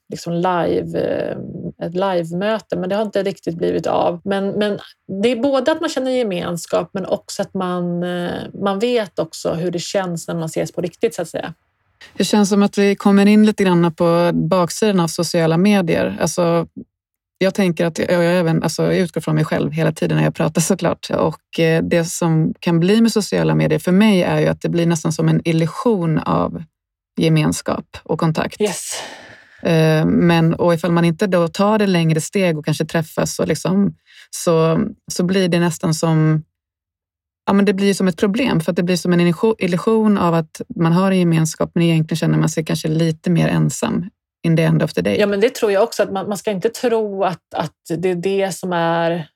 liksom 0.09 0.33
live, 0.33 0.99
eh, 0.99 1.37
ett 1.87 1.95
live-möte, 1.95 2.77
men 2.77 2.89
det 2.89 2.95
har 2.95 3.03
inte 3.03 3.23
riktigt 3.23 3.57
blivit 3.57 3.87
av. 3.87 4.21
Men, 4.25 4.49
men 4.49 4.79
det 5.23 5.29
är 5.29 5.37
både 5.37 5.73
att 5.73 5.81
man 5.81 5.91
känner 5.91 6.11
gemenskap, 6.11 6.91
men 6.93 7.07
också 7.07 7.43
att 7.43 7.55
man, 7.55 8.05
man 8.63 8.79
vet 8.79 9.19
också 9.19 9.53
hur 9.53 9.71
det 9.71 9.79
känns 9.79 10.29
när 10.29 10.35
man 10.35 10.45
ses 10.45 10.73
på 10.73 10.81
riktigt, 10.81 11.15
så 11.15 11.23
att 11.23 11.29
säga. 11.29 11.55
Det 12.17 12.25
känns 12.25 12.49
som 12.49 12.63
att 12.63 12.79
vi 12.79 12.95
kommer 12.95 13.27
in 13.27 13.47
lite 13.47 13.65
grann 13.65 13.95
på 13.95 14.31
baksidan 14.35 15.01
av 15.01 15.09
sociala 15.09 15.57
medier. 15.57 16.19
Alltså, 16.21 16.67
jag 17.39 17.55
tänker 17.55 17.87
att 17.87 17.99
jag, 17.99 18.39
även, 18.39 18.63
alltså, 18.63 18.83
jag 18.83 18.97
utgår 18.97 19.21
från 19.21 19.35
mig 19.35 19.45
själv 19.45 19.73
hela 19.73 19.93
tiden 19.93 20.17
när 20.17 20.25
jag 20.25 20.35
pratar 20.35 20.61
såklart. 20.61 21.11
Och 21.11 21.61
eh, 21.61 21.83
det 21.83 22.05
som 22.05 22.55
kan 22.61 22.81
bli 22.81 23.01
med 23.01 23.13
sociala 23.13 23.55
medier 23.55 23.79
för 23.79 23.93
mig 23.93 24.23
är 24.23 24.41
ju 24.41 24.47
att 24.47 24.61
det 24.61 24.69
blir 24.69 24.87
nästan 24.87 25.13
som 25.13 25.29
en 25.29 25.49
illusion 25.49 26.19
av 26.19 26.63
gemenskap 27.17 27.97
och 28.03 28.21
kontakt. 28.21 28.61
Yes. 28.61 29.03
Eh, 29.63 30.07
men 30.07 30.55
och 30.55 30.75
ifall 30.75 30.93
man 30.93 31.05
inte 31.05 31.27
då 31.27 31.49
tar 31.49 31.79
det 31.79 31.87
längre 31.87 32.21
steg 32.21 32.59
och 32.59 32.65
kanske 32.65 32.85
träffas 32.85 33.39
och 33.39 33.49
liksom, 33.49 33.95
så, 34.31 34.81
så 35.13 35.25
blir 35.25 35.49
det 35.49 35.61
nästan 35.61 35.95
som 35.95 36.43
ja, 37.47 37.53
men 37.53 37.65
det 37.65 37.75
blir 37.75 37.95
som 37.95 38.09
ett 38.09 38.17
problem 38.17 38.61
för 38.61 38.73
att 38.73 38.77
det 38.77 38.83
blir 38.83 38.97
som 38.97 39.13
en 39.13 39.35
illusion 39.59 40.19
av 40.19 40.35
att 40.35 40.61
man 40.77 40.93
har 40.93 41.11
en 41.11 41.19
gemenskap 41.19 41.71
men 41.75 41.83
egentligen 41.83 42.17
känner 42.17 42.39
man 42.39 42.49
sig 42.49 42.65
kanske 42.65 42.89
lite 42.89 43.31
mer 43.31 43.49
ensam 43.49 44.11
in 44.47 44.57
the 44.57 44.63
end 44.63 44.83
of 44.83 44.93
the 44.93 45.03
day. 45.03 45.21
Ja, 45.21 45.27
men 45.27 45.41
det 45.41 45.55
tror 45.55 45.73
jag 45.73 45.83
också. 45.83 46.03
att 46.03 46.13
Man, 46.13 46.29
man 46.29 46.39
ska 46.39 46.51
inte 46.51 46.69
tro 46.69 47.25
att, 47.25 47.55
att 47.57 47.77
det 47.97 48.09
är 48.09 48.15
det 48.15 48.53
som 48.55 48.73
är... 48.73 49.29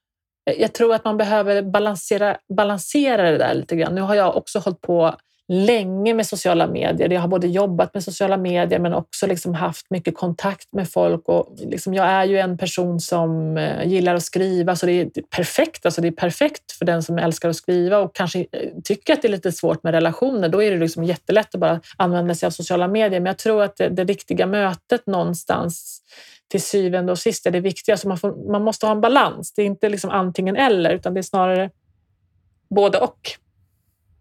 Jag 0.59 0.73
tror 0.73 0.95
att 0.95 1.05
man 1.05 1.17
behöver 1.17 1.63
balansera, 1.63 2.37
balansera 2.57 3.31
det 3.31 3.39
där 3.39 3.55
lite 3.55 3.77
grann. 3.77 3.95
Nu 3.95 4.01
har 4.01 4.15
jag 4.15 4.37
också 4.37 4.59
hållit 4.59 4.81
på 4.81 5.17
länge 5.49 6.15
med 6.15 6.27
sociala 6.27 6.67
medier. 6.67 7.09
Jag 7.09 7.21
har 7.21 7.29
både 7.29 7.47
jobbat 7.47 7.95
med 7.95 8.05
sociala 8.05 8.37
medier 8.37 8.79
men 8.79 8.95
också 8.95 9.27
liksom 9.27 9.55
haft 9.55 9.91
mycket 9.91 10.17
kontakt 10.17 10.73
med 10.73 10.91
folk. 10.91 11.29
Och 11.29 11.55
liksom 11.59 11.95
jag 11.95 12.07
är 12.07 12.25
ju 12.25 12.39
en 12.39 12.59
person 12.59 13.01
som 13.01 13.57
eh, 13.57 13.87
gillar 13.87 14.15
att 14.15 14.23
skriva 14.23 14.77
så 14.77 14.87
det 14.87 14.93
är 14.93 15.11
perfekt. 15.37 15.87
Alltså 15.87 16.01
det 16.01 16.09
är 16.09 16.13
perfekt 16.13 16.73
för 16.73 16.85
den 16.85 17.03
som 17.03 17.19
älskar 17.19 17.49
att 17.49 17.57
skriva 17.57 17.99
och 17.99 18.15
kanske 18.15 18.39
eh, 18.41 18.47
tycker 18.85 19.13
att 19.13 19.23
det 19.23 19.29
är 19.29 19.33
lite 19.33 19.53
svårt 19.53 19.83
med 19.83 19.95
relationer. 19.95 20.49
Då 20.49 20.63
är 20.63 20.71
det 20.71 20.79
liksom 20.79 21.05
jättelätt 21.05 21.55
att 21.55 21.61
bara 21.61 21.81
använda 21.97 22.35
sig 22.35 22.47
av 22.47 22.51
sociala 22.51 22.89
medier. 22.89 23.21
Men 23.21 23.27
jag 23.27 23.39
tror 23.39 23.63
att 23.63 23.77
det, 23.77 23.89
det 23.89 24.05
riktiga 24.05 24.47
mötet 24.47 25.07
någonstans 25.07 26.03
till 26.51 26.63
syvende 26.63 27.13
och 27.13 27.19
sist 27.19 27.47
är 27.47 27.51
det 27.51 27.61
viktiga. 27.61 27.97
Så 27.97 28.09
man, 28.09 28.19
får, 28.19 28.53
man 28.53 28.63
måste 28.63 28.87
ha 28.87 28.93
en 28.93 29.01
balans. 29.01 29.53
Det 29.53 29.63
är 29.63 29.67
inte 29.67 29.89
liksom 29.89 30.11
antingen 30.11 30.57
eller 30.57 30.91
utan 30.91 31.15
det 31.15 31.21
är 31.21 31.23
snarare 31.23 31.71
både 32.71 32.99
och. 32.99 33.42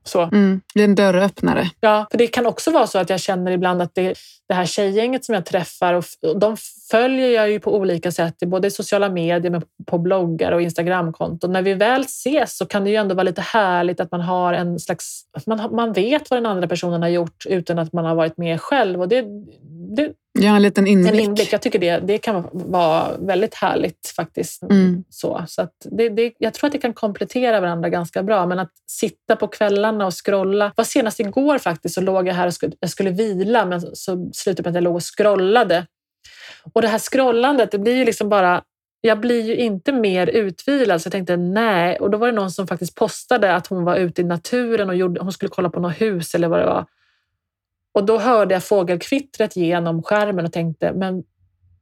Så. 0.04 0.22
Mm, 0.22 0.62
det 0.74 0.80
är 0.80 0.84
en 0.84 0.96
dörröppnare. 0.96 1.70
Ja, 1.80 2.08
för 2.12 2.18
det 2.18 2.28
kan 2.28 2.46
också 2.46 2.72
vara 2.72 2.88
så 2.88 3.00
att 3.00 3.10
jag 3.10 3.20
känner 3.20 3.52
ibland 3.52 3.82
att 3.82 3.96
det, 3.96 4.14
det 4.48 4.54
här 4.54 4.66
tjejgänget 4.66 5.26
som 5.26 5.36
jag 5.36 5.46
träffar, 5.46 5.94
och, 5.94 6.04
de 6.40 6.58
följer 6.92 7.30
jag 7.30 7.52
ju 7.52 7.60
på 7.60 7.76
olika 7.76 8.12
sätt, 8.12 8.36
både 8.40 8.68
i 8.68 8.72
sociala 8.72 9.10
medier, 9.10 9.52
men 9.52 9.62
på 9.86 9.98
bloggar 9.98 10.52
och 10.52 10.62
Instagramkonton. 10.62 11.52
När 11.52 11.62
vi 11.62 11.74
väl 11.74 12.02
ses 12.02 12.58
så 12.58 12.66
kan 12.66 12.84
det 12.84 12.90
ju 12.90 12.96
ändå 12.96 13.16
vara 13.16 13.24
lite 13.24 13.42
härligt 13.42 14.00
att 14.00 14.12
man 14.12 14.22
har 14.22 14.54
en 14.54 14.80
slags... 14.80 15.24
Man, 15.46 15.76
man 15.76 15.94
vet 15.94 16.30
vad 16.30 16.38
den 16.38 16.46
andra 16.46 16.68
personen 16.68 17.02
har 17.02 17.10
gjort 17.10 17.46
utan 17.46 17.80
att 17.80 17.94
man 17.94 18.06
har 18.06 18.16
varit 18.16 18.38
med 18.38 18.62
själv. 18.62 19.02
Och 19.02 19.08
det, 19.08 19.26
det, 19.96 20.12
Ja, 20.40 20.56
en 20.56 20.62
liten 20.62 20.88
inblick. 20.88 21.14
En 21.14 21.20
inblick. 21.20 21.54
Jag 21.54 21.62
tycker 21.62 21.80
det, 21.80 22.00
det 22.00 22.18
kan 22.18 22.48
vara 22.52 23.18
väldigt 23.18 23.56
härligt 23.56 24.14
faktiskt. 24.16 24.64
Mm. 24.64 25.04
Så, 25.10 25.46
så 25.48 25.68
det, 25.92 26.10
det, 26.10 26.34
jag 26.38 26.54
tror 26.54 26.68
att 26.68 26.72
det 26.72 26.78
kan 26.78 26.94
komplettera 26.94 27.60
varandra 27.60 27.90
ganska 27.90 28.24
bra. 28.24 28.46
Men 28.46 28.60
att 28.60 28.72
sitta 28.88 29.36
på 29.36 29.48
kvällarna 29.48 30.06
och 30.06 30.26
scrolla. 30.26 30.74
Var 30.76 30.84
senast 30.84 31.20
igår 31.20 31.58
faktiskt 31.58 31.96
så 31.96 32.02
låg 32.02 32.28
jag 32.28 32.34
här 32.34 32.48
och 32.48 32.54
skulle, 32.54 32.74
jag 32.80 32.90
skulle 32.90 33.10
vila 33.10 33.66
men 33.66 33.96
så 33.96 34.30
slutade 34.34 34.64
med 34.64 34.72
att 34.72 34.76
jag 34.76 34.84
låg 34.84 34.96
och 34.96 35.18
scrollade. 35.18 35.86
Och 36.74 36.82
det 36.82 36.88
här 36.88 37.00
scrollandet, 37.00 37.72
det 37.72 37.80
blir 37.80 37.96
ju 37.96 38.06
liksom 38.06 38.30
bara 38.30 38.64
jag 39.02 39.20
blir 39.20 39.42
ju 39.42 39.56
inte 39.56 39.92
mer 39.92 40.28
utvilad 40.28 41.02
så 41.02 41.08
jag 41.08 41.12
tänkte 41.12 41.38
nej. 41.38 41.98
Och 42.00 42.12
då 42.12 42.18
var 42.18 42.28
det 42.28 42.34
någon 42.34 42.52
som 42.52 42.68
faktiskt 42.68 42.96
postade 42.96 43.56
att 43.56 43.68
hon 43.68 43.84
var 43.84 43.96
ute 43.96 44.22
i 44.22 44.24
naturen 44.24 44.90
och 44.90 44.96
gjorde, 44.96 45.22
hon 45.22 45.32
skulle 45.32 45.50
kolla 45.50 45.70
på 45.70 45.80
något 45.80 46.02
hus 46.02 46.36
eller 46.36 46.48
vad 46.48 46.60
det 46.60 46.66
var. 46.66 46.86
Och 47.94 48.06
då 48.06 48.18
hörde 48.18 48.54
jag 48.54 48.64
fågelkvittret 48.64 49.56
genom 49.56 50.04
skärmen 50.04 50.46
och 50.46 50.54
tänkte, 50.54 50.94
men 50.94 51.24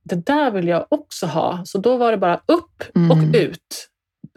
det 0.04 0.26
där 0.26 0.52
vill 0.52 0.68
jag 0.68 0.86
också 0.90 1.26
ha. 1.26 1.62
Så 1.66 1.78
då 1.78 1.98
var 1.98 2.12
det 2.12 2.18
bara 2.18 2.42
upp 2.46 2.84
och 3.12 3.18
mm. 3.18 3.36
ut. 3.36 3.90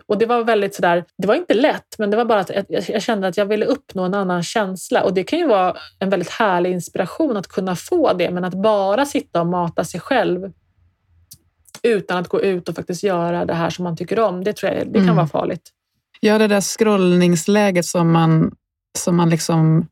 Och 0.07 0.19
det 0.19 0.27
var 0.27 0.45
väldigt 0.45 0.75
sådär, 0.75 1.05
det 1.19 1.27
var 1.27 1.35
inte 1.35 1.55
lätt, 1.55 1.99
men 1.99 2.11
det 2.11 2.17
var 2.17 2.25
bara 2.25 2.41
att 2.41 2.51
jag 2.89 3.03
kände 3.03 3.29
att 3.29 3.37
jag 3.37 3.47
ville 3.47 3.67
uppnå 3.67 4.03
en 4.03 4.15
annan 4.15 4.43
känsla. 4.43 5.03
Och 5.03 5.15
det 5.15 5.25
kan 5.25 5.39
ju 5.39 5.47
vara 5.47 5.77
en 5.99 6.11
väldigt 6.11 6.31
härlig 6.31 6.73
inspiration 6.73 7.37
att 7.37 7.49
kunna 7.49 7.77
få 7.77 8.13
det, 8.13 8.31
men 8.31 8.45
att 8.45 8.55
bara 8.55 9.07
sitta 9.07 9.41
och 9.41 9.47
mata 9.47 9.85
sig 9.85 10.01
själv 10.01 10.53
utan 11.83 12.19
att 12.19 12.29
gå 12.29 12.43
ut 12.43 12.69
och 12.69 12.75
faktiskt 12.75 13.03
göra 13.03 13.45
det 13.45 13.55
här 13.55 13.71
som 13.71 13.83
man 13.83 13.97
tycker 13.97 14.19
om, 14.19 14.45
det 14.45 14.53
tror 14.53 14.73
jag 14.73 14.87
det 14.87 14.93
kan 14.93 15.03
mm. 15.03 15.17
vara 15.17 15.27
farligt. 15.27 15.71
Ja, 16.21 16.39
det 16.39 16.47
där 16.47 16.61
scrollningsläget 16.61 17.85
som 17.85 18.13
man, 18.13 18.55
som 18.99 19.17
man 19.17 19.31
liksom 19.31 19.89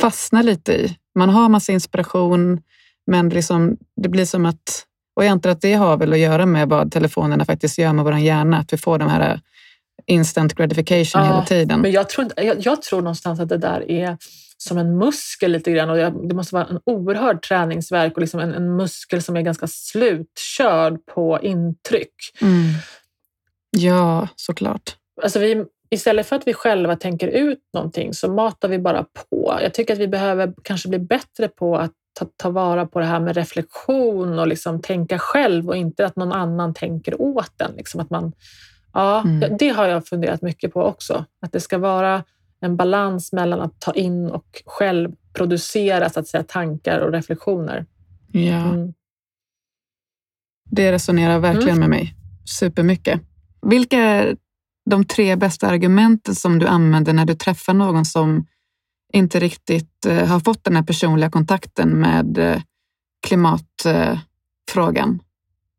fastnar 0.00 0.42
lite 0.42 0.72
i. 0.72 0.96
Man 1.14 1.28
har 1.28 1.48
massa 1.48 1.72
inspiration, 1.72 2.62
men 3.06 3.28
liksom, 3.28 3.76
det 3.96 4.08
blir 4.08 4.24
som 4.24 4.46
att... 4.46 4.86
Och 5.16 5.24
jag 5.24 5.30
antar 5.30 5.50
att 5.50 5.60
det 5.60 5.74
har 5.74 5.96
väl 5.96 6.12
att 6.12 6.18
göra 6.18 6.46
med 6.46 6.68
vad 6.68 6.92
telefonerna 6.92 7.44
faktiskt 7.44 7.78
gör 7.78 7.92
med 7.92 8.04
vår 8.04 8.18
hjärna, 8.18 8.58
att 8.58 8.72
vi 8.72 8.76
får 8.76 8.98
de 8.98 9.08
här 9.08 9.40
instant 10.06 10.54
gratification 10.54 11.22
ja, 11.22 11.26
hela 11.28 11.44
tiden. 11.44 11.80
Men 11.80 11.92
jag 11.92 12.08
tror, 12.08 12.28
jag, 12.36 12.56
jag 12.60 12.82
tror 12.82 13.02
någonstans 13.02 13.40
att 13.40 13.48
det 13.48 13.56
där 13.56 13.90
är 13.90 14.16
som 14.58 14.78
en 14.78 14.98
muskel 14.98 15.52
lite 15.52 15.72
grann. 15.72 15.90
Och 15.90 16.28
det 16.28 16.34
måste 16.34 16.54
vara 16.54 16.66
en 16.66 16.80
oerhörd 16.84 17.42
träningsverk 17.42 18.14
och 18.14 18.20
liksom 18.20 18.40
en, 18.40 18.54
en 18.54 18.76
muskel 18.76 19.22
som 19.22 19.36
är 19.36 19.42
ganska 19.42 19.66
slutkörd 19.66 21.06
på 21.14 21.38
intryck. 21.42 22.14
Mm. 22.40 22.72
Ja, 23.70 24.28
såklart. 24.36 24.96
Alltså 25.22 25.38
vi, 25.38 25.64
istället 25.90 26.26
för 26.26 26.36
att 26.36 26.46
vi 26.46 26.54
själva 26.54 26.96
tänker 26.96 27.28
ut 27.28 27.62
någonting 27.74 28.14
så 28.14 28.32
matar 28.32 28.68
vi 28.68 28.78
bara 28.78 29.04
på. 29.04 29.58
Jag 29.62 29.74
tycker 29.74 29.94
att 29.94 30.00
vi 30.00 30.08
behöver 30.08 30.54
kanske 30.62 30.88
bli 30.88 30.98
bättre 30.98 31.48
på 31.48 31.76
att 31.76 31.92
ta, 32.18 32.26
ta 32.36 32.50
vara 32.50 32.86
på 32.86 32.98
det 32.98 33.04
här 33.04 33.20
med 33.20 33.36
reflektion 33.36 34.38
och 34.38 34.46
liksom 34.46 34.82
tänka 34.82 35.18
själv 35.18 35.68
och 35.68 35.76
inte 35.76 36.06
att 36.06 36.16
någon 36.16 36.32
annan 36.32 36.74
tänker 36.74 37.20
åt 37.20 37.60
en. 37.60 37.72
Liksom 37.76 38.00
att 38.00 38.10
man, 38.10 38.32
ja, 38.92 39.20
mm. 39.20 39.56
Det 39.58 39.68
har 39.68 39.86
jag 39.86 40.06
funderat 40.06 40.42
mycket 40.42 40.72
på 40.72 40.82
också. 40.82 41.24
Att 41.40 41.52
det 41.52 41.60
ska 41.60 41.78
vara 41.78 42.24
en 42.60 42.76
balans 42.76 43.32
mellan 43.32 43.60
att 43.60 43.80
ta 43.80 43.92
in 43.92 44.30
och 44.30 44.62
själv 44.66 45.12
producera 45.32 46.10
så 46.10 46.20
att 46.20 46.28
säga, 46.28 46.42
tankar 46.42 46.98
och 46.98 47.12
reflektioner. 47.12 47.86
Ja. 48.32 48.70
Mm. 48.70 48.94
Det 50.70 50.92
resonerar 50.92 51.38
verkligen 51.38 51.68
mm. 51.76 51.80
med 51.80 51.90
mig 51.90 52.14
supermycket. 52.44 53.20
Vilka 53.62 54.26
de 54.90 55.04
tre 55.04 55.36
bästa 55.36 55.66
argumenten 55.66 56.34
som 56.34 56.58
du 56.58 56.66
använder 56.66 57.12
när 57.12 57.24
du 57.24 57.34
träffar 57.34 57.74
någon 57.74 58.04
som 58.04 58.46
inte 59.12 59.40
riktigt 59.40 60.06
eh, 60.06 60.26
har 60.26 60.40
fått 60.40 60.64
den 60.64 60.76
här 60.76 60.82
personliga 60.82 61.30
kontakten 61.30 61.88
med 62.00 62.38
eh, 62.38 62.62
klimatfrågan? 63.26 65.22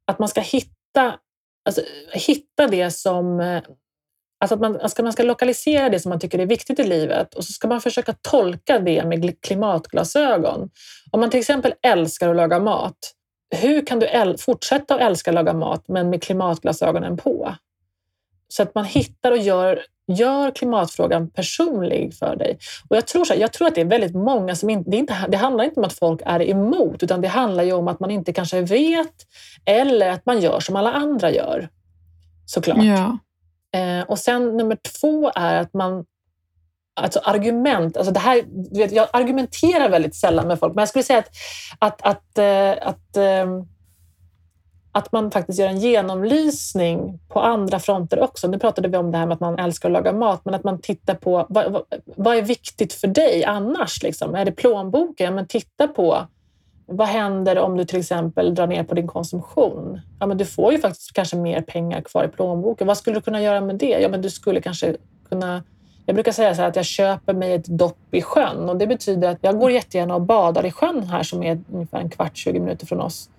Att 0.05 0.19
man 0.19 0.29
ska 0.29 0.41
hitta, 0.41 1.15
alltså, 1.65 1.81
hitta 2.13 2.67
det 2.67 2.91
som 2.91 3.39
eh, 3.39 3.61
Alltså 4.41 4.55
att 4.55 4.61
man 4.61 4.73
alltså, 4.73 4.89
ska, 4.89 5.03
man 5.03 5.13
ska 5.13 5.23
lokalisera 5.23 5.89
det 5.89 5.99
som 5.99 6.09
man 6.09 6.19
tycker 6.19 6.39
är 6.39 6.45
viktigt 6.45 6.79
i 6.79 6.83
livet 6.83 7.33
och 7.33 7.43
så 7.43 7.53
ska 7.53 7.67
man 7.67 7.81
försöka 7.81 8.13
tolka 8.21 8.79
det 8.79 9.05
med 9.05 9.41
klimatglasögon. 9.41 10.69
Om 11.11 11.19
man 11.19 11.29
till 11.29 11.39
exempel 11.39 11.73
älskar 11.81 12.29
att 12.29 12.35
laga 12.35 12.59
mat, 12.59 12.97
hur 13.55 13.85
kan 13.85 13.99
du 13.99 14.35
fortsätta 14.39 14.95
att 14.95 15.01
älska 15.01 15.31
att 15.31 15.35
laga 15.35 15.53
mat 15.53 15.87
men 15.87 16.09
med 16.09 16.23
klimatglasögonen 16.23 17.17
på? 17.17 17.55
Så 18.53 18.63
att 18.63 18.75
man 18.75 18.85
hittar 18.85 19.31
och 19.31 19.37
gör, 19.37 19.81
gör 20.07 20.51
klimatfrågan 20.51 21.29
personlig 21.29 22.13
för 22.13 22.35
dig. 22.35 22.57
Och 22.89 22.95
jag, 22.95 23.07
tror 23.07 23.25
så 23.25 23.33
här, 23.33 23.41
jag 23.41 23.53
tror 23.53 23.67
att 23.67 23.75
det 23.75 23.81
är 23.81 23.85
väldigt 23.85 24.15
många 24.15 24.55
som 24.55 24.69
inte 24.69 24.91
det, 24.91 24.97
inte... 24.97 25.25
det 25.29 25.37
handlar 25.37 25.63
inte 25.63 25.79
om 25.79 25.85
att 25.85 25.93
folk 25.93 26.21
är 26.25 26.49
emot, 26.49 27.03
utan 27.03 27.21
det 27.21 27.27
handlar 27.27 27.63
ju 27.63 27.73
om 27.73 27.87
att 27.87 27.99
man 27.99 28.11
inte 28.11 28.33
kanske 28.33 28.61
vet 28.61 29.15
eller 29.65 30.09
att 30.09 30.25
man 30.25 30.39
gör 30.39 30.59
som 30.59 30.75
alla 30.75 30.91
andra 30.91 31.31
gör. 31.31 31.69
Såklart. 32.45 32.83
Ja. 32.83 33.17
Eh, 33.79 34.03
och 34.03 34.19
sen 34.19 34.57
nummer 34.57 34.77
två 35.01 35.31
är 35.35 35.55
att 35.55 35.73
man 35.73 36.05
Alltså 36.93 37.19
argument, 37.23 37.97
alltså 37.97 38.13
det 38.13 38.19
här, 38.19 38.43
vet, 38.77 38.91
jag 38.91 39.07
argumenterar 39.13 39.89
väldigt 39.89 40.15
sällan 40.15 40.47
med 40.47 40.59
folk, 40.59 40.75
men 40.75 40.81
jag 40.81 40.89
skulle 40.89 41.03
säga 41.03 41.19
att, 41.19 41.29
att, 41.79 42.01
att, 42.01 42.37
eh, 42.37 42.71
att, 42.71 42.87
att 42.87 43.17
eh, 43.17 43.45
att 44.91 45.11
man 45.11 45.31
faktiskt 45.31 45.59
gör 45.59 45.67
en 45.67 45.79
genomlysning 45.79 47.19
på 47.27 47.39
andra 47.39 47.79
fronter 47.79 48.19
också. 48.19 48.47
Nu 48.47 48.59
pratade 48.59 48.87
vi 48.87 48.97
om 48.97 49.11
det 49.11 49.17
här 49.17 49.25
med 49.25 49.33
att 49.33 49.39
man 49.39 49.59
älskar 49.59 49.89
att 49.89 49.93
laga 49.93 50.13
mat, 50.13 50.45
men 50.45 50.53
att 50.53 50.63
man 50.63 50.81
tittar 50.81 51.15
på 51.15 51.45
vad, 51.49 51.71
vad, 51.71 51.83
vad 52.15 52.37
är 52.37 52.41
viktigt 52.41 52.93
för 52.93 53.07
dig 53.07 53.45
annars? 53.45 54.03
Liksom? 54.03 54.35
Är 54.35 54.45
det 54.45 54.51
plånboken? 54.51 55.25
Ja, 55.25 55.31
men 55.31 55.47
titta 55.47 55.87
på 55.87 56.27
vad 56.85 57.07
händer 57.07 57.59
om 57.59 57.77
du 57.77 57.85
till 57.85 57.99
exempel 57.99 58.55
drar 58.55 58.67
ner 58.67 58.83
på 58.83 58.95
din 58.95 59.07
konsumtion? 59.07 60.01
Ja, 60.19 60.25
men 60.25 60.37
du 60.37 60.45
får 60.45 60.73
ju 60.73 60.79
faktiskt 60.79 61.13
kanske 61.13 61.37
mer 61.37 61.61
pengar 61.61 62.01
kvar 62.01 62.23
i 62.23 62.27
plånboken. 62.27 62.87
Vad 62.87 62.97
skulle 62.97 63.17
du 63.17 63.21
kunna 63.21 63.41
göra 63.41 63.61
med 63.61 63.75
det? 63.75 63.99
Ja, 63.99 64.09
men 64.09 64.21
du 64.21 64.29
skulle 64.29 64.61
kanske 64.61 64.95
kunna 65.29 65.63
jag 66.05 66.15
brukar 66.15 66.31
säga 66.31 66.55
så 66.55 66.61
att 66.61 66.75
jag 66.75 66.85
köper 66.85 67.33
mig 67.33 67.53
ett 67.53 67.65
dopp 67.65 67.97
i 68.11 68.21
sjön 68.21 68.69
och 68.69 68.77
det 68.77 68.87
betyder 68.87 69.29
att 69.29 69.37
jag 69.41 69.59
går 69.59 69.71
jättegärna 69.71 70.15
och 70.15 70.21
badar 70.21 70.65
i 70.65 70.71
sjön 70.71 71.03
här 71.03 71.23
som 71.23 71.43
är 71.43 71.59
ungefär 71.73 71.99
en 71.99 72.09
kvart, 72.09 72.37
20 72.37 72.59
minuter 72.59 72.85
från 72.85 73.01
oss. 73.01 73.29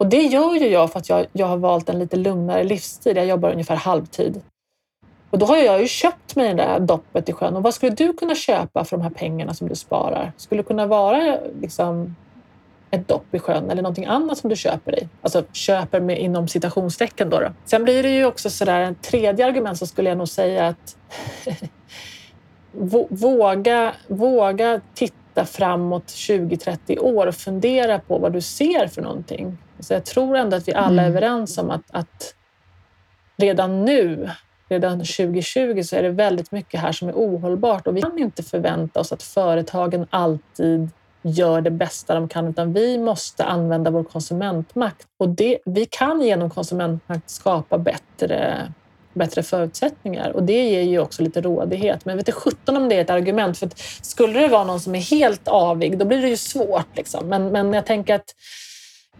Och 0.00 0.06
det 0.06 0.22
gör 0.22 0.54
ju 0.54 0.68
jag 0.68 0.92
för 0.92 0.98
att 0.98 1.08
jag, 1.08 1.26
jag 1.32 1.46
har 1.46 1.56
valt 1.56 1.88
en 1.88 1.98
lite 1.98 2.16
lugnare 2.16 2.64
livsstil. 2.64 3.16
Jag 3.16 3.26
jobbar 3.26 3.52
ungefär 3.52 3.76
halvtid. 3.76 4.40
Och 5.30 5.38
då 5.38 5.46
har 5.46 5.56
jag 5.56 5.80
ju 5.80 5.88
köpt 5.88 6.36
mig 6.36 6.48
det 6.48 6.54
där 6.54 6.80
doppet 6.80 7.28
i 7.28 7.32
sjön. 7.32 7.56
Och 7.56 7.62
vad 7.62 7.74
skulle 7.74 7.92
du 7.92 8.12
kunna 8.12 8.34
köpa 8.34 8.84
för 8.84 8.96
de 8.96 9.02
här 9.02 9.10
pengarna 9.10 9.54
som 9.54 9.68
du 9.68 9.74
sparar? 9.74 10.32
Skulle 10.36 10.62
det 10.62 10.66
kunna 10.66 10.86
vara 10.86 11.38
liksom 11.60 12.16
ett 12.90 13.08
dopp 13.08 13.34
i 13.34 13.38
sjön 13.38 13.70
eller 13.70 13.82
någonting 13.82 14.06
annat 14.06 14.38
som 14.38 14.50
du 14.50 14.56
köper 14.56 15.02
i? 15.02 15.08
Alltså 15.22 15.44
köper 15.52 16.00
med 16.00 16.18
inom 16.18 16.48
citationstecken 16.48 17.30
då, 17.30 17.40
då. 17.40 17.48
Sen 17.64 17.84
blir 17.84 18.02
det 18.02 18.10
ju 18.10 18.24
också 18.24 18.50
sådär 18.50 18.80
en 18.80 18.94
tredje 18.94 19.46
argument 19.46 19.78
så 19.78 19.86
skulle 19.86 20.08
jag 20.08 20.18
nog 20.18 20.28
säga 20.28 20.66
att 20.66 20.96
våga, 23.08 23.94
våga 24.08 24.80
titta 24.94 25.44
framåt 25.44 26.06
20-30 26.06 26.98
år 26.98 27.26
och 27.26 27.34
fundera 27.34 27.98
på 27.98 28.18
vad 28.18 28.32
du 28.32 28.40
ser 28.40 28.86
för 28.86 29.02
någonting. 29.02 29.58
Så 29.82 29.92
jag 29.92 30.04
tror 30.04 30.36
ändå 30.36 30.56
att 30.56 30.68
vi 30.68 30.74
alla 30.74 31.02
är 31.02 31.06
mm. 31.06 31.16
överens 31.16 31.58
om 31.58 31.70
att, 31.70 31.84
att 31.90 32.34
redan 33.36 33.84
nu 33.84 34.30
redan 34.68 34.98
2020 34.98 35.82
så 35.82 35.96
är 35.96 36.02
det 36.02 36.10
väldigt 36.10 36.52
mycket 36.52 36.80
här 36.80 36.92
som 36.92 37.08
är 37.08 37.12
ohållbart 37.12 37.86
och 37.86 37.96
vi 37.96 38.02
kan 38.02 38.18
inte 38.18 38.42
förvänta 38.42 39.00
oss 39.00 39.12
att 39.12 39.22
företagen 39.22 40.06
alltid 40.10 40.90
gör 41.22 41.60
det 41.60 41.70
bästa 41.70 42.14
de 42.14 42.28
kan, 42.28 42.48
utan 42.48 42.72
vi 42.72 42.98
måste 42.98 43.44
använda 43.44 43.90
vår 43.90 44.04
konsumentmakt. 44.04 45.06
Och 45.18 45.28
det, 45.28 45.58
vi 45.64 45.86
kan 45.86 46.20
genom 46.20 46.50
konsumentmakt 46.50 47.30
skapa 47.30 47.78
bättre, 47.78 48.72
bättre 49.14 49.42
förutsättningar 49.42 50.30
och 50.30 50.42
det 50.42 50.68
ger 50.68 50.82
ju 50.82 50.98
också 50.98 51.22
lite 51.22 51.40
rådighet. 51.40 52.04
Men 52.04 52.16
vet 52.16 52.26
du 52.26 52.32
sjutton 52.32 52.76
om 52.76 52.88
det 52.88 52.94
är 52.94 53.00
ett 53.00 53.10
argument, 53.10 53.58
för 53.58 53.66
att 53.66 53.78
skulle 54.02 54.40
det 54.40 54.48
vara 54.48 54.64
någon 54.64 54.80
som 54.80 54.94
är 54.94 55.00
helt 55.00 55.48
avig, 55.48 55.98
då 55.98 56.04
blir 56.04 56.22
det 56.22 56.28
ju 56.28 56.36
svårt. 56.36 56.96
Liksom. 56.96 57.28
Men, 57.28 57.48
men 57.48 57.72
jag 57.72 57.86
tänker 57.86 58.14
att 58.14 58.34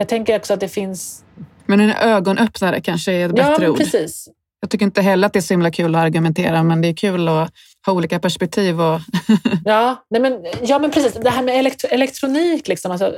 jag 0.01 0.09
tänker 0.09 0.37
också 0.37 0.55
att 0.55 0.61
det 0.61 0.69
finns... 0.69 1.25
Men 1.67 1.81
en 1.81 1.91
ögonöppnare 1.91 2.81
kanske 2.81 3.13
är 3.13 3.27
ett 3.27 3.35
bättre 3.35 3.65
ja, 3.65 3.71
ord. 3.71 3.79
Precis. 3.79 4.29
Jag 4.61 4.71
tycker 4.71 4.87
inte 4.87 5.03
heller 5.03 5.27
att 5.27 5.33
det 5.33 5.39
är 5.39 5.41
så 5.41 5.55
himla 5.55 5.71
kul 5.71 5.95
att 5.95 6.03
argumentera, 6.03 6.63
men 6.63 6.81
det 6.81 6.89
är 6.89 6.95
kul 6.95 7.29
att 7.29 7.53
ha 7.87 7.93
olika 7.93 8.19
perspektiv. 8.21 8.81
Och 8.81 9.01
ja, 9.65 10.05
nej 10.11 10.21
men, 10.21 10.45
ja, 10.63 10.79
men 10.79 10.91
precis. 10.91 11.15
Det 11.15 11.31
här 11.31 11.43
med 11.43 11.59
elektro 11.59 11.89
elektronik. 11.91 12.69
Liksom, 12.69 12.93
alltså, 12.93 13.15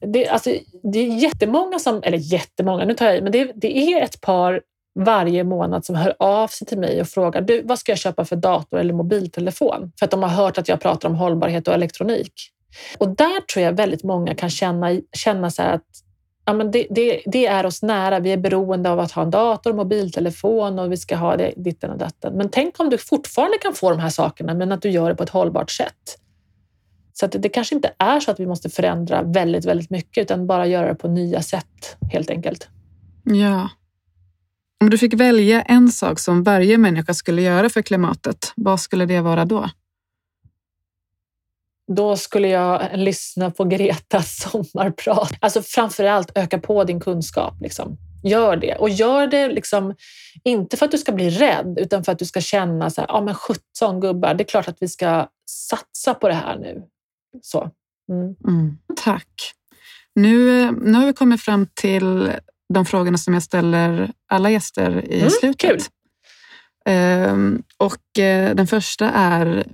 det, 0.00 0.28
alltså, 0.28 0.50
det 0.92 0.98
är 0.98 1.06
jättemånga 1.06 1.78
som, 1.78 2.02
eller 2.02 2.18
jättemånga, 2.18 2.84
nu 2.84 2.94
tar 2.94 3.06
jag 3.06 3.16
i, 3.16 3.22
men 3.22 3.32
det, 3.32 3.52
det 3.54 3.78
är 3.78 4.02
ett 4.02 4.20
par 4.20 4.60
varje 5.00 5.44
månad 5.44 5.84
som 5.84 5.94
hör 5.94 6.14
av 6.18 6.48
sig 6.48 6.66
till 6.66 6.78
mig 6.78 7.00
och 7.00 7.08
frågar 7.08 7.40
du, 7.40 7.62
vad 7.62 7.78
ska 7.78 7.92
jag 7.92 7.98
köpa 7.98 8.24
för 8.24 8.36
dator 8.36 8.78
eller 8.78 8.94
mobiltelefon? 8.94 9.92
För 9.98 10.04
att 10.04 10.10
de 10.10 10.22
har 10.22 10.30
hört 10.30 10.58
att 10.58 10.68
jag 10.68 10.80
pratar 10.80 11.08
om 11.08 11.14
hållbarhet 11.14 11.68
och 11.68 11.74
elektronik. 11.74 12.32
Och 12.98 13.08
där 13.08 13.40
tror 13.40 13.64
jag 13.64 13.72
väldigt 13.72 14.02
många 14.02 14.34
kan 14.34 14.50
känna, 14.50 15.00
känna 15.12 15.50
så 15.50 15.62
att 15.62 15.82
ja, 16.44 16.52
men 16.52 16.70
det, 16.70 16.86
det, 16.90 17.22
det, 17.26 17.46
är 17.46 17.66
oss 17.66 17.82
nära. 17.82 18.20
Vi 18.20 18.32
är 18.32 18.36
beroende 18.36 18.90
av 18.90 19.00
att 19.00 19.12
ha 19.12 19.22
en 19.22 19.30
dator, 19.30 19.72
mobiltelefon 19.72 20.78
och 20.78 20.92
vi 20.92 20.96
ska 20.96 21.16
ha 21.16 21.36
det, 21.36 21.52
ditten 21.56 21.90
och 21.90 21.98
datten. 21.98 22.36
Men 22.36 22.48
tänk 22.48 22.80
om 22.80 22.90
du 22.90 22.98
fortfarande 22.98 23.58
kan 23.58 23.74
få 23.74 23.90
de 23.90 23.98
här 23.98 24.10
sakerna, 24.10 24.54
men 24.54 24.72
att 24.72 24.82
du 24.82 24.90
gör 24.90 25.08
det 25.08 25.14
på 25.14 25.22
ett 25.22 25.30
hållbart 25.30 25.70
sätt. 25.70 26.18
Så 27.12 27.26
det, 27.26 27.38
det 27.38 27.48
kanske 27.48 27.74
inte 27.74 27.92
är 27.98 28.20
så 28.20 28.30
att 28.30 28.40
vi 28.40 28.46
måste 28.46 28.70
förändra 28.70 29.22
väldigt, 29.22 29.64
väldigt 29.64 29.90
mycket, 29.90 30.22
utan 30.22 30.46
bara 30.46 30.66
göra 30.66 30.88
det 30.88 30.94
på 30.94 31.08
nya 31.08 31.42
sätt 31.42 31.96
helt 32.12 32.30
enkelt. 32.30 32.68
Ja. 33.24 33.68
Om 34.80 34.90
du 34.90 34.98
fick 34.98 35.14
välja 35.14 35.62
en 35.62 35.88
sak 35.88 36.18
som 36.18 36.42
varje 36.42 36.78
människa 36.78 37.14
skulle 37.14 37.42
göra 37.42 37.68
för 37.68 37.82
klimatet, 37.82 38.52
vad 38.56 38.80
skulle 38.80 39.06
det 39.06 39.20
vara 39.20 39.44
då? 39.44 39.70
Då 41.92 42.16
skulle 42.16 42.48
jag 42.48 42.82
lyssna 42.94 43.50
på 43.50 43.64
Gretas 43.64 44.50
sommarprat. 44.50 45.32
Alltså 45.40 45.62
framför 45.62 46.04
allt 46.04 46.38
öka 46.38 46.58
på 46.58 46.84
din 46.84 47.00
kunskap. 47.00 47.54
Liksom. 47.60 47.96
Gör 48.22 48.56
det. 48.56 48.74
Och 48.74 48.88
gör 48.88 49.26
det 49.26 49.48
liksom, 49.48 49.94
inte 50.44 50.76
för 50.76 50.86
att 50.86 50.92
du 50.92 50.98
ska 50.98 51.12
bli 51.12 51.30
rädd, 51.30 51.78
utan 51.80 52.04
för 52.04 52.12
att 52.12 52.18
du 52.18 52.24
ska 52.24 52.40
känna 52.40 52.90
så 52.90 53.00
här, 53.00 53.08
ja 53.08 53.20
men 53.20 53.34
17 53.34 54.00
gubbar, 54.00 54.34
det 54.34 54.42
är 54.42 54.46
klart 54.46 54.68
att 54.68 54.76
vi 54.80 54.88
ska 54.88 55.28
satsa 55.50 56.14
på 56.14 56.28
det 56.28 56.34
här 56.34 56.58
nu. 56.58 56.82
Så. 57.42 57.70
Mm. 58.12 58.34
Mm, 58.48 58.78
tack. 58.96 59.52
Nu, 60.14 60.70
nu 60.70 60.92
har 60.92 61.06
vi 61.06 61.12
kommit 61.12 61.42
fram 61.42 61.66
till 61.74 62.32
de 62.74 62.86
frågorna 62.86 63.18
som 63.18 63.34
jag 63.34 63.42
ställer 63.42 64.12
alla 64.28 64.50
gäster 64.50 65.04
i 65.10 65.18
mm, 65.18 65.30
slutet. 65.30 65.70
Kul. 65.70 65.80
Um, 66.94 67.62
och 67.76 68.18
uh, 68.18 68.54
den 68.54 68.66
första 68.66 69.10
är, 69.10 69.66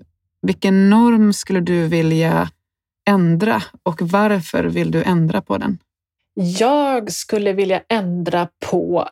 vilken 0.43 0.91
norm 0.91 1.33
skulle 1.33 1.61
du 1.61 1.87
vilja 1.87 2.51
ändra 3.09 3.63
och 3.83 4.03
varför 4.03 4.65
vill 4.65 4.91
du 4.91 5.03
ändra 5.03 5.43
på 5.43 5.59
den? 5.59 5.79
Jag 6.35 7.13
skulle 7.13 7.53
vilja 7.53 7.83
ändra 7.89 8.49
på 8.71 9.09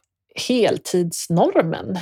heltidsnormen. 0.48 1.98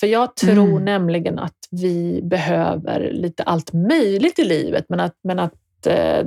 För 0.00 0.06
jag 0.06 0.36
tror 0.36 0.70
mm. 0.70 0.84
nämligen 0.84 1.38
att 1.38 1.58
vi 1.70 2.20
behöver 2.22 3.10
lite 3.12 3.42
allt 3.42 3.72
möjligt 3.72 4.38
i 4.38 4.44
livet, 4.44 4.84
men 4.88 5.00
att, 5.00 5.18
men 5.22 5.38
att 5.38 5.54
eh, 5.86 6.24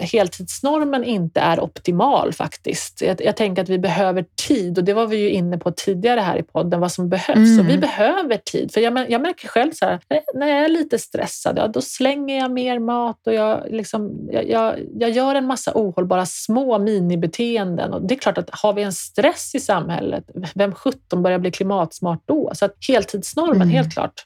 heltidsnormen 0.00 1.04
inte 1.04 1.40
är 1.40 1.60
optimal 1.60 2.32
faktiskt. 2.32 3.02
Jag, 3.02 3.20
jag, 3.24 3.36
tänker 3.36 3.62
att 3.62 3.68
vi 3.68 3.78
behöver 3.78 4.24
tid 4.48 4.78
och 4.78 4.84
det 4.84 4.94
var 4.94 5.06
vi 5.06 5.16
ju 5.16 5.30
inne 5.30 5.58
på 5.58 5.70
tidigare 5.70 6.20
här 6.20 6.38
i 6.38 6.42
podden, 6.42 6.80
vad 6.80 6.92
som 6.92 7.08
behövs. 7.08 7.36
Mm. 7.36 7.60
Och 7.60 7.68
vi 7.68 7.78
behöver 7.78 8.36
tid. 8.36 8.72
För 8.72 8.80
jag, 8.80 9.10
jag 9.10 9.20
märker 9.20 9.48
själv 9.48 9.70
så 9.72 9.84
här, 9.84 10.00
när 10.34 10.46
jag 10.46 10.64
är 10.64 10.68
lite 10.68 10.98
stressad, 10.98 11.58
ja, 11.58 11.68
då 11.68 11.80
slänger 11.80 12.38
jag 12.38 12.50
mer 12.50 12.78
mat 12.78 13.26
och 13.26 13.34
jag, 13.34 13.62
liksom, 13.70 14.28
jag, 14.32 14.78
jag 14.98 15.10
gör 15.10 15.34
en 15.34 15.46
massa 15.46 15.72
ohållbara 15.74 16.26
små 16.26 16.78
minibeteenden. 16.78 17.92
Och 17.92 18.06
det 18.06 18.14
är 18.14 18.18
klart 18.18 18.38
att 18.38 18.50
har 18.50 18.72
vi 18.72 18.82
en 18.82 18.92
stress 18.92 19.54
i 19.54 19.60
samhället, 19.60 20.24
vem 20.54 20.74
sjutton 20.74 21.22
börjar 21.22 21.38
bli 21.38 21.50
klimatsmart 21.50 22.22
då? 22.24 22.50
Så 22.54 22.64
att 22.64 22.74
heltidsnormen, 22.88 23.62
mm. 23.62 23.68
helt 23.68 23.92
klart. 23.92 24.24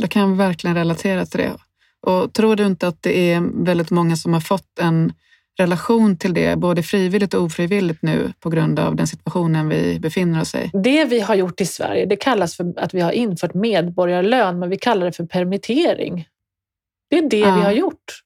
Jag 0.00 0.10
kan 0.10 0.36
verkligen 0.36 0.76
relatera 0.76 1.26
till 1.26 1.40
det. 1.40 1.52
Och 2.00 2.32
tror 2.32 2.56
du 2.56 2.66
inte 2.66 2.88
att 2.88 3.02
det 3.02 3.32
är 3.32 3.64
väldigt 3.64 3.90
många 3.90 4.16
som 4.16 4.32
har 4.32 4.40
fått 4.40 4.78
en 4.80 5.12
relation 5.58 6.16
till 6.16 6.34
det, 6.34 6.56
både 6.56 6.82
frivilligt 6.82 7.34
och 7.34 7.42
ofrivilligt 7.42 8.02
nu 8.02 8.32
på 8.40 8.50
grund 8.50 8.78
av 8.78 8.96
den 8.96 9.06
situationen 9.06 9.68
vi 9.68 10.00
befinner 10.00 10.40
oss 10.40 10.54
i? 10.54 10.70
Det 10.72 11.04
vi 11.04 11.20
har 11.20 11.34
gjort 11.34 11.60
i 11.60 11.66
Sverige, 11.66 12.06
det 12.06 12.16
kallas 12.16 12.56
för 12.56 12.74
att 12.76 12.94
vi 12.94 13.00
har 13.00 13.12
infört 13.12 13.54
medborgarlön, 13.54 14.58
men 14.58 14.70
vi 14.70 14.78
kallar 14.78 15.06
det 15.06 15.12
för 15.12 15.26
permittering. 15.26 16.28
Det 17.10 17.18
är 17.18 17.28
det 17.28 17.38
ja. 17.38 17.56
vi 17.56 17.62
har 17.62 17.72
gjort. 17.72 18.22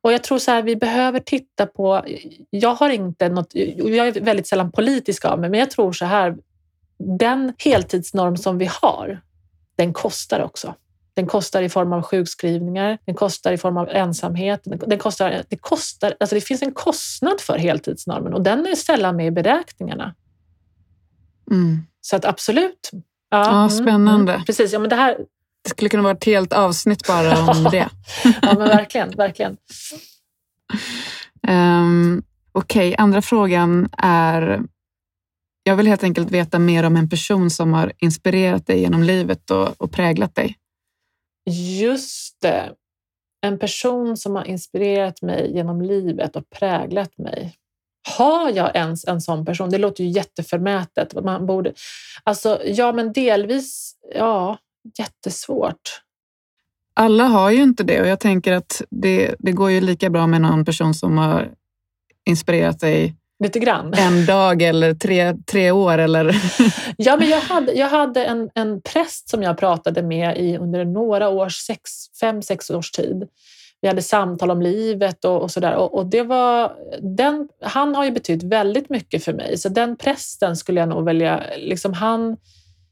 Och 0.00 0.12
jag 0.12 0.22
tror 0.22 0.38
så 0.38 0.50
här, 0.50 0.62
vi 0.62 0.76
behöver 0.76 1.20
titta 1.20 1.66
på... 1.66 2.04
Jag 2.50 2.74
har 2.74 2.90
inte 2.90 3.28
något... 3.28 3.50
Jag 3.76 4.08
är 4.08 4.20
väldigt 4.20 4.46
sällan 4.46 4.72
politisk 4.72 5.24
av 5.24 5.40
mig, 5.40 5.50
men 5.50 5.60
jag 5.60 5.70
tror 5.70 5.92
så 5.92 6.04
här. 6.04 6.36
Den 7.18 7.54
heltidsnorm 7.58 8.36
som 8.36 8.58
vi 8.58 8.68
har, 8.82 9.20
den 9.76 9.92
kostar 9.92 10.40
också. 10.40 10.74
Den 11.16 11.26
kostar 11.26 11.62
i 11.62 11.68
form 11.68 11.92
av 11.92 12.02
sjukskrivningar, 12.02 12.98
den 13.04 13.14
kostar 13.14 13.52
i 13.52 13.58
form 13.58 13.76
av 13.76 13.88
ensamhet. 13.88 14.60
Den 14.64 14.98
kostar, 14.98 15.42
det, 15.48 15.56
kostar, 15.56 16.14
alltså 16.20 16.34
det 16.34 16.40
finns 16.40 16.62
en 16.62 16.72
kostnad 16.72 17.40
för 17.40 17.58
heltidsnormen 17.58 18.34
och 18.34 18.42
den 18.42 18.66
är 18.66 18.74
sällan 18.74 19.16
med 19.16 19.26
i 19.26 19.30
beräkningarna. 19.30 20.14
Mm. 21.50 21.82
Så 22.00 22.16
att 22.16 22.24
absolut. 22.24 22.90
Ja, 22.92 23.44
ja 23.44 23.58
mm, 23.58 23.70
spännande. 23.70 24.32
Mm, 24.32 24.44
precis, 24.44 24.72
ja, 24.72 24.78
men 24.78 24.90
det, 24.90 24.96
här... 24.96 25.16
det 25.64 25.70
skulle 25.70 25.88
kunna 25.88 26.02
vara 26.02 26.14
ett 26.14 26.24
helt 26.24 26.52
avsnitt 26.52 27.06
bara 27.06 27.50
om 27.50 27.64
det. 27.64 27.88
ja, 28.24 28.54
men 28.54 28.58
verkligen. 28.58 29.10
verkligen. 29.10 29.56
Um, 31.48 32.22
Okej, 32.52 32.88
okay. 32.88 32.94
andra 32.98 33.22
frågan 33.22 33.88
är 33.98 34.62
jag 35.62 35.76
vill 35.76 35.86
helt 35.86 36.04
enkelt 36.04 36.30
veta 36.30 36.58
mer 36.58 36.84
om 36.84 36.96
en 36.96 37.08
person 37.08 37.50
som 37.50 37.72
har 37.72 37.92
inspirerat 37.98 38.66
dig 38.66 38.80
genom 38.80 39.02
livet 39.02 39.50
och, 39.50 39.80
och 39.80 39.92
präglat 39.92 40.34
dig. 40.34 40.56
Just 41.50 42.40
det. 42.40 42.72
En 43.46 43.58
person 43.58 44.16
som 44.16 44.36
har 44.36 44.44
inspirerat 44.44 45.22
mig 45.22 45.54
genom 45.54 45.82
livet 45.82 46.36
och 46.36 46.50
präglat 46.50 47.18
mig. 47.18 47.56
Har 48.16 48.50
jag 48.50 48.76
ens 48.76 49.04
en 49.04 49.20
sån 49.20 49.44
person? 49.44 49.70
Det 49.70 49.78
låter 49.78 50.04
ju 50.04 50.10
jätteförmätet. 50.10 51.24
Man 51.24 51.46
borde... 51.46 51.72
Alltså, 52.24 52.60
ja, 52.64 52.92
men 52.92 53.12
delvis, 53.12 53.96
ja, 54.14 54.58
jättesvårt. 54.98 56.02
Alla 56.94 57.24
har 57.24 57.50
ju 57.50 57.62
inte 57.62 57.84
det 57.84 58.00
och 58.00 58.06
jag 58.06 58.20
tänker 58.20 58.52
att 58.52 58.82
det, 58.90 59.34
det 59.38 59.52
går 59.52 59.70
ju 59.70 59.80
lika 59.80 60.10
bra 60.10 60.26
med 60.26 60.40
någon 60.40 60.64
person 60.64 60.94
som 60.94 61.18
har 61.18 61.50
inspirerat 62.24 62.80
dig 62.80 63.16
Lite 63.42 63.58
grann. 63.58 63.94
En 63.94 64.26
dag 64.26 64.62
eller 64.62 64.94
tre, 64.94 65.34
tre 65.46 65.70
år? 65.70 65.98
Eller? 65.98 66.36
ja, 66.96 67.16
men 67.16 67.28
jag 67.28 67.40
hade, 67.40 67.72
jag 67.72 67.88
hade 67.88 68.24
en, 68.24 68.50
en 68.54 68.80
präst 68.82 69.28
som 69.28 69.42
jag 69.42 69.58
pratade 69.58 70.02
med 70.02 70.38
i 70.38 70.56
under 70.56 70.84
några 70.84 71.28
års, 71.28 71.56
sex, 71.56 71.90
fem, 72.20 72.42
sex 72.42 72.70
års 72.70 72.90
tid. 72.90 73.28
vi 73.80 73.88
hade 73.88 74.02
samtal 74.02 74.50
om 74.50 74.62
livet 74.62 75.24
och, 75.24 75.42
och 75.42 75.50
sådär. 75.50 75.74
Och, 75.74 75.94
och, 75.94 76.06
det 76.06 76.22
var, 76.22 76.72
den, 77.00 77.48
han 77.60 77.94
har 77.94 78.04
ju 78.04 78.10
betytt 78.10 78.42
väldigt 78.42 78.90
mycket 78.90 79.24
för 79.24 79.32
mig, 79.32 79.58
så 79.58 79.68
den 79.68 79.96
prästen 79.96 80.56
skulle 80.56 80.80
jag 80.80 80.88
nog 80.88 81.04
välja. 81.04 81.42
Liksom 81.58 81.92
han, 81.92 82.36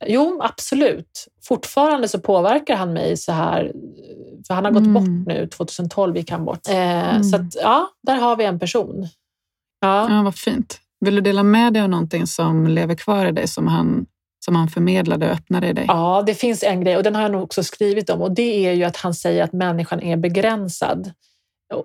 jo, 0.07 0.41
absolut. 0.43 1.27
Fortfarande 1.45 2.09
så 2.09 2.21
påverkar 2.21 2.77
han 2.77 2.93
mig 2.93 3.17
så 3.17 3.33
här, 3.33 3.73
för 4.47 4.55
han 4.55 4.65
har 4.65 4.73
gått 4.73 4.87
mm. 4.87 4.95
bort 4.95 5.27
nu. 5.27 5.47
2012 5.47 6.17
gick 6.17 6.31
han 6.31 6.45
bort. 6.45 6.69
Eh, 6.69 7.09
mm. 7.09 7.25
Så 7.25 7.37
att, 7.37 7.55
ja, 7.63 7.89
där 8.03 8.17
har 8.17 8.37
vi 8.37 8.45
en 8.45 8.59
person. 8.59 9.09
Ja. 9.81 10.11
ja, 10.11 10.23
vad 10.23 10.35
fint. 10.35 10.81
Vill 11.01 11.15
du 11.15 11.21
dela 11.21 11.43
med 11.43 11.73
dig 11.73 11.83
av 11.83 11.89
någonting 11.89 12.27
som 12.27 12.67
lever 12.67 12.95
kvar 12.95 13.27
i 13.27 13.33
dig 13.33 13.49
som 13.49 13.69
han 13.69 14.07
som 14.45 14.57
han 14.57 14.69
förmedlade 14.69 15.27
och 15.27 15.33
öppnade 15.33 15.69
i 15.69 15.73
dig? 15.73 15.85
Ja, 15.89 16.23
det 16.27 16.35
finns 16.35 16.63
en 16.63 16.81
grej 16.81 16.97
och 16.97 17.03
den 17.03 17.15
har 17.15 17.23
jag 17.23 17.33
nog 17.33 17.43
också 17.43 17.63
skrivit 17.63 18.11
om 18.11 18.23
och 18.23 18.35
det 18.35 18.67
är 18.67 18.73
ju 18.73 18.85
att 18.85 18.97
han 18.97 19.15
säger 19.15 19.45
att 19.45 19.53
människan 19.53 20.01
är 20.01 20.17
begränsad 20.17 21.13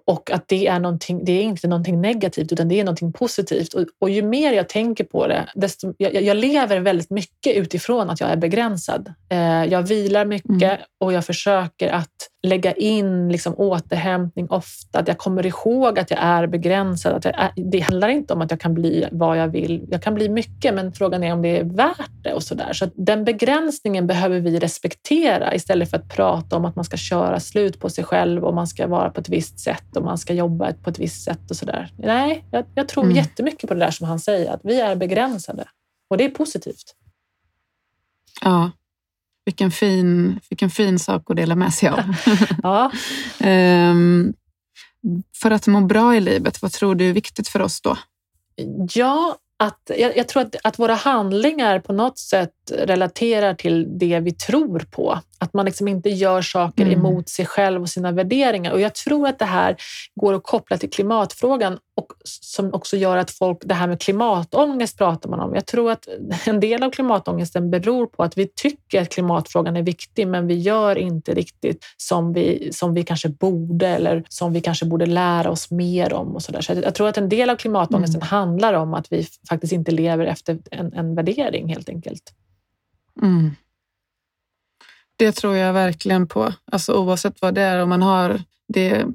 och 0.06 0.32
att 0.32 0.48
det 0.48 0.68
är, 0.68 0.80
någonting, 0.80 1.26
det 1.26 1.32
är 1.32 1.44
inte 1.44 1.68
någonting 1.68 2.02
negativt 2.02 2.52
utan 2.52 2.68
det 2.68 2.80
är 2.80 2.84
någonting 2.84 3.14
positivt. 3.14 3.74
Och, 3.74 3.86
och 4.00 4.10
ju 4.10 4.22
mer 4.22 4.54
jag 4.54 4.70
tänker 4.70 5.04
på 5.04 5.28
det, 5.28 5.50
desto, 5.56 5.94
jag, 5.98 6.24
jag, 6.24 6.38
lever 6.38 6.80
väldigt 6.80 7.10
mycket 7.10 7.56
utifrån 7.56 8.10
att 8.10 8.20
jag 8.20 8.30
är 8.30 8.38
begränsad. 8.38 9.14
Eh, 9.30 9.66
jag 9.66 9.82
vilar 9.82 10.26
mycket 10.26 10.62
mm. 10.62 10.78
och 11.00 11.14
jag 11.14 11.26
försöker 11.26 11.90
att 11.90 12.30
lägga 12.46 12.74
in 12.74 13.30
liksom 13.30 13.56
återhämtning 13.58 14.48
ofta. 14.50 15.00
Att 15.00 15.08
jag 15.08 15.18
kommer 15.18 15.46
ihåg 15.46 16.00
att 16.00 16.12
jag 16.12 16.20
är 16.22 16.48
begränsad. 16.48 17.14
Att 17.14 17.26
är, 17.26 17.52
det 17.56 17.80
handlar 17.80 18.10
inte 18.10 18.34
om 18.34 18.42
att 18.42 18.52
jag 18.52 18.60
kan 18.60 18.74
bli 18.74 19.06
vad 19.12 19.38
jag 19.38 19.48
vill. 19.48 19.88
Jag 19.92 20.02
kan 20.02 20.16
bli 20.16 20.30
mycket, 20.30 20.74
men 20.74 20.94
frågan 20.94 21.24
är 21.24 21.34
om 21.34 21.42
det 21.42 21.58
är 21.58 21.64
värt 21.64 22.12
det 22.24 22.34
och 22.34 22.44
så 22.44 22.56
där. 22.56 22.74
Så 22.74 22.90
den 22.96 23.26
begränsningen 23.26 24.08
behöver 24.08 24.40
vi 24.40 24.60
respektera 24.60 25.56
istället 25.56 25.90
för 25.90 25.98
att 25.98 26.10
prata 26.10 26.56
om 26.56 26.66
att 26.66 26.76
man 26.76 26.86
ska 26.86 26.98
köra 26.98 27.40
slut 27.40 27.80
på 27.80 27.90
sig 27.90 28.04
själv 28.04 28.44
och 28.44 28.54
man 28.54 28.68
ska 28.68 28.88
vara 28.88 29.10
på 29.10 29.22
ett 29.22 29.30
visst 29.30 29.60
sätt 29.60 29.96
och 29.96 30.04
man 30.04 30.18
ska 30.18 30.34
jobba 30.34 30.74
på 30.74 30.90
ett 30.90 31.00
visst 31.00 31.24
sätt 31.24 31.50
och 31.50 31.56
så 31.56 31.66
där. 31.66 31.94
Nej, 31.98 32.46
jag, 32.52 32.66
jag 32.76 32.88
tror 32.88 33.04
mm. 33.04 33.16
jättemycket 33.16 33.68
på 33.68 33.74
det 33.74 33.80
där 33.80 33.92
som 33.92 34.08
han 34.08 34.20
säger, 34.20 34.52
att 34.52 34.62
vi 34.64 34.82
är 34.82 34.96
begränsade 34.96 35.66
och 36.10 36.18
det 36.18 36.26
är 36.26 36.30
positivt. 36.30 36.96
Ja, 38.42 38.72
vilken 39.46 39.72
fin, 39.72 40.40
vilken 40.50 40.70
fin 40.70 41.00
sak 41.00 41.24
att 41.30 41.36
dela 41.36 41.56
med 41.56 41.74
sig 41.74 41.90
av. 41.90 42.00
ja. 42.64 42.92
um, 43.92 44.34
för 45.42 45.52
att 45.52 45.68
må 45.68 45.82
bra 45.82 46.16
i 46.16 46.20
livet, 46.20 46.62
vad 46.62 46.72
tror 46.72 46.96
du 46.96 47.10
är 47.10 47.14
viktigt 47.14 47.48
för 47.48 47.62
oss 47.62 47.82
då? 47.82 47.98
Ja, 48.94 49.36
att, 49.60 49.92
jag, 49.98 50.18
jag, 50.18 50.28
tror 50.28 50.42
att, 50.42 50.56
att 50.64 50.80
våra 50.80 50.94
handlingar 50.94 51.80
på 51.80 51.94
något 51.94 52.18
sätt 52.18 52.52
relaterar 52.72 53.54
till 53.54 53.98
det 53.98 54.20
vi 54.20 54.32
tror 54.32 54.80
på. 54.80 55.20
Att 55.40 55.54
man 55.54 55.66
liksom 55.66 55.88
inte 55.88 56.10
gör 56.10 56.42
saker 56.42 56.86
mm. 56.86 57.00
emot 57.00 57.30
sig 57.30 57.46
själv 57.46 57.82
och 57.82 57.90
sina 57.90 58.12
värderingar. 58.12 58.72
Och 58.72 58.82
Jag 58.82 58.96
tror 58.96 59.28
att 59.28 59.40
det 59.40 59.46
här 59.46 59.76
går 60.16 60.34
att 60.34 60.44
koppla 60.44 60.78
till 60.78 60.90
klimatfrågan 60.90 61.78
och 61.96 62.08
som 62.24 62.74
också 62.74 62.98
gör 62.98 63.18
att 63.18 63.32
folk, 63.32 63.58
det 63.62 63.74
här 63.74 63.88
med 63.88 64.02
klimatångest 64.02 64.98
pratar 64.98 65.30
man 65.30 65.40
om. 65.40 65.56
Jag 65.56 65.66
tror 65.66 65.92
att 65.92 66.08
en 66.46 66.60
del 66.60 66.84
av 66.84 66.92
klimatångesten 66.92 67.72
beror 67.72 68.06
på 68.06 68.24
att 68.24 68.38
vi 68.38 68.48
tycker 68.48 69.02
att 69.02 69.10
klimatfrågan 69.10 69.76
är 69.76 69.82
viktig, 69.82 70.28
men 70.28 70.48
vi 70.48 70.54
gör 70.54 70.98
inte 70.98 71.34
riktigt 71.34 71.86
som 71.98 72.34
vi, 72.34 72.70
som 72.74 72.94
vi 72.94 73.04
kanske 73.04 73.30
borde 73.30 73.88
eller 73.88 74.24
som 74.30 74.54
vi 74.54 74.62
kanske 74.62 74.86
borde 74.86 75.06
lära 75.06 75.50
oss 75.50 75.72
mer 75.72 76.14
om. 76.14 76.36
och 76.36 76.44
Så, 76.44 76.52
där. 76.52 76.62
så 76.62 76.74
Jag 76.74 76.96
tror 76.96 77.08
att 77.08 77.18
en 77.18 77.30
del 77.30 77.50
av 77.50 77.56
klimatångesten 77.56 78.22
mm. 78.22 78.28
handlar 78.28 78.74
om 78.74 78.94
att 78.94 79.12
vi 79.12 79.28
faktiskt 79.50 79.74
inte 79.74 79.92
lever 79.92 80.26
efter 80.26 80.60
en, 80.72 80.94
en 80.94 81.16
värdering 81.16 81.68
helt 81.68 81.90
enkelt. 81.90 82.34
Mm. 83.22 83.52
Det 85.18 85.32
tror 85.32 85.56
jag 85.56 85.74
verkligen 85.74 86.28
på. 86.28 86.54
Alltså 86.72 86.94
oavsett 86.94 87.42
vad 87.42 87.56
det 87.56 87.62
är, 87.62 87.84
om 87.84 87.90
man 87.90 88.02
har 88.02 88.42
det, 88.74 89.06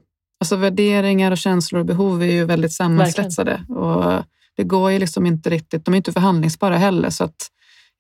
alltså 0.41 0.57
värderingar 0.57 1.31
och 1.31 1.39
känslor 1.39 1.81
och 1.81 1.87
behov 1.87 2.23
är 2.23 2.27
ju 2.27 2.45
väldigt 2.45 2.73
sammansvetsade 2.73 3.65
och 3.69 4.25
det 4.57 4.65
går 4.65 4.91
ju 4.91 4.99
liksom 4.99 5.27
inte 5.27 5.51
riktigt. 5.51 5.85
De 5.85 5.95
är 5.95 5.97
inte 5.97 6.13
förhandlingsbara 6.13 6.77
heller 6.77 7.11
så 7.11 7.25
att 7.25 7.51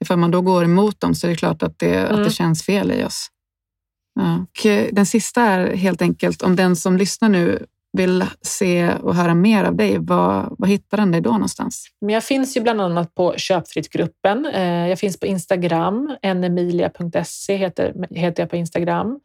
ifall 0.01 0.19
man 0.19 0.31
då 0.31 0.41
går 0.41 0.65
emot 0.65 1.01
dem 1.01 1.15
så 1.15 1.27
är 1.27 1.31
det 1.31 1.37
klart 1.37 1.63
att 1.63 1.79
det, 1.79 1.95
mm. 1.95 2.05
att 2.05 2.11
det 2.11 2.17
mm. 2.17 2.31
känns 2.31 2.63
fel 2.63 2.93
i 2.93 3.05
oss. 3.05 3.29
Ja. 4.15 4.35
Och 4.37 4.67
den 4.93 5.07
sista 5.07 5.43
är 5.43 5.77
helt 5.77 6.03
enkelt 6.03 6.43
om 6.43 6.57
den 6.57 6.77
som 6.77 6.97
lyssnar 6.97 7.29
nu 7.29 7.67
vill 7.93 8.25
se 8.43 8.93
och 8.95 9.15
höra 9.15 9.35
mer 9.35 9.65
av 9.65 9.77
dig, 9.77 9.99
var, 9.99 10.55
var 10.59 10.69
hittar 10.69 10.99
den 10.99 11.13
dig 11.13 11.21
då 11.21 11.33
någonstans? 11.33 11.87
Men 12.01 12.15
jag 12.15 12.25
finns 12.25 12.57
ju 12.57 12.61
bland 12.61 12.81
annat 12.81 13.15
på 13.15 13.35
Köpfritt-gruppen. 13.37 14.47
Eh, 14.47 14.89
jag 14.89 14.99
finns 14.99 15.21
på 15.21 15.27
Instagram, 15.27 16.17
enemilia.se 16.23 17.57
heter, 17.57 17.95
heter 18.15 18.43
jag 18.43 18.51
på 18.51 18.57
Instagram. 18.57 19.21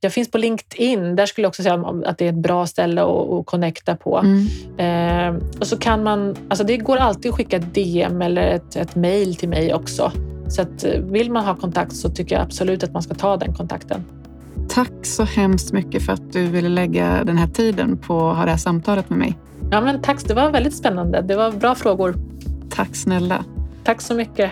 Jag 0.00 0.12
finns 0.12 0.30
på 0.30 0.38
LinkedIn. 0.38 1.16
Där 1.16 1.26
skulle 1.26 1.44
jag 1.44 1.48
också 1.48 1.62
säga 1.62 1.84
att 2.06 2.18
det 2.18 2.24
är 2.24 2.28
ett 2.28 2.34
bra 2.34 2.66
ställe 2.66 3.02
att, 3.02 3.30
att 3.30 3.46
connecta 3.46 3.96
på. 3.96 4.24
Mm. 4.24 5.36
Eh, 5.36 5.42
och 5.60 5.66
så 5.66 5.78
kan 5.78 6.02
man, 6.02 6.36
alltså 6.48 6.64
det 6.64 6.76
går 6.76 6.96
alltid 6.96 7.30
att 7.30 7.36
skicka 7.36 7.56
ett 7.56 7.74
DM 7.74 8.22
eller 8.22 8.42
ett, 8.42 8.76
ett 8.76 8.94
mejl 8.94 9.36
till 9.36 9.48
mig 9.48 9.74
också. 9.74 10.12
Så 10.48 10.62
att 10.62 10.84
eh, 10.84 11.00
vill 11.00 11.30
man 11.30 11.44
ha 11.44 11.56
kontakt 11.56 11.96
så 11.96 12.08
tycker 12.08 12.34
jag 12.34 12.42
absolut 12.42 12.82
att 12.82 12.92
man 12.92 13.02
ska 13.02 13.14
ta 13.14 13.36
den 13.36 13.54
kontakten. 13.54 14.04
Tack 14.78 15.06
så 15.06 15.24
hemskt 15.24 15.72
mycket 15.72 16.02
för 16.02 16.12
att 16.12 16.32
du 16.32 16.46
ville 16.46 16.68
lägga 16.68 17.24
den 17.24 17.38
här 17.38 17.46
tiden 17.46 17.98
på 17.98 18.30
att 18.30 18.36
ha 18.36 18.44
det 18.44 18.50
här 18.50 18.58
samtalet 18.58 19.10
med 19.10 19.18
mig. 19.18 19.38
Ja, 19.70 19.80
men 19.80 20.02
tack, 20.02 20.24
det 20.28 20.34
var 20.34 20.50
väldigt 20.50 20.76
spännande. 20.76 21.22
Det 21.22 21.36
var 21.36 21.52
bra 21.52 21.74
frågor. 21.74 22.14
Tack 22.70 22.96
snälla. 22.96 23.44
Tack 23.84 24.00
så 24.00 24.14
mycket. 24.14 24.50